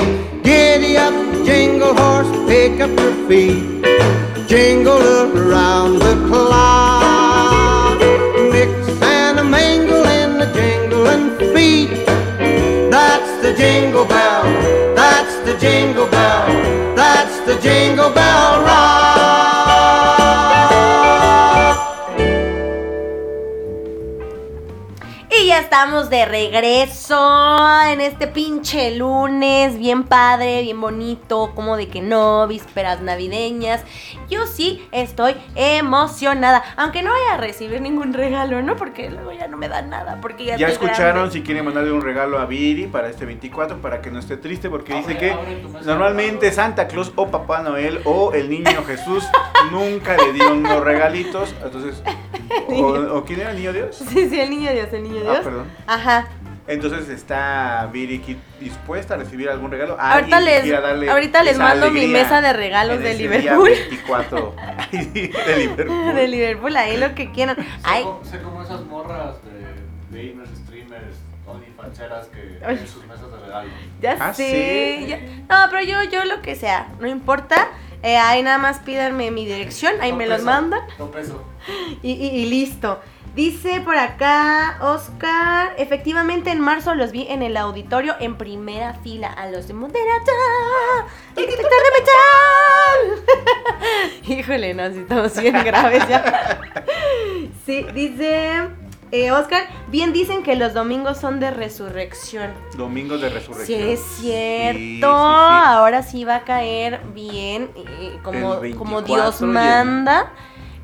Giddy 0.43 0.97
up, 0.97 1.13
jingle 1.45 1.93
horse, 1.95 2.29
pick 2.47 2.79
up 2.79 2.97
your 2.99 3.13
feet. 3.27 3.83
Jingle 4.47 5.01
around 5.01 5.99
the 5.99 6.15
clock. 6.27 7.99
Mix 8.51 9.01
and 9.01 9.39
a 9.39 9.43
mingle 9.43 10.05
in 10.05 10.37
the 10.37 10.47
jingling 10.53 11.53
feet. 11.53 12.05
That's 12.91 13.41
the 13.41 13.53
jingle 13.53 14.05
bell. 14.05 14.43
That's 14.95 15.35
the 15.45 15.57
jingle 15.57 16.07
bell. 16.07 16.47
That's 16.95 17.39
the 17.45 17.59
jingle 17.61 18.11
bell 18.11 18.61
rock. 18.63 19.04
Estamos 25.75 26.09
de 26.09 26.23
regreso 26.25 27.59
en 27.91 27.99
este 27.99 28.27
pinche 28.27 28.95
lunes, 28.95 29.77
bien 29.77 30.05
padre, 30.05 30.61
bien 30.61 30.79
bonito, 30.79 31.51
como 31.53 31.75
de 31.75 31.89
que 31.89 32.01
no, 32.01 32.47
vísperas 32.47 33.01
navideñas. 33.01 33.83
Yo 34.29 34.47
sí 34.47 34.87
estoy 34.93 35.35
emocionada, 35.53 36.63
aunque 36.77 37.03
no 37.03 37.11
voy 37.11 37.19
a 37.29 37.35
recibir 37.35 37.81
ningún 37.81 38.13
regalo, 38.13 38.61
¿no? 38.61 38.77
Porque 38.77 39.09
luego 39.09 39.33
ya 39.33 39.49
no 39.49 39.57
me 39.57 39.67
dan 39.67 39.89
nada, 39.89 40.19
porque 40.21 40.45
ya 40.45 40.55
escucharon 40.55 41.13
grande. 41.15 41.31
si 41.33 41.41
quieren 41.41 41.65
mandarle 41.65 41.91
un 41.91 42.01
regalo 42.01 42.39
a 42.39 42.45
Viri 42.45 42.87
para 42.87 43.09
este 43.09 43.25
24 43.25 43.81
para 43.81 44.01
que 44.01 44.11
no 44.11 44.19
esté 44.19 44.37
triste 44.37 44.69
porque 44.69 44.93
Abre- 44.93 45.05
dice 45.05 45.17
que 45.17 45.31
abre 45.31 45.61
normalmente 45.83 46.53
Santa 46.53 46.87
Claus 46.87 47.11
o 47.17 47.27
Papá 47.27 47.61
Noel 47.61 47.99
o 48.05 48.31
el 48.31 48.49
niño 48.49 48.81
Jesús 48.87 49.25
nunca 49.71 50.15
le 50.15 50.31
dieron 50.31 50.63
los 50.63 50.81
regalitos. 50.81 51.53
Entonces, 51.61 52.01
o, 52.69 53.17
o 53.17 53.25
quién 53.25 53.41
era 53.41 53.51
el 53.51 53.57
niño 53.57 53.73
Dios? 53.73 53.97
Sí, 53.97 54.29
sí, 54.29 54.39
el 54.39 54.49
niño 54.49 54.71
Dios, 54.71 54.87
el 54.93 55.03
niño 55.03 55.21
Ah, 55.27 55.41
Dios. 55.41 55.64
Ajá. 55.87 56.27
Entonces 56.67 57.09
está 57.09 57.87
Viri 57.93 58.39
dispuesta 58.59 59.13
a 59.13 59.17
recibir 59.17 59.49
algún 59.49 59.69
regalo. 59.69 59.97
Ahorita 59.99 60.39
les- 60.39 60.63
quiera 60.63 60.81
darle 60.81 61.09
ahorita 61.11 61.43
les 61.43 61.53
esa 61.53 61.63
mando 61.63 61.91
mi 61.91 62.07
mesa 62.07 62.41
de 62.41 62.53
regalos 62.53 62.99
de 62.99 63.13
Liverpool. 63.13 63.69
día 63.69 63.85
24 63.87 64.55
de 64.91 65.57
Liverpool. 65.57 66.15
De 66.15 66.27
Liverpool, 66.27 66.75
ahí 66.77 66.97
lo 66.97 67.13
que 67.13 67.31
quieran. 67.31 67.55
Sé 67.57 67.63
Ay, 67.83 68.03
como, 68.03 68.25
sé 68.25 68.41
como 68.41 68.63
esas 68.63 68.81
morras 68.85 69.35
de 70.11 70.23
gamers, 70.31 70.49
streamers, 70.65 71.17
onlyfanceras 71.45 72.27
que 72.27 72.39
Ay. 72.65 72.75
tienen 72.77 72.87
sus 72.87 73.05
mesas 73.05 73.31
de 73.31 73.37
regalo. 73.37 73.69
ya 74.01 74.17
Ah, 74.19 74.33
sé. 74.33 74.97
¿sí? 75.01 75.07
ya- 75.07 75.19
No, 75.47 75.69
pero 75.69 75.83
yo, 75.83 76.03
yo 76.09 76.25
lo 76.25 76.41
que 76.41 76.55
sea, 76.55 76.87
no 76.99 77.07
importa. 77.07 77.67
Eh, 78.01 78.17
ahí 78.17 78.41
nada 78.43 78.57
más 78.59 78.79
pídanme 78.79 79.31
mi 79.31 79.45
dirección, 79.45 79.93
ahí 80.01 80.11
No 80.11 80.17
me 80.17 80.27
los 80.27 80.37
peso, 80.37 80.45
mandan 80.45 80.81
No 80.99 81.09
peso. 81.11 81.43
y, 82.03 82.11
y- 82.11 82.27
y 82.41 82.49
listo. 82.49 82.99
Dice 83.35 83.81
por 83.81 83.97
acá 83.97 84.77
Oscar, 84.81 85.73
efectivamente 85.77 86.51
en 86.51 86.61
marzo 86.61 86.95
los 86.95 87.11
vi 87.11 87.27
en 87.29 87.41
el 87.43 87.57
auditorio 87.57 88.15
en 88.21 88.37
primera 88.37 88.93
fila 89.03 89.27
a 89.27 89.47
los 89.49 89.67
de 89.67 89.73
Moderata. 89.73 90.31
Detector 91.35 91.65
de 91.69 93.19
metal. 93.19 94.39
Híjole, 94.39 94.73
no, 94.73 94.89
si 94.93 94.99
estamos 94.99 95.37
bien 95.39 95.61
graves 95.65 96.07
ya. 96.07 96.59
Sí, 97.65 97.85
dice 97.93 98.69
eh, 99.11 99.31
Oscar, 99.31 99.63
bien 99.89 100.13
dicen 100.13 100.41
que 100.41 100.55
los 100.55 100.73
domingos 100.73 101.17
son 101.17 101.41
de 101.41 101.51
resurrección. 101.51 102.53
Domingos 102.77 103.19
de 103.19 103.27
Sí, 103.29 103.33
resurrección. 103.35 103.81
es 103.89 103.99
Sí, 103.99 104.21
cierto. 104.21 104.77
sí, 104.77 104.93
sí. 105.01 105.65
Ahora 105.65 106.03
sí 106.03 106.23
va 106.23 106.35
a 106.37 106.43
caer 106.45 107.01
bien, 107.13 107.69
eh, 107.75 108.17
como, 108.23 108.39
como 108.55 108.59
24 108.61 109.15
Dios 109.15 109.41
y 109.41 109.43
el- 109.43 109.49
manda, 109.49 110.31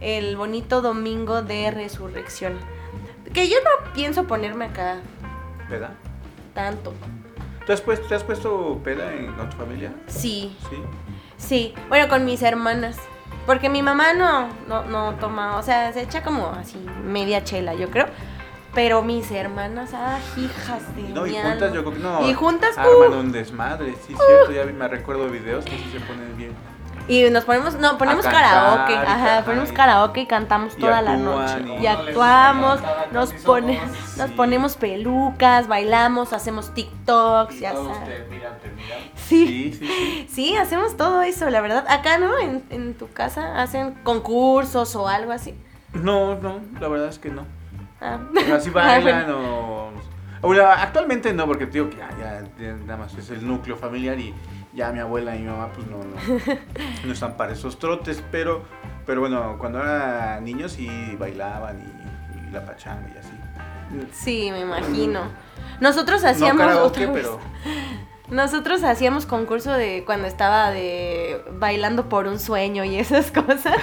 el 0.02 0.36
bonito 0.36 0.82
domingo 0.82 1.42
de 1.42 1.72
resurrección. 1.72 2.54
Que 3.34 3.48
yo 3.48 3.56
no 3.64 3.94
pienso 3.94 4.26
ponerme 4.26 4.66
acá 4.66 4.98
¿Peda? 5.70 5.92
tanto. 6.54 6.94
¿Tú 7.66 7.72
has 7.72 7.80
puesto, 7.82 8.08
¿Te 8.08 8.16
has 8.16 8.24
puesto 8.24 8.80
peda 8.84 9.14
en, 9.14 9.32
con 9.34 9.50
tu 9.50 9.58
familia? 9.58 9.94
Sí, 10.08 10.56
Sí. 10.70 10.76
sí. 11.38 11.74
Bueno, 11.88 12.10
con 12.10 12.26
mis 12.26 12.42
hermanas. 12.42 12.98
Porque 13.46 13.70
mi 13.70 13.82
mamá 13.82 14.14
no, 14.14 14.50
no, 14.68 14.84
no 14.86 15.16
toma, 15.16 15.58
o 15.58 15.64
sea, 15.64 15.92
se 15.94 16.02
echa 16.02 16.22
como 16.24 16.48
así 16.48 16.78
media 17.04 17.44
chela, 17.44 17.74
yo 17.74 17.90
creo. 17.90 18.08
Pero 18.74 19.02
mis 19.02 19.30
hermanas, 19.32 19.92
ah, 19.94 20.18
hijas 20.38 20.96
de 20.96 21.04
No, 21.10 21.26
y 21.28 21.32
juntas 21.34 21.62
alma. 21.64 21.76
yo 21.76 21.82
creo 21.84 21.94
que 21.94 22.00
no. 22.00 22.30
Y 22.30 22.34
juntas, 22.34 22.78
Arman 22.78 23.14
uh. 23.14 23.20
un 23.20 23.32
desmadre, 23.32 23.94
sí, 24.08 24.16
cierto. 24.16 24.52
Ya 24.52 24.64
me 24.66 24.88
recuerdo 24.88 25.28
videos 25.30 25.66
que 25.66 25.72
sí 25.72 25.90
se 25.92 26.00
ponen 26.02 26.38
bien. 26.38 26.52
Y 27.08 27.30
nos 27.30 27.44
ponemos, 27.46 27.76
no, 27.76 27.98
ponemos 27.98 28.24
cantar, 28.26 28.44
karaoke, 28.44 28.94
ajá, 28.96 29.44
ponemos 29.46 29.72
karaoke 29.72 30.22
y 30.22 30.26
cantamos 30.28 30.74
y 30.78 30.80
toda 30.82 31.02
la 31.02 31.14
actúan, 31.14 31.66
noche. 31.66 31.80
y- 31.80 31.84
Y 31.84 31.88
actuamos, 31.88 32.80
nos, 33.12 33.34
así 33.34 33.46
pone, 33.46 33.82
nos 34.18 34.32
ponemos 34.32 34.78
pelucas, 34.78 35.68
bailamos, 35.68 36.32
hacemos 36.32 36.74
TikToks, 36.74 37.56
Y 37.56 37.60
ya 37.60 37.74
sabes. 37.74 37.98
Sí, 39.16 39.74
Sí, 39.74 39.74
sí, 39.80 40.28
sí. 40.30 40.56
hacemos 40.58 40.96
todo 40.98 41.22
eso, 41.22 41.50
la 41.50 41.62
verdad. 41.62 41.86
Acá, 41.90 42.18
¿no? 42.18 42.38
En, 42.40 42.64
en 42.70 42.94
tu 42.94 43.10
casa 43.12 43.62
hacen 43.62 43.94
concursos 44.04 44.96
o 44.96 45.08
algo 45.08 45.32
así. 45.32 45.56
No, 45.94 46.36
no, 46.36 46.60
la 46.80 46.88
verdad 46.88 47.08
es 47.10 47.20
que 47.20 47.30
no. 47.30 47.46
Ah. 48.00 48.20
O 48.36 48.40
sea, 48.46 48.60
sí 48.60 48.70
Ah, 48.70 49.00
bailan 49.00 49.26
o... 49.32 49.92
Bueno, 50.42 50.64
actualmente 50.66 51.32
no, 51.34 51.46
porque 51.46 51.68
digo 51.68 51.90
que 51.90 51.98
ya, 51.98 52.10
ya 52.60 52.72
nada 52.86 52.98
más 52.98 53.14
es 53.14 53.30
el 53.30 53.46
núcleo 53.48 53.78
familiar 53.78 54.18
y 54.20 54.34
ya 54.74 54.92
mi 54.92 55.00
abuela 55.00 55.36
y 55.36 55.40
mi 55.40 55.48
mamá 55.48 55.70
pues 55.74 55.88
no, 55.88 55.98
no, 55.98 56.16
no 57.06 57.14
están 57.14 57.36
para 57.38 57.54
esos 57.54 57.78
trotes, 57.80 58.24
pero, 58.32 58.64
pero 59.06 59.22
bueno, 59.22 59.58
cuando 59.60 59.80
era 59.82 60.40
niños 60.42 60.74
sí 60.74 61.16
bailaban 61.20 61.80
y, 61.82 62.48
y 62.48 62.52
la 62.52 62.66
pachanga 62.66 63.10
y 63.14 63.18
así. 63.18 63.32
Sí, 64.14 64.50
me 64.52 64.62
imagino. 64.62 65.24
Nosotros 65.82 66.22
No 66.24 66.30
hacíamos 66.30 66.62
karaoke, 66.66 67.06
otra 67.06 67.12
vez. 67.14 67.28
pero... 67.28 67.40
Nosotros 68.32 68.82
hacíamos 68.86 69.26
concurso 69.26 69.74
de 69.74 70.04
cuando 70.06 70.26
estaba 70.26 70.72
de 70.72 71.42
bailando 71.60 72.08
por 72.08 72.28
un 72.28 72.40
sueño 72.40 72.86
y 72.86 72.98
esas 72.98 73.30
cosas. 73.32 73.76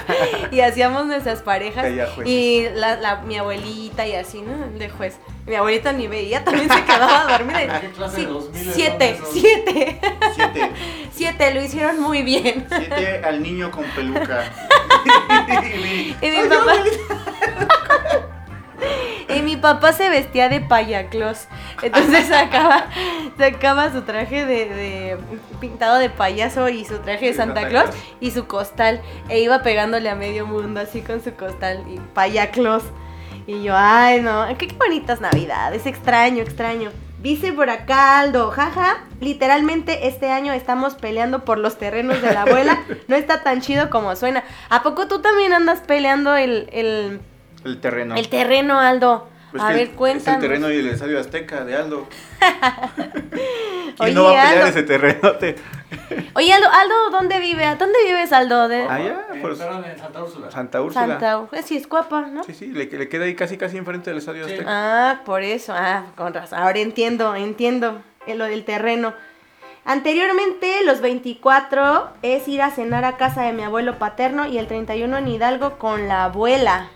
y 0.51 0.59
hacíamos 0.61 1.05
nuestras 1.05 1.43
parejas. 1.43 1.85
Y 2.25 2.65
la, 2.73 2.95
la- 2.97 3.21
mi 3.21 3.37
abuelita 3.37 4.07
y 4.07 4.15
así, 4.15 4.41
¿no? 4.41 4.57
De 4.79 4.89
juez. 4.89 5.19
Mi 5.45 5.55
abuelita 5.55 5.91
ni 5.93 6.07
veía, 6.07 6.43
también 6.43 6.67
se 6.67 6.83
quedaba 6.83 7.25
dormida. 7.37 7.63
y- 7.63 7.81
¿Qué 7.81 7.91
clase 7.91 8.21
de 8.21 8.25
2000 8.27 8.71
siete, 8.73 9.19
siete. 9.31 9.99
Siete, 10.35 10.71
Siete, 11.13 11.53
lo 11.53 11.61
hicieron 11.61 11.99
muy 12.01 12.23
bien. 12.23 12.65
siete 12.69 13.21
al 13.23 13.43
niño 13.43 13.69
con 13.69 13.83
peluca. 13.95 14.45
Y 16.21 16.27
mi 16.31 16.47
papá. 16.49 16.73
Y 19.35 19.41
mi 19.43 19.57
papá 19.57 19.93
se 19.93 20.09
vestía 20.09 20.49
de 20.49 20.59
payaclos. 20.61 21.45
Entonces 21.83 22.27
sacaba, 22.27 22.85
sacaba 23.37 23.91
su 23.91 24.01
traje 24.01 24.45
de, 24.45 24.65
de- 24.69 25.17
pintado 25.59 25.97
de 25.97 26.09
payaso 26.09 26.69
y 26.69 26.85
su 26.85 26.99
traje 26.99 27.27
de 27.27 27.33
Santa 27.33 27.67
Claus 27.67 27.89
Claus. 27.89 28.03
y 28.19 28.31
su 28.31 28.47
costal. 28.47 29.01
E 29.29 29.39
iba 29.39 29.61
pegándole 29.61 30.09
a 30.09 30.15
medio 30.15 30.45
mundo 30.45 30.79
así 30.79 31.01
con 31.01 31.23
su 31.23 31.33
costal 31.33 31.83
y 31.87 31.99
payaclos. 32.13 32.83
Y 33.47 33.63
yo, 33.63 33.73
ay 33.75 34.21
no, 34.21 34.45
qué, 34.57 34.67
qué 34.67 34.75
bonitas 34.75 35.21
navidades, 35.21 35.85
extraño, 35.85 36.41
extraño. 36.43 36.91
Dice 37.21 37.51
por 37.51 37.69
acá 37.69 38.19
Aldo, 38.19 38.49
jaja, 38.51 38.99
literalmente 39.19 40.07
este 40.07 40.31
año 40.31 40.53
estamos 40.53 40.95
peleando 40.95 41.43
por 41.43 41.57
los 41.57 41.77
terrenos 41.77 42.21
de 42.21 42.33
la 42.33 42.43
abuela. 42.43 42.79
No 43.07 43.15
está 43.15 43.43
tan 43.43 43.59
chido 43.61 43.89
como 43.89 44.15
suena. 44.15 44.43
¿A 44.69 44.83
poco 44.83 45.07
tú 45.07 45.19
también 45.19 45.51
andas 45.51 45.79
peleando 45.81 46.35
el, 46.37 46.69
el, 46.71 47.19
El 47.65 47.81
terreno. 47.81 48.15
el 48.15 48.29
terreno, 48.29 48.79
Aldo? 48.79 49.27
Pues 49.51 49.63
a 49.63 49.69
ver, 49.69 49.79
Es 49.79 49.89
cuéntanos. 49.89 50.43
el 50.43 50.47
terreno 50.49 50.71
y 50.71 50.77
el 50.77 50.87
estadio 50.89 51.19
Azteca 51.19 51.65
de 51.65 51.75
Aldo. 51.75 52.07
¿Quién 52.95 53.95
Oye, 53.99 54.13
no 54.13 54.23
va 54.25 54.29
a 54.29 54.33
pelear 54.47 54.57
Aldo. 54.57 54.67
ese 54.67 54.83
terrenote? 54.83 55.55
Oye, 56.35 56.53
Aldo, 56.53 56.67
Aldo, 56.71 57.09
¿dónde 57.11 57.39
vive? 57.39 57.65
¿A 57.65 57.75
¿Dónde 57.75 57.97
vives, 58.05 58.31
Aldo? 58.31 58.67
De 58.67 58.83
Allá, 58.83 59.25
Eh, 59.33 59.39
pues, 59.41 59.53
Estaban 59.59 59.83
en 59.85 59.97
Santa 59.97 60.23
Úrsula. 60.23 60.51
Santa 60.51 60.81
Úrsula. 60.81 61.05
Santa 61.07 61.39
Ur- 61.39 61.61
Sí, 61.63 61.77
es 61.77 61.89
guapa, 61.89 62.21
¿no? 62.21 62.43
Sí, 62.43 62.53
sí, 62.53 62.67
le, 62.67 62.85
le 62.85 63.09
queda 63.09 63.25
ahí 63.25 63.35
casi 63.35 63.57
casi 63.57 63.77
enfrente 63.77 64.09
del 64.11 64.19
estadio 64.19 64.45
Sí. 64.45 64.51
Azteca. 64.53 64.69
Ah, 64.71 65.21
por 65.25 65.41
eso. 65.43 65.73
Ah, 65.75 66.05
con 66.15 66.33
razón. 66.33 66.59
Ahora 66.59 66.79
entiendo, 66.79 67.35
entiendo 67.35 68.01
eh, 68.27 68.35
lo 68.35 68.45
del 68.45 68.63
terreno. 68.65 69.13
Anteriormente, 69.85 70.83
los 70.85 71.01
24 71.01 72.09
es 72.21 72.47
ir 72.47 72.61
a 72.61 72.69
cenar 72.69 73.05
a 73.05 73.17
casa 73.17 73.41
de 73.41 73.53
mi 73.53 73.63
abuelo 73.63 73.97
paterno 73.97 74.45
y 74.45 74.59
el 74.59 74.67
31 74.67 75.17
en 75.17 75.27
Hidalgo 75.27 75.77
con 75.79 76.07
la 76.07 76.25
abuela. 76.25 76.87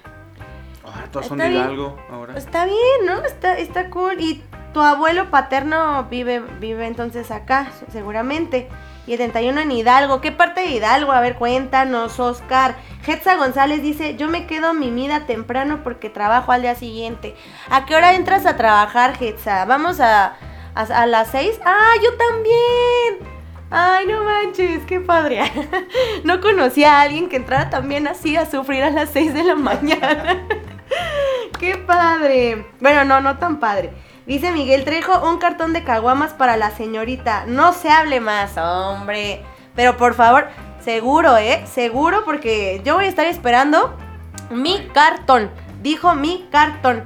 Ah, 0.86 1.06
todas 1.12 1.28
son 1.28 1.40
Está 1.40 1.50
de 1.50 1.50
bien. 1.50 1.64
Hidalgo 1.64 1.98
ahora. 2.12 2.38
Está 2.38 2.66
bien, 2.66 3.06
¿no? 3.06 3.24
Está, 3.24 3.58
está 3.58 3.90
cool. 3.90 4.20
Y 4.20 4.44
tu 4.74 4.82
abuelo 4.82 5.30
paterno 5.30 6.06
vive, 6.10 6.40
vive 6.60 6.88
entonces 6.88 7.32
acá, 7.32 7.72
seguramente. 7.92 8.70
Y 9.06 9.12
el 9.14 9.18
31 9.18 9.62
en 9.62 9.72
Hidalgo. 9.72 10.22
¿Qué 10.22 10.32
parte 10.32 10.62
de 10.62 10.68
Hidalgo? 10.68 11.12
A 11.12 11.20
ver, 11.20 11.36
cuéntanos, 11.36 12.20
Oscar. 12.20 12.76
Hetza 13.06 13.36
González 13.36 13.82
dice, 13.82 14.16
yo 14.16 14.30
me 14.30 14.48
quedo 14.48 14.74
mimida 14.74 15.26
temprano 15.26 15.82
porque 15.84 16.10
trabajo 16.10 16.52
al 16.52 16.62
día 16.62 16.76
siguiente. 16.76 17.36
¿A 17.70 17.86
qué 17.86 17.96
hora 17.96 18.14
entras 18.14 18.46
a 18.46 18.56
trabajar, 18.56 19.16
Hetza? 19.20 19.66
Vamos 19.66 20.00
a, 20.00 20.36
a, 20.74 20.82
a 20.82 21.06
las 21.06 21.30
6. 21.32 21.60
Ah, 21.66 21.94
yo 22.02 22.16
también. 22.18 23.34
Ay, 23.76 24.06
no 24.06 24.24
manches, 24.24 24.86
qué 24.86 25.00
padre. 25.00 25.42
no 26.24 26.40
conocía 26.40 27.00
a 27.00 27.02
alguien 27.02 27.28
que 27.28 27.38
entrara 27.38 27.70
también 27.70 28.08
así 28.08 28.38
a 28.38 28.46
sufrir 28.46 28.84
a 28.84 28.92
las 28.92 29.10
6 29.10 29.34
de 29.34 29.44
la 29.44 29.56
mañana. 29.56 30.48
¡Qué 31.60 31.78
padre! 31.78 32.66
Bueno, 32.80 33.04
no, 33.06 33.22
no 33.22 33.38
tan 33.38 33.60
padre. 33.60 33.92
Dice 34.26 34.52
Miguel 34.52 34.86
Trejo, 34.86 35.30
un 35.30 35.38
cartón 35.38 35.74
de 35.74 35.84
caguamas 35.84 36.34
para 36.34 36.56
la 36.56 36.72
señorita. 36.72 37.46
No 37.46 37.74
se 37.74 37.90
hable 37.90 38.20
más, 38.20 38.58
hombre. 38.58 39.42
Pero 39.76 39.98
por 39.98 40.14
favor, 40.14 40.48
seguro, 40.80 41.38
¿eh? 41.38 41.64
Seguro 41.66 42.24
porque 42.24 42.82
yo 42.86 42.96
voy 42.96 43.06
a 43.06 43.10
estar 43.10 43.26
esperando 43.26 43.96
mi 44.50 44.88
cartón. 44.94 45.52
Dijo 45.82 46.16
mi 46.16 46.48
cartón. 46.52 47.04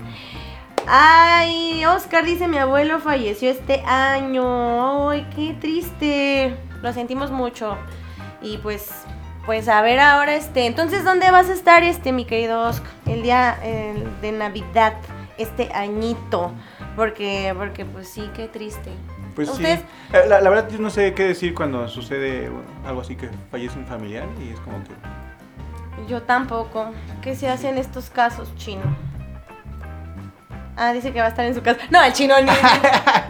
Ay, 0.88 1.84
Oscar 1.86 2.24
dice, 2.24 2.48
mi 2.48 2.58
abuelo 2.58 3.00
falleció 3.00 3.50
este 3.50 3.82
año. 3.82 5.10
Ay, 5.10 5.28
qué 5.36 5.56
triste. 5.60 6.56
Lo 6.82 6.94
sentimos 6.94 7.32
mucho. 7.32 7.78
Y 8.42 8.58
pues, 8.60 9.07
pues 9.48 9.68
a 9.70 9.82
ver 9.82 10.00
ahora, 10.00 10.36
este, 10.36 10.68
entonces, 10.68 11.04
¿dónde 11.04 11.32
vas 11.32 11.50
a 11.50 11.54
estar, 11.54 11.82
este, 11.82 12.12
mi 12.12 12.26
querido 12.26 12.62
Oscar? 12.62 12.92
El 13.08 13.24
día 13.24 13.58
eh, 13.64 13.96
de 14.22 14.32
Navidad, 14.34 14.94
este 15.40 15.72
añito. 15.74 16.52
Porque, 16.96 17.54
porque 17.58 17.86
pues 17.86 18.10
sí, 18.10 18.30
qué 18.36 18.48
triste. 18.48 18.92
Pues 19.36 19.50
Ustedes- 19.50 19.80
sí. 19.80 19.86
Eh, 20.14 20.26
La, 20.28 20.42
la 20.42 20.50
verdad 20.50 20.70
yo 20.70 20.80
no 20.80 20.90
sé 20.90 21.14
qué 21.14 21.24
decir 21.24 21.54
cuando 21.56 21.88
sucede 21.88 22.50
bueno, 22.50 22.68
algo 22.86 23.02
así 23.02 23.16
que 23.16 23.30
fallece 23.50 23.80
un 23.80 23.86
familiar 23.86 24.26
y 24.44 24.52
es 24.52 24.60
como 24.60 24.78
que... 24.84 24.92
Yo 26.08 26.22
tampoco. 26.24 26.92
¿Qué 27.22 27.36
se 27.36 27.48
hace 27.50 27.70
en 27.70 27.78
estos 27.78 28.10
casos, 28.10 28.54
chino? 28.58 28.84
Ah, 30.76 30.92
dice 30.94 31.12
que 31.14 31.20
va 31.20 31.26
a 31.26 31.30
estar 31.30 31.46
en 31.46 31.56
su 31.56 31.62
casa. 31.64 31.80
No, 31.90 32.04
el 32.04 32.14
chino 32.14 32.36
ni, 32.42 32.52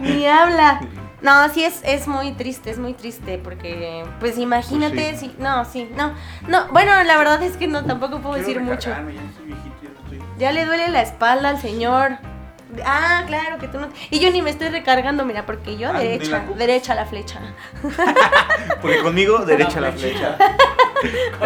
ni, 0.10 0.14
ni 0.16 0.26
habla. 0.26 0.80
No, 1.20 1.48
sí 1.48 1.64
es, 1.64 1.80
es 1.84 2.06
muy 2.06 2.32
triste, 2.32 2.70
es 2.70 2.78
muy 2.78 2.94
triste 2.94 3.38
porque, 3.42 4.04
pues 4.20 4.38
imagínate, 4.38 5.08
Pues 5.10 5.20
si, 5.20 5.34
no, 5.38 5.64
sí, 5.64 5.90
no, 5.96 6.12
no, 6.46 6.68
bueno, 6.68 7.02
la 7.04 7.16
verdad 7.16 7.42
es 7.42 7.56
que 7.56 7.66
no, 7.66 7.84
tampoco 7.84 8.20
puedo 8.20 8.34
Quiero 8.34 8.48
decir 8.48 8.60
mucho. 8.62 8.90
ya 8.90 8.98
estoy 9.00 9.46
viejito, 9.46 9.74
ya 9.82 9.88
no 9.90 10.00
estoy- 10.16 10.22
Ya 10.38 10.52
le 10.52 10.64
duele 10.64 10.88
la 10.88 11.02
espalda 11.02 11.48
al 11.48 11.60
señor. 11.60 12.18
Ah, 12.84 13.24
claro 13.26 13.58
que 13.58 13.66
tú 13.66 13.80
no. 13.80 13.88
Y 14.10 14.20
yo 14.20 14.30
ni 14.30 14.42
me 14.42 14.50
estoy 14.50 14.68
recargando, 14.68 15.24
mira, 15.24 15.46
porque 15.46 15.76
yo 15.78 15.88
Ah, 15.90 15.98
derecha, 15.98 16.44
la 16.46 16.54
derecha 16.54 16.94
la 16.94 17.06
flecha. 17.06 17.40
Porque 18.82 18.98
conmigo 19.02 19.38
derecha 19.44 19.80
la 19.80 19.90
flecha. 19.92 20.36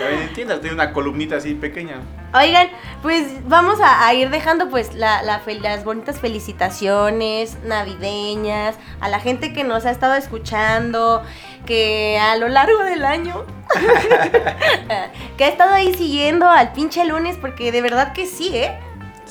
También 0.00 0.22
entiendas, 0.22 0.60
tiene 0.60 0.74
una 0.74 0.92
columnita 0.92 1.36
así 1.36 1.54
pequeña. 1.54 1.96
Oigan, 2.34 2.68
pues 3.02 3.46
vamos 3.48 3.80
a, 3.80 4.06
a 4.06 4.14
ir 4.14 4.30
dejando 4.30 4.68
pues 4.68 4.94
la, 4.94 5.22
la 5.22 5.40
fel- 5.44 5.60
las 5.60 5.84
bonitas 5.84 6.20
felicitaciones 6.20 7.58
navideñas 7.64 8.76
a 9.00 9.08
la 9.08 9.20
gente 9.20 9.52
que 9.52 9.62
nos 9.64 9.84
ha 9.86 9.90
estado 9.90 10.14
escuchando, 10.14 11.22
que 11.66 12.18
a 12.18 12.36
lo 12.36 12.48
largo 12.48 12.78
del 12.84 13.04
año, 13.04 13.44
que 15.36 15.44
ha 15.44 15.48
estado 15.48 15.74
ahí 15.74 15.94
siguiendo 15.94 16.48
al 16.48 16.72
pinche 16.72 17.04
lunes, 17.04 17.36
porque 17.40 17.70
de 17.72 17.82
verdad 17.82 18.12
que 18.12 18.26
sí, 18.26 18.50
¿eh? 18.56 18.78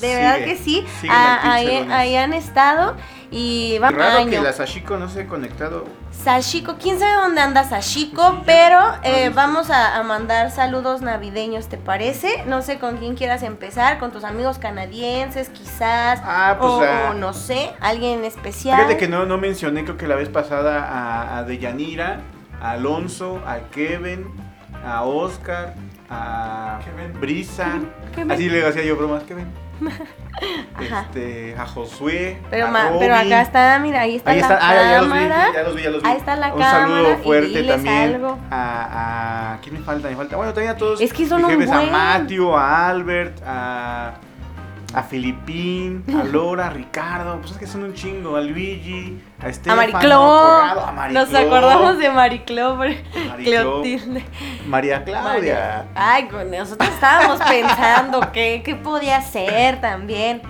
Sigue, 0.08 0.16
verdad 0.16 0.44
que 0.44 0.56
sí. 0.56 0.84
Ah, 1.08 1.52
ahí, 1.52 2.16
han 2.16 2.32
estado 2.32 2.96
y 3.30 3.78
vamos 3.78 3.98
raro 3.98 4.18
año. 4.18 4.30
que 4.30 4.40
la 4.40 4.52
Sashiko 4.52 4.96
no 4.96 5.08
se 5.08 5.22
ha 5.22 5.26
conectado. 5.26 5.84
Sashiko, 6.24 6.76
quién 6.80 6.98
sabe 6.98 7.12
dónde 7.22 7.42
anda 7.42 7.64
Sashiko, 7.64 8.40
pero 8.46 8.80
eh, 9.02 9.28
vamos 9.28 9.68
a, 9.68 9.96
a 9.98 10.02
mandar 10.04 10.50
saludos 10.50 11.02
navideños, 11.02 11.68
¿te 11.68 11.76
parece? 11.76 12.44
No 12.46 12.62
sé 12.62 12.78
con 12.78 12.96
quién 12.96 13.14
quieras 13.14 13.42
empezar, 13.42 13.98
con 13.98 14.10
tus 14.10 14.24
amigos 14.24 14.58
canadienses, 14.58 15.50
quizás, 15.50 16.22
Ah, 16.24 16.56
pues, 16.58 16.72
o, 16.72 16.82
ah. 16.82 17.10
o 17.10 17.14
no 17.14 17.34
sé, 17.34 17.70
alguien 17.78 18.24
especial. 18.24 18.76
Fíjate 18.78 18.96
que 18.96 19.06
no, 19.06 19.26
no 19.26 19.36
mencioné, 19.36 19.84
creo 19.84 19.98
que 19.98 20.08
la 20.08 20.14
vez 20.16 20.30
pasada, 20.30 20.82
a, 20.86 21.36
a 21.38 21.42
Deyanira, 21.44 22.20
a 22.58 22.70
Alonso, 22.70 23.42
a 23.46 23.58
Kevin, 23.70 24.24
a 24.82 25.02
Oscar, 25.04 25.74
a 26.08 26.80
Kevin. 26.86 27.20
Brisa. 27.20 27.80
Kevin. 28.14 28.32
Así 28.32 28.48
le 28.48 28.66
hacía 28.66 28.82
yo 28.82 28.96
bromas, 28.96 29.24
Kevin. 29.24 29.46
Este, 30.80 31.54
a 31.56 31.66
Josué. 31.66 32.38
Pero, 32.50 32.66
a 32.66 32.70
ma- 32.70 32.90
pero 32.98 33.14
acá 33.14 33.40
está, 33.42 33.78
mira, 33.78 34.00
ahí 34.00 34.16
está 34.16 34.32
Ahí 34.32 34.40
la 34.40 34.42
está, 34.42 34.58
ah, 34.60 34.74
ya 34.74 34.98
los 34.98 35.06
vi, 35.06 35.10
cámara. 35.18 35.46
ya 35.54 35.62
los 35.62 35.76
vi, 35.76 35.82
ya 35.82 35.90
los 35.90 36.02
vi. 36.02 36.08
Ahí 36.08 36.16
está 36.16 36.36
la 36.36 36.52
un 36.52 36.58
cámara 36.60 36.80
saludo 36.80 37.12
y 37.12 37.22
fuerte 37.22 37.48
diles 37.48 37.66
también 37.68 37.94
algo. 38.14 38.38
A, 38.50 39.52
a. 39.54 39.58
¿Quién 39.62 39.74
me 39.76 39.80
falta? 39.80 40.08
Me 40.08 40.16
falta. 40.16 40.36
Bueno, 40.36 40.52
también 40.52 40.74
a 40.74 40.76
todos. 40.76 41.00
Es 41.00 41.12
que 41.12 41.26
son 41.26 41.44
un 41.44 41.50
jefes, 41.50 41.68
buen. 41.68 41.88
A 41.88 41.92
Matthew, 41.92 42.52
a 42.56 42.88
Albert, 42.88 43.40
a. 43.46 44.14
A 44.94 45.02
Filipín, 45.02 46.04
a 46.20 46.24
Lora, 46.32 46.68
a 46.68 46.70
Ricardo, 46.70 47.38
pues 47.40 47.52
es 47.52 47.58
que 47.58 47.66
son 47.66 47.82
un 47.84 47.94
chingo, 47.94 48.36
a 48.36 48.40
Luigi, 48.40 49.20
a 49.42 49.46
A 49.46 49.48
Estefano, 49.48 49.80
Maricló. 49.92 50.18
Corrado, 50.18 50.86
a 50.86 50.92
Maricló, 50.92 51.20
Nos 51.20 51.34
acordamos 51.34 51.98
de 51.98 52.10
Maricló. 52.10 52.76
Maricló. 52.76 53.82
María 54.66 55.02
Claudia. 55.04 55.22
María. 55.22 55.84
Ay, 55.94 56.28
con 56.28 56.50
nosotros 56.50 56.88
estábamos 56.88 57.40
pensando 57.42 58.20
qué, 58.32 58.62
qué 58.64 58.74
podía 58.76 59.20
ser 59.20 59.80
también. 59.80 60.42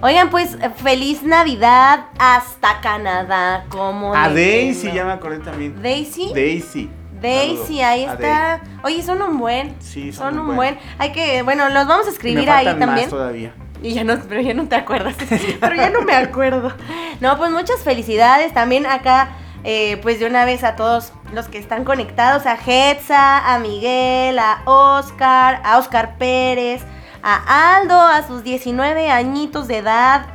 Oigan, 0.00 0.28
pues 0.28 0.58
feliz 0.82 1.22
Navidad 1.22 2.06
hasta 2.18 2.80
Canadá. 2.80 3.64
Como 3.68 4.14
A 4.14 4.28
Daisy, 4.28 4.92
ya 4.92 5.04
me 5.04 5.12
acordé 5.12 5.38
también. 5.38 5.80
Daisy. 5.80 6.32
Daisy. 6.34 6.90
Daisy, 7.22 7.80
ahí 7.80 8.04
está. 8.04 8.60
Oye, 8.82 9.02
son 9.02 9.22
un 9.22 9.38
buen. 9.38 9.76
Sí, 9.80 10.12
son, 10.12 10.34
son 10.34 10.40
un 10.40 10.46
buen. 10.56 10.56
buen. 10.56 10.78
Hay 10.98 11.12
que, 11.12 11.42
bueno, 11.42 11.68
los 11.70 11.86
vamos 11.86 12.06
a 12.06 12.08
Y 12.08 12.10
me 12.10 12.12
escribir 12.16 12.50
ahí 12.50 12.66
faltan 12.66 12.80
también. 12.80 13.06
más 13.06 13.10
todavía. 13.10 13.54
Y 13.84 13.92
ya 13.92 14.02
no, 14.02 14.18
pero 14.26 14.40
ya 14.40 14.54
no 14.54 14.66
te 14.66 14.76
acuerdas. 14.76 15.14
pero 15.60 15.76
ya 15.76 15.90
no 15.90 16.00
me 16.00 16.14
acuerdo. 16.14 16.72
No, 17.20 17.36
pues 17.36 17.50
muchas 17.50 17.82
felicidades. 17.82 18.54
También 18.54 18.86
acá, 18.86 19.36
eh, 19.62 19.98
pues 20.02 20.18
de 20.18 20.26
una 20.26 20.46
vez 20.46 20.64
a 20.64 20.74
todos 20.74 21.12
los 21.34 21.48
que 21.48 21.58
están 21.58 21.84
conectados, 21.84 22.46
a 22.46 22.54
Hetza, 22.54 23.52
a 23.54 23.58
Miguel, 23.58 24.38
a 24.38 24.62
Oscar, 24.64 25.60
a 25.62 25.76
Oscar 25.76 26.16
Pérez, 26.16 26.80
a 27.22 27.76
Aldo, 27.76 28.00
a 28.00 28.26
sus 28.26 28.42
19 28.42 29.10
añitos 29.10 29.68
de 29.68 29.78
edad. 29.78 30.28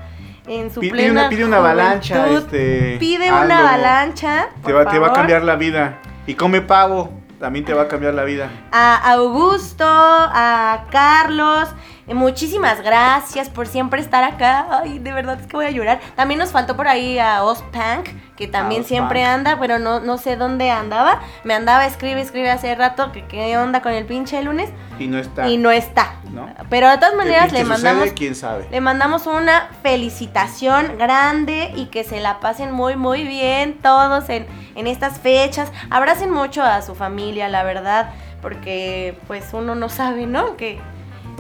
En 0.46 0.72
su 0.72 0.80
Pide 0.80 0.92
plena 0.92 1.12
una, 1.12 1.30
pide 1.30 1.46
una 1.46 1.58
avalancha, 1.58 2.28
este. 2.30 2.98
Pide 3.00 3.30
Aldo. 3.30 3.46
una 3.46 3.60
avalancha. 3.60 4.50
Te 4.64 4.74
va, 4.74 4.86
te 4.86 5.00
va 5.00 5.08
a 5.08 5.14
cambiar 5.14 5.44
la 5.44 5.56
vida. 5.56 5.98
Y 6.28 6.36
come 6.36 6.62
pavo, 6.62 7.12
también 7.40 7.66
te 7.66 7.74
va 7.74 7.84
a 7.84 7.88
cambiar 7.88 8.14
la 8.14 8.26
vida. 8.26 8.52
a 8.72 9.12
Augusto, 9.14 9.86
a 9.88 10.86
Carlos. 10.92 11.70
Muchísimas 12.14 12.82
gracias 12.82 13.50
por 13.50 13.68
siempre 13.68 14.02
estar 14.02 14.24
acá. 14.24 14.82
Ay, 14.82 15.00
de 15.00 15.14
verdad 15.14 15.40
es 15.40 15.48
que 15.48 15.56
voy 15.56 15.66
a 15.66 15.72
llorar. 15.72 16.00
También 16.16 16.40
nos 16.40 16.52
faltó 16.52 16.76
por 16.76 16.88
ahí 16.88 17.20
a 17.20 17.44
Ozpank, 17.44 18.10
que 18.36 18.48
también 18.48 18.84
siempre 18.84 19.24
anda, 19.24 19.58
pero 19.60 19.80
no, 19.80 20.00
no 20.00 20.18
sé 20.18 20.36
dónde 20.36 20.72
andaba. 20.72 21.22
Me 21.44 21.54
andaba, 21.54 21.86
escribe, 21.86 22.22
escribe 22.22 22.50
hace 22.50 22.74
rato 22.76 23.12
que 23.12 23.26
qué 23.26 23.58
onda 23.58 23.82
con 23.82 23.94
el 23.94 24.06
pinche 24.06 24.42
lunes. 24.44 24.70
Y 24.98 25.08
no 25.08 25.20
está. 25.20 25.48
Y 25.48 25.58
no 25.58 25.72
está. 25.72 26.16
¿no? 26.32 26.48
Pero 26.70 26.90
de 26.90 26.98
todas 26.98 27.12
¿Qué 27.12 27.18
maneras 27.18 27.52
le 27.52 27.64
mandamos 27.64 28.04
sucede? 28.04 28.16
¿Quién 28.16 28.36
sabe? 28.36 28.68
le 28.70 28.82
mandamos 28.82 29.28
una 29.28 29.70
felicitación 29.82 30.98
grande 30.98 31.72
y 31.76 31.88
que 31.88 32.04
se 32.04 32.20
la 32.20 32.40
pasen 32.40 32.72
muy, 32.72 32.96
muy 32.96 33.24
bien 33.24 33.80
todos 33.82 34.30
en, 34.30 34.48
en 34.76 34.88
estas 34.88 35.20
fechas. 35.20 35.72
Abracen 35.90 36.32
mucho 36.32 36.64
a 36.64 36.82
su 36.82 36.96
familia, 36.96 37.50
la 37.50 37.64
verdad, 37.64 38.12
porque 38.42 39.18
pues 39.28 39.50
uno 39.54 39.76
no 39.76 39.90
sabe, 39.90 40.26
¿no? 40.26 40.58
Que 40.58 40.80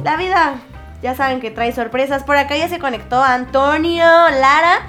la 0.03 0.15
vida, 0.15 0.55
ya 1.01 1.15
saben 1.15 1.39
que 1.39 1.51
trae 1.51 1.71
sorpresas. 1.71 2.23
Por 2.23 2.37
acá 2.37 2.55
ya 2.57 2.67
se 2.69 2.79
conectó 2.79 3.23
Antonio, 3.23 4.03
Lara, 4.03 4.79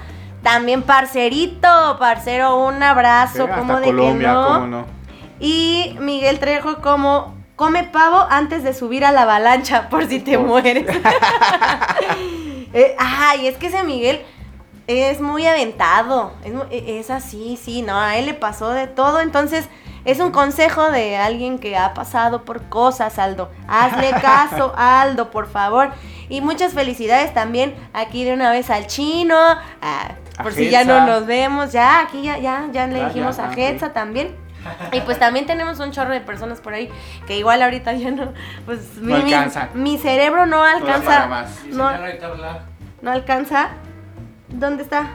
también 0.43 0.83
parcerito, 0.83 1.97
parcero, 1.99 2.57
un 2.65 2.81
abrazo, 2.81 3.43
Hasta 3.43 3.55
como 3.57 3.79
de 3.79 3.85
Colombia, 3.87 4.27
que 4.29 4.33
no. 4.33 4.47
cómo 4.47 4.67
no. 4.67 4.85
Y 5.39 5.95
Miguel 5.99 6.39
Trejo 6.39 6.81
como 6.81 7.35
come 7.55 7.83
pavo 7.83 8.25
antes 8.29 8.63
de 8.63 8.73
subir 8.73 9.05
a 9.05 9.11
la 9.11 9.23
avalancha 9.23 9.87
por 9.89 10.05
si 10.07 10.19
te 10.19 10.37
Por- 10.37 10.47
mueres. 10.47 10.85
Eh, 12.73 12.95
ay, 12.97 13.47
es 13.47 13.57
que 13.57 13.67
ese 13.67 13.83
Miguel 13.83 14.21
es 14.87 15.19
muy 15.19 15.45
aventado. 15.45 16.31
Es, 16.45 16.53
e- 16.71 16.99
es 16.99 17.09
así, 17.09 17.59
sí, 17.61 17.81
no, 17.81 17.99
a 17.99 18.15
él 18.15 18.27
le 18.27 18.33
pasó 18.33 18.69
de 18.69 18.87
todo. 18.87 19.19
Entonces, 19.19 19.67
es 20.05 20.19
un 20.19 20.31
consejo 20.31 20.89
de 20.91 21.17
alguien 21.17 21.59
que 21.59 21.77
ha 21.77 21.93
pasado 21.93 22.43
por 22.43 22.63
cosas, 22.69 23.19
Aldo. 23.19 23.49
Hazle 23.67 24.11
caso, 24.21 24.73
Aldo, 24.75 25.31
por 25.31 25.47
favor. 25.47 25.91
Y 26.29 26.41
muchas 26.41 26.73
felicidades 26.73 27.33
también 27.33 27.75
aquí 27.93 28.23
de 28.23 28.33
una 28.33 28.51
vez 28.51 28.69
al 28.69 28.87
chino. 28.87 29.37
A 29.37 30.11
por 30.43 30.53
si 30.53 30.69
ya 30.69 30.83
no 30.85 31.05
nos 31.05 31.25
vemos, 31.27 31.71
ya, 31.71 31.99
aquí 32.01 32.23
ya, 32.23 32.37
ya, 32.39 32.65
ya 32.71 32.87
le 32.87 33.05
dijimos 33.05 33.37
ya, 33.37 33.45
a 33.45 33.49
ok. 33.51 33.93
también. 33.93 34.35
Y 34.91 35.01
pues 35.01 35.17
también 35.19 35.45
tenemos 35.47 35.79
un 35.79 35.91
chorro 35.91 36.11
de 36.13 36.21
personas 36.21 36.61
por 36.61 36.73
ahí 36.73 36.89
que 37.27 37.37
igual 37.37 37.61
ahorita 37.63 37.93
ya 37.93 38.11
no, 38.11 38.31
pues 38.65 38.95
No 38.97 39.17
mi, 39.17 39.33
mi- 39.73 39.97
cerebro 39.97 40.45
no 40.45 40.63
alcanza. 40.63 41.27
más. 41.27 41.63
No, 41.65 41.91
no 43.01 43.11
alcanza. 43.11 43.69
¿Dónde 44.49 44.83
está? 44.83 45.07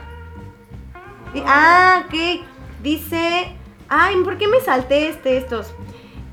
Ah, 1.45 2.03
ok. 2.05 2.45
Dice. 2.81 3.55
Ay, 3.89 4.15
¿por 4.23 4.37
qué 4.37 4.47
me 4.47 4.59
salté 4.61 5.09
este 5.09 5.37
estos? 5.37 5.73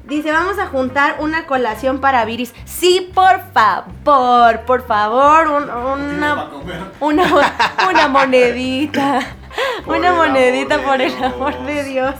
Dice, 0.05 0.31
vamos 0.33 0.59
a 0.59 0.67
juntar 0.67 1.17
una 1.21 1.47
colación 1.47 1.99
para 2.01 2.25
Viris. 2.27 2.55
Sí, 2.67 3.11
por 3.15 3.41
favor, 3.55 4.61
por 4.67 4.87
favor, 4.87 5.47
un- 5.49 5.71
una, 5.71 6.51
una, 7.01 7.25
una 7.89 8.09
monedita. 8.09 9.21
Por 9.87 9.99
una 9.99 10.13
monedita 10.13 10.79
por 10.83 11.01
el 11.01 11.15
amor 11.23 11.57
de 11.65 11.85
Dios. 11.85 12.15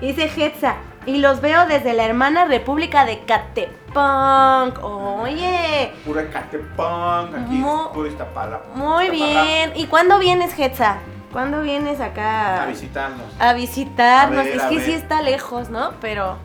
Dice 0.00 0.24
Hetza. 0.36 0.74
Y 1.06 1.18
los 1.18 1.40
veo 1.40 1.64
desde 1.66 1.92
la 1.92 2.04
hermana 2.04 2.44
República 2.46 3.04
de 3.04 3.20
Catepunk. 3.24 4.82
Oye, 4.82 5.92
Pura 6.04 6.28
catepunk, 6.28 7.34
aquí 7.36 7.58
es 7.60 7.64
pura 7.94 8.08
Iztapalapa. 8.08 8.64
muy 8.74 9.04
Iztapalapa. 9.06 9.42
bien. 9.44 9.72
¿Y 9.76 9.86
cuándo 9.86 10.18
vienes, 10.18 10.58
Hetza? 10.58 10.96
¿Cuándo 11.32 11.62
vienes 11.62 12.00
acá 12.00 12.62
A 12.62 12.66
visitarnos. 12.66 13.26
a 13.38 13.52
visitarnos? 13.54 14.38
A 14.40 14.42
ver, 14.42 14.56
es 14.56 14.62
a 14.62 14.68
que 14.68 14.76
ver. 14.76 14.84
sí 14.84 14.92
está 14.92 15.22
lejos, 15.22 15.70
¿no? 15.70 15.92
Pero 16.00 16.36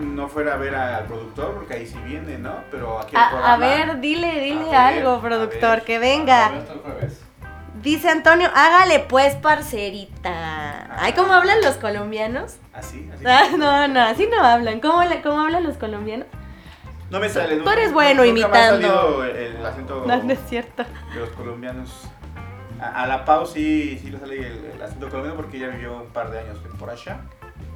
No 0.00 0.28
fuera 0.28 0.54
a 0.54 0.56
ver 0.56 0.74
al 0.74 1.04
productor, 1.04 1.54
porque 1.54 1.74
ahí 1.74 1.86
sí 1.86 1.98
viene, 2.04 2.38
¿no? 2.38 2.54
Pero 2.70 2.98
aquí 3.00 3.14
a, 3.16 3.52
a 3.52 3.56
ver, 3.58 4.00
dile, 4.00 4.40
dile 4.40 4.74
algo, 4.74 5.10
a 5.12 5.20
productor, 5.20 5.82
que 5.82 5.96
a 5.96 5.98
venga. 6.00 6.48
ver 6.48 6.58
hasta 6.60 6.72
el 6.72 6.78
jueves. 6.80 7.20
Dice 7.82 8.08
Antonio, 8.10 8.50
hágale 8.54 9.00
pues, 9.00 9.36
parcerita. 9.36 10.88
Ay, 10.98 11.12
¿cómo 11.14 11.32
hablan 11.32 11.60
los 11.62 11.76
colombianos? 11.76 12.56
Así, 12.74 13.08
así. 13.14 13.24
Ah, 13.26 13.44
no, 13.56 13.88
no, 13.88 14.00
así 14.02 14.26
no 14.26 14.42
hablan. 14.44 14.80
¿Cómo, 14.80 15.02
le- 15.04 15.22
cómo 15.22 15.40
hablan 15.40 15.62
los 15.64 15.76
colombianos? 15.76 16.26
No 17.10 17.20
me 17.20 17.28
sale. 17.28 17.56
Tú 17.56 17.68
eres 17.70 17.92
bueno 17.92 18.24
nunca 18.24 18.48
me 18.48 18.58
ha 18.58 18.68
imitando. 18.76 19.24
el, 19.24 19.36
el 19.36 19.66
acento 19.66 20.04
No, 20.06 20.16
no 20.22 20.32
es 20.32 20.38
cierto. 20.48 20.84
de 21.14 21.20
los 21.20 21.30
colombianos. 21.30 21.90
A, 22.80 23.02
a 23.02 23.06
la 23.06 23.24
Pau 23.24 23.46
sí, 23.46 23.98
sí 24.02 24.10
le 24.10 24.18
sale 24.18 24.38
el, 24.46 24.64
el 24.74 24.82
acento 24.82 25.08
colombiano 25.08 25.36
porque 25.36 25.56
ella 25.58 25.68
vivió 25.68 25.94
un 25.96 26.06
par 26.08 26.30
de 26.30 26.40
años 26.40 26.58
por 26.78 26.90
allá. 26.90 27.18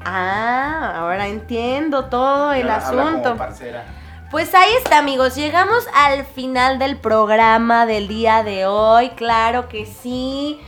Ah, 0.05 0.95
ahora 0.97 1.27
entiendo 1.29 2.07
todo 2.07 2.53
el 2.53 2.69
Habla- 2.71 2.87
habla 2.89 3.03
como 3.03 3.09
asunto. 3.19 3.37
parcera. 3.37 3.85
Pues 4.31 4.55
ahí 4.55 4.73
está, 4.83 4.99
amigos. 4.99 5.37
Llegamos 5.37 5.87
al 5.95 6.25
final 6.25 6.79
del 6.79 6.97
programa 6.97 7.87
del 7.87 8.09
día 8.09 8.43
de 8.43 8.67
hoy. 8.67 9.11
Claro 9.11 9.69
que 9.69 9.87
sí. 9.87 10.61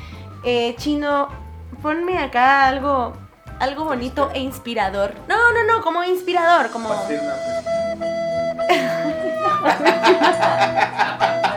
Eh, 0.45 0.74
Chino, 0.78 1.28
ponme 1.82 2.18
acá 2.18 2.68
algo, 2.68 3.14
algo 3.59 3.84
bonito 3.84 4.30
e 4.34 4.41
inspirador. 4.41 5.12
No, 5.28 5.37
no, 5.53 5.64
no, 5.64 5.82
como 5.82 6.05
inspirador, 6.05 6.70
como. 6.70 6.89
Pues, 6.89 7.20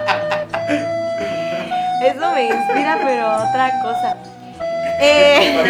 Eso 2.09 2.31
me 2.33 2.45
inspira, 2.45 2.99
pero 3.05 3.27
otra 3.27 3.71
cosa. 3.83 4.17
Eh, 4.99 5.63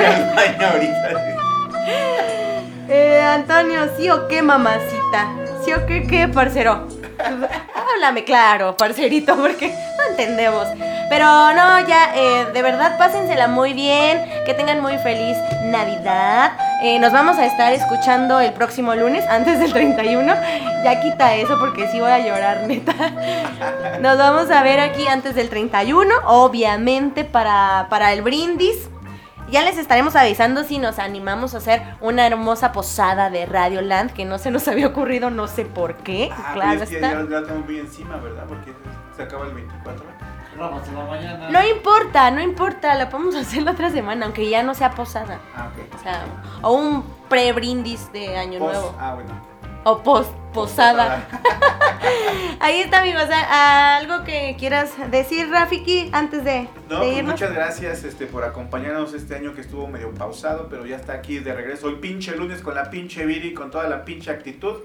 eh, 2.89 3.21
Antonio, 3.21 3.89
¿sí 3.97 4.09
o 4.09 4.29
qué, 4.29 4.41
mamacita? 4.41 5.27
¿Sí 5.65 5.73
o 5.73 5.85
qué, 5.85 6.07
qué, 6.07 6.29
parcero? 6.29 6.87
Háblame 7.75 8.23
claro, 8.23 8.77
parcerito, 8.77 9.35
porque 9.35 9.67
no 9.67 10.11
entendemos. 10.11 10.65
Pero 11.09 11.25
no, 11.53 11.85
ya, 11.85 12.15
eh, 12.15 12.45
de 12.53 12.61
verdad, 12.61 12.97
pásensela 12.97 13.49
muy 13.49 13.73
bien. 13.73 14.23
Que 14.45 14.53
tengan 14.53 14.79
muy 14.79 14.97
feliz 14.99 15.35
Navidad. 15.65 16.53
Eh, 16.81 16.97
nos 16.99 17.11
vamos 17.11 17.37
a 17.37 17.45
estar 17.45 17.73
escuchando 17.73 18.39
el 18.39 18.53
próximo 18.53 18.95
lunes, 18.95 19.25
antes 19.27 19.59
del 19.59 19.73
31. 19.73 20.33
Ya 20.83 21.01
quita 21.01 21.35
eso 21.35 21.59
porque 21.59 21.87
sí 21.91 21.99
voy 21.99 22.09
a 22.11 22.19
llorar, 22.19 22.61
neta. 22.67 22.93
Nos 23.99 24.17
vamos 24.17 24.49
a 24.49 24.63
ver 24.63 24.79
aquí 24.79 25.05
antes 25.07 25.35
del 25.35 25.49
31, 25.49 26.09
obviamente, 26.25 27.25
para, 27.25 27.87
para 27.89 28.13
el 28.13 28.21
brindis. 28.21 28.89
Ya 29.51 29.63
les 29.63 29.77
estaremos 29.77 30.15
avisando 30.15 30.63
si 30.63 30.77
nos 30.77 30.99
animamos 30.99 31.53
a 31.55 31.57
hacer 31.57 31.81
una 31.99 32.25
hermosa 32.25 32.71
posada 32.71 33.29
de 33.29 33.45
Radio 33.45 33.81
Land 33.81 34.13
que 34.13 34.23
no 34.23 34.37
se 34.37 34.51
nos 34.51 34.67
había 34.67 34.87
ocurrido, 34.87 35.31
no 35.31 35.47
sé 35.47 35.65
por 35.65 35.95
qué. 35.97 36.29
Ah, 36.31 36.51
claro 36.53 36.83
es 36.83 36.89
que 36.89 36.95
está. 36.95 37.11
ya, 37.11 37.29
ya 37.29 37.41
tenemos 37.43 37.65
muy 37.65 37.79
encima, 37.79 38.17
¿verdad? 38.17 38.45
Porque 38.47 38.71
se 39.17 39.23
acaba 39.23 39.47
el 39.47 39.53
24. 39.53 40.05
La 40.59 41.05
mañana. 41.05 41.49
No 41.49 41.67
importa, 41.67 42.31
no 42.31 42.41
importa, 42.41 42.95
la 42.95 43.09
podemos 43.09 43.35
hacer 43.35 43.63
la 43.63 43.71
otra 43.71 43.89
semana, 43.89 44.25
aunque 44.25 44.49
ya 44.49 44.63
no 44.63 44.73
sea 44.75 44.91
posada. 44.91 45.39
Ah, 45.55 45.69
ok. 45.73 45.95
O 45.99 46.03
sea, 46.03 46.23
o 46.61 46.73
un 46.73 47.03
pre-brindis 47.29 48.11
de 48.11 48.37
Año 48.37 48.59
Post- 48.59 48.73
Nuevo. 48.73 48.95
Ah, 48.99 49.13
bueno. 49.15 49.49
O 49.85 50.03
post 50.03 50.31
posada. 50.53 51.25
Ahí 52.59 52.81
está, 52.81 52.99
amigos. 52.99 53.23
¿a- 53.31 53.97
¿Algo 53.97 54.23
que 54.25 54.55
quieras 54.59 54.91
decir, 55.09 55.49
Rafiki, 55.49 56.09
antes 56.11 56.43
de, 56.43 56.67
No, 56.89 56.99
de 56.99 57.11
pues 57.13 57.23
muchas 57.23 57.53
gracias 57.53 58.03
este, 58.03 58.25
por 58.25 58.43
acompañarnos 58.43 59.13
este 59.13 59.35
año 59.35 59.53
que 59.55 59.61
estuvo 59.61 59.87
medio 59.87 60.13
pausado, 60.13 60.67
pero 60.69 60.85
ya 60.85 60.97
está 60.97 61.13
aquí 61.13 61.39
de 61.39 61.53
regreso 61.53 61.87
el 61.87 61.99
pinche 61.99 62.35
lunes 62.35 62.61
con 62.61 62.75
la 62.75 62.89
pinche 62.89 63.25
Viri, 63.25 63.53
con 63.53 63.71
toda 63.71 63.87
la 63.87 64.03
pinche 64.03 64.31
actitud. 64.31 64.75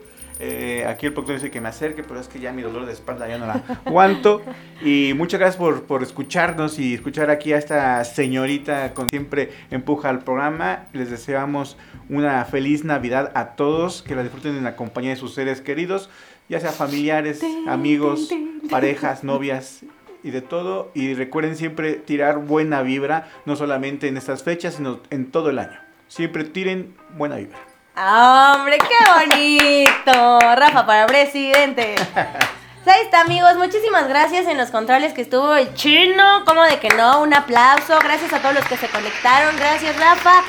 Eh, 0.40 0.84
aquí 0.88 1.06
el 1.06 1.12
productor 1.12 1.36
dice 1.36 1.50
que 1.50 1.60
me 1.60 1.68
acerque, 1.68 2.02
pero 2.02 2.18
es 2.18 2.28
que 2.28 2.40
ya 2.40 2.52
mi 2.52 2.62
dolor 2.62 2.86
de 2.86 2.92
espalda 2.92 3.28
ya 3.28 3.38
no 3.38 3.46
la 3.46 3.62
aguanto. 3.84 4.42
Y 4.82 5.12
muchas 5.14 5.40
gracias 5.40 5.56
por, 5.56 5.84
por 5.84 6.02
escucharnos 6.02 6.78
y 6.78 6.94
escuchar 6.94 7.30
aquí 7.30 7.52
a 7.52 7.58
esta 7.58 8.04
señorita 8.04 8.94
con 8.94 9.08
siempre 9.08 9.50
empuja 9.70 10.08
al 10.08 10.20
programa. 10.20 10.86
Les 10.92 11.10
deseamos 11.10 11.76
una 12.08 12.44
feliz 12.44 12.84
Navidad 12.84 13.32
a 13.34 13.54
todos, 13.56 14.02
que 14.02 14.14
la 14.14 14.22
disfruten 14.22 14.56
en 14.56 14.64
la 14.64 14.76
compañía 14.76 15.10
de 15.10 15.16
sus 15.16 15.34
seres 15.34 15.60
queridos, 15.60 16.10
ya 16.48 16.60
sea 16.60 16.72
familiares, 16.72 17.40
amigos, 17.66 18.28
parejas, 18.70 19.24
novias 19.24 19.84
y 20.22 20.30
de 20.30 20.40
todo. 20.40 20.90
Y 20.94 21.14
recuerden 21.14 21.56
siempre 21.56 21.94
tirar 21.94 22.38
buena 22.38 22.82
vibra, 22.82 23.28
no 23.46 23.56
solamente 23.56 24.08
en 24.08 24.16
estas 24.16 24.42
fechas, 24.42 24.74
sino 24.74 25.00
en 25.10 25.30
todo 25.30 25.50
el 25.50 25.58
año. 25.58 25.78
Siempre 26.08 26.44
tiren 26.44 26.94
buena 27.16 27.36
vibra. 27.36 27.73
¡Hombre, 27.96 28.78
qué 28.78 29.36
bonito! 29.36 30.40
Rafa 30.56 30.84
para 30.84 31.06
presidente. 31.06 31.94
Ahí 32.86 33.00
está, 33.02 33.20
amigos. 33.22 33.54
Muchísimas 33.56 34.08
gracias 34.08 34.46
en 34.46 34.58
los 34.58 34.70
controles 34.70 35.14
que 35.14 35.22
estuvo 35.22 35.54
el 35.54 35.72
chino. 35.74 36.44
Como 36.44 36.62
de 36.64 36.78
que 36.80 36.90
no? 36.90 37.20
Un 37.22 37.32
aplauso. 37.32 37.98
Gracias 38.00 38.32
a 38.32 38.40
todos 38.40 38.54
los 38.54 38.64
que 38.66 38.76
se 38.76 38.88
conectaron. 38.88 39.56
Gracias, 39.56 39.96
Rafa. 39.98 40.42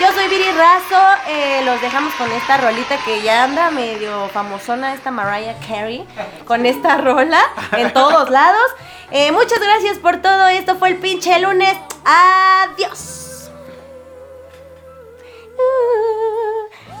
Yo 0.00 0.12
soy 0.12 0.26
Viri 0.28 0.50
Razo. 0.52 1.00
eh, 1.28 1.62
los 1.64 1.80
dejamos 1.80 2.12
con 2.14 2.30
esta 2.32 2.56
rolita 2.56 2.96
que 3.04 3.22
ya 3.22 3.44
anda 3.44 3.70
medio 3.70 4.28
famosona, 4.30 4.94
esta 4.94 5.10
Mariah 5.10 5.54
Carey. 5.68 6.04
Con 6.44 6.66
esta 6.66 6.96
rola 6.96 7.40
en 7.72 7.92
todos 7.92 8.30
lados. 8.30 8.74
Eh, 9.12 9.30
muchas 9.30 9.60
gracias 9.60 9.98
por 9.98 10.20
todo. 10.22 10.48
Esto 10.48 10.76
fue 10.76 10.88
el 10.88 10.96
pinche 10.96 11.38
lunes. 11.38 11.76
Adiós. 12.04 13.50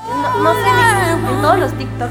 No, 0.08 0.42
no 0.42 0.54
sé, 0.54 0.68
en, 1.12 1.26
en 1.26 1.42
todos 1.42 1.58
los 1.58 1.72
TikTok. 1.72 2.10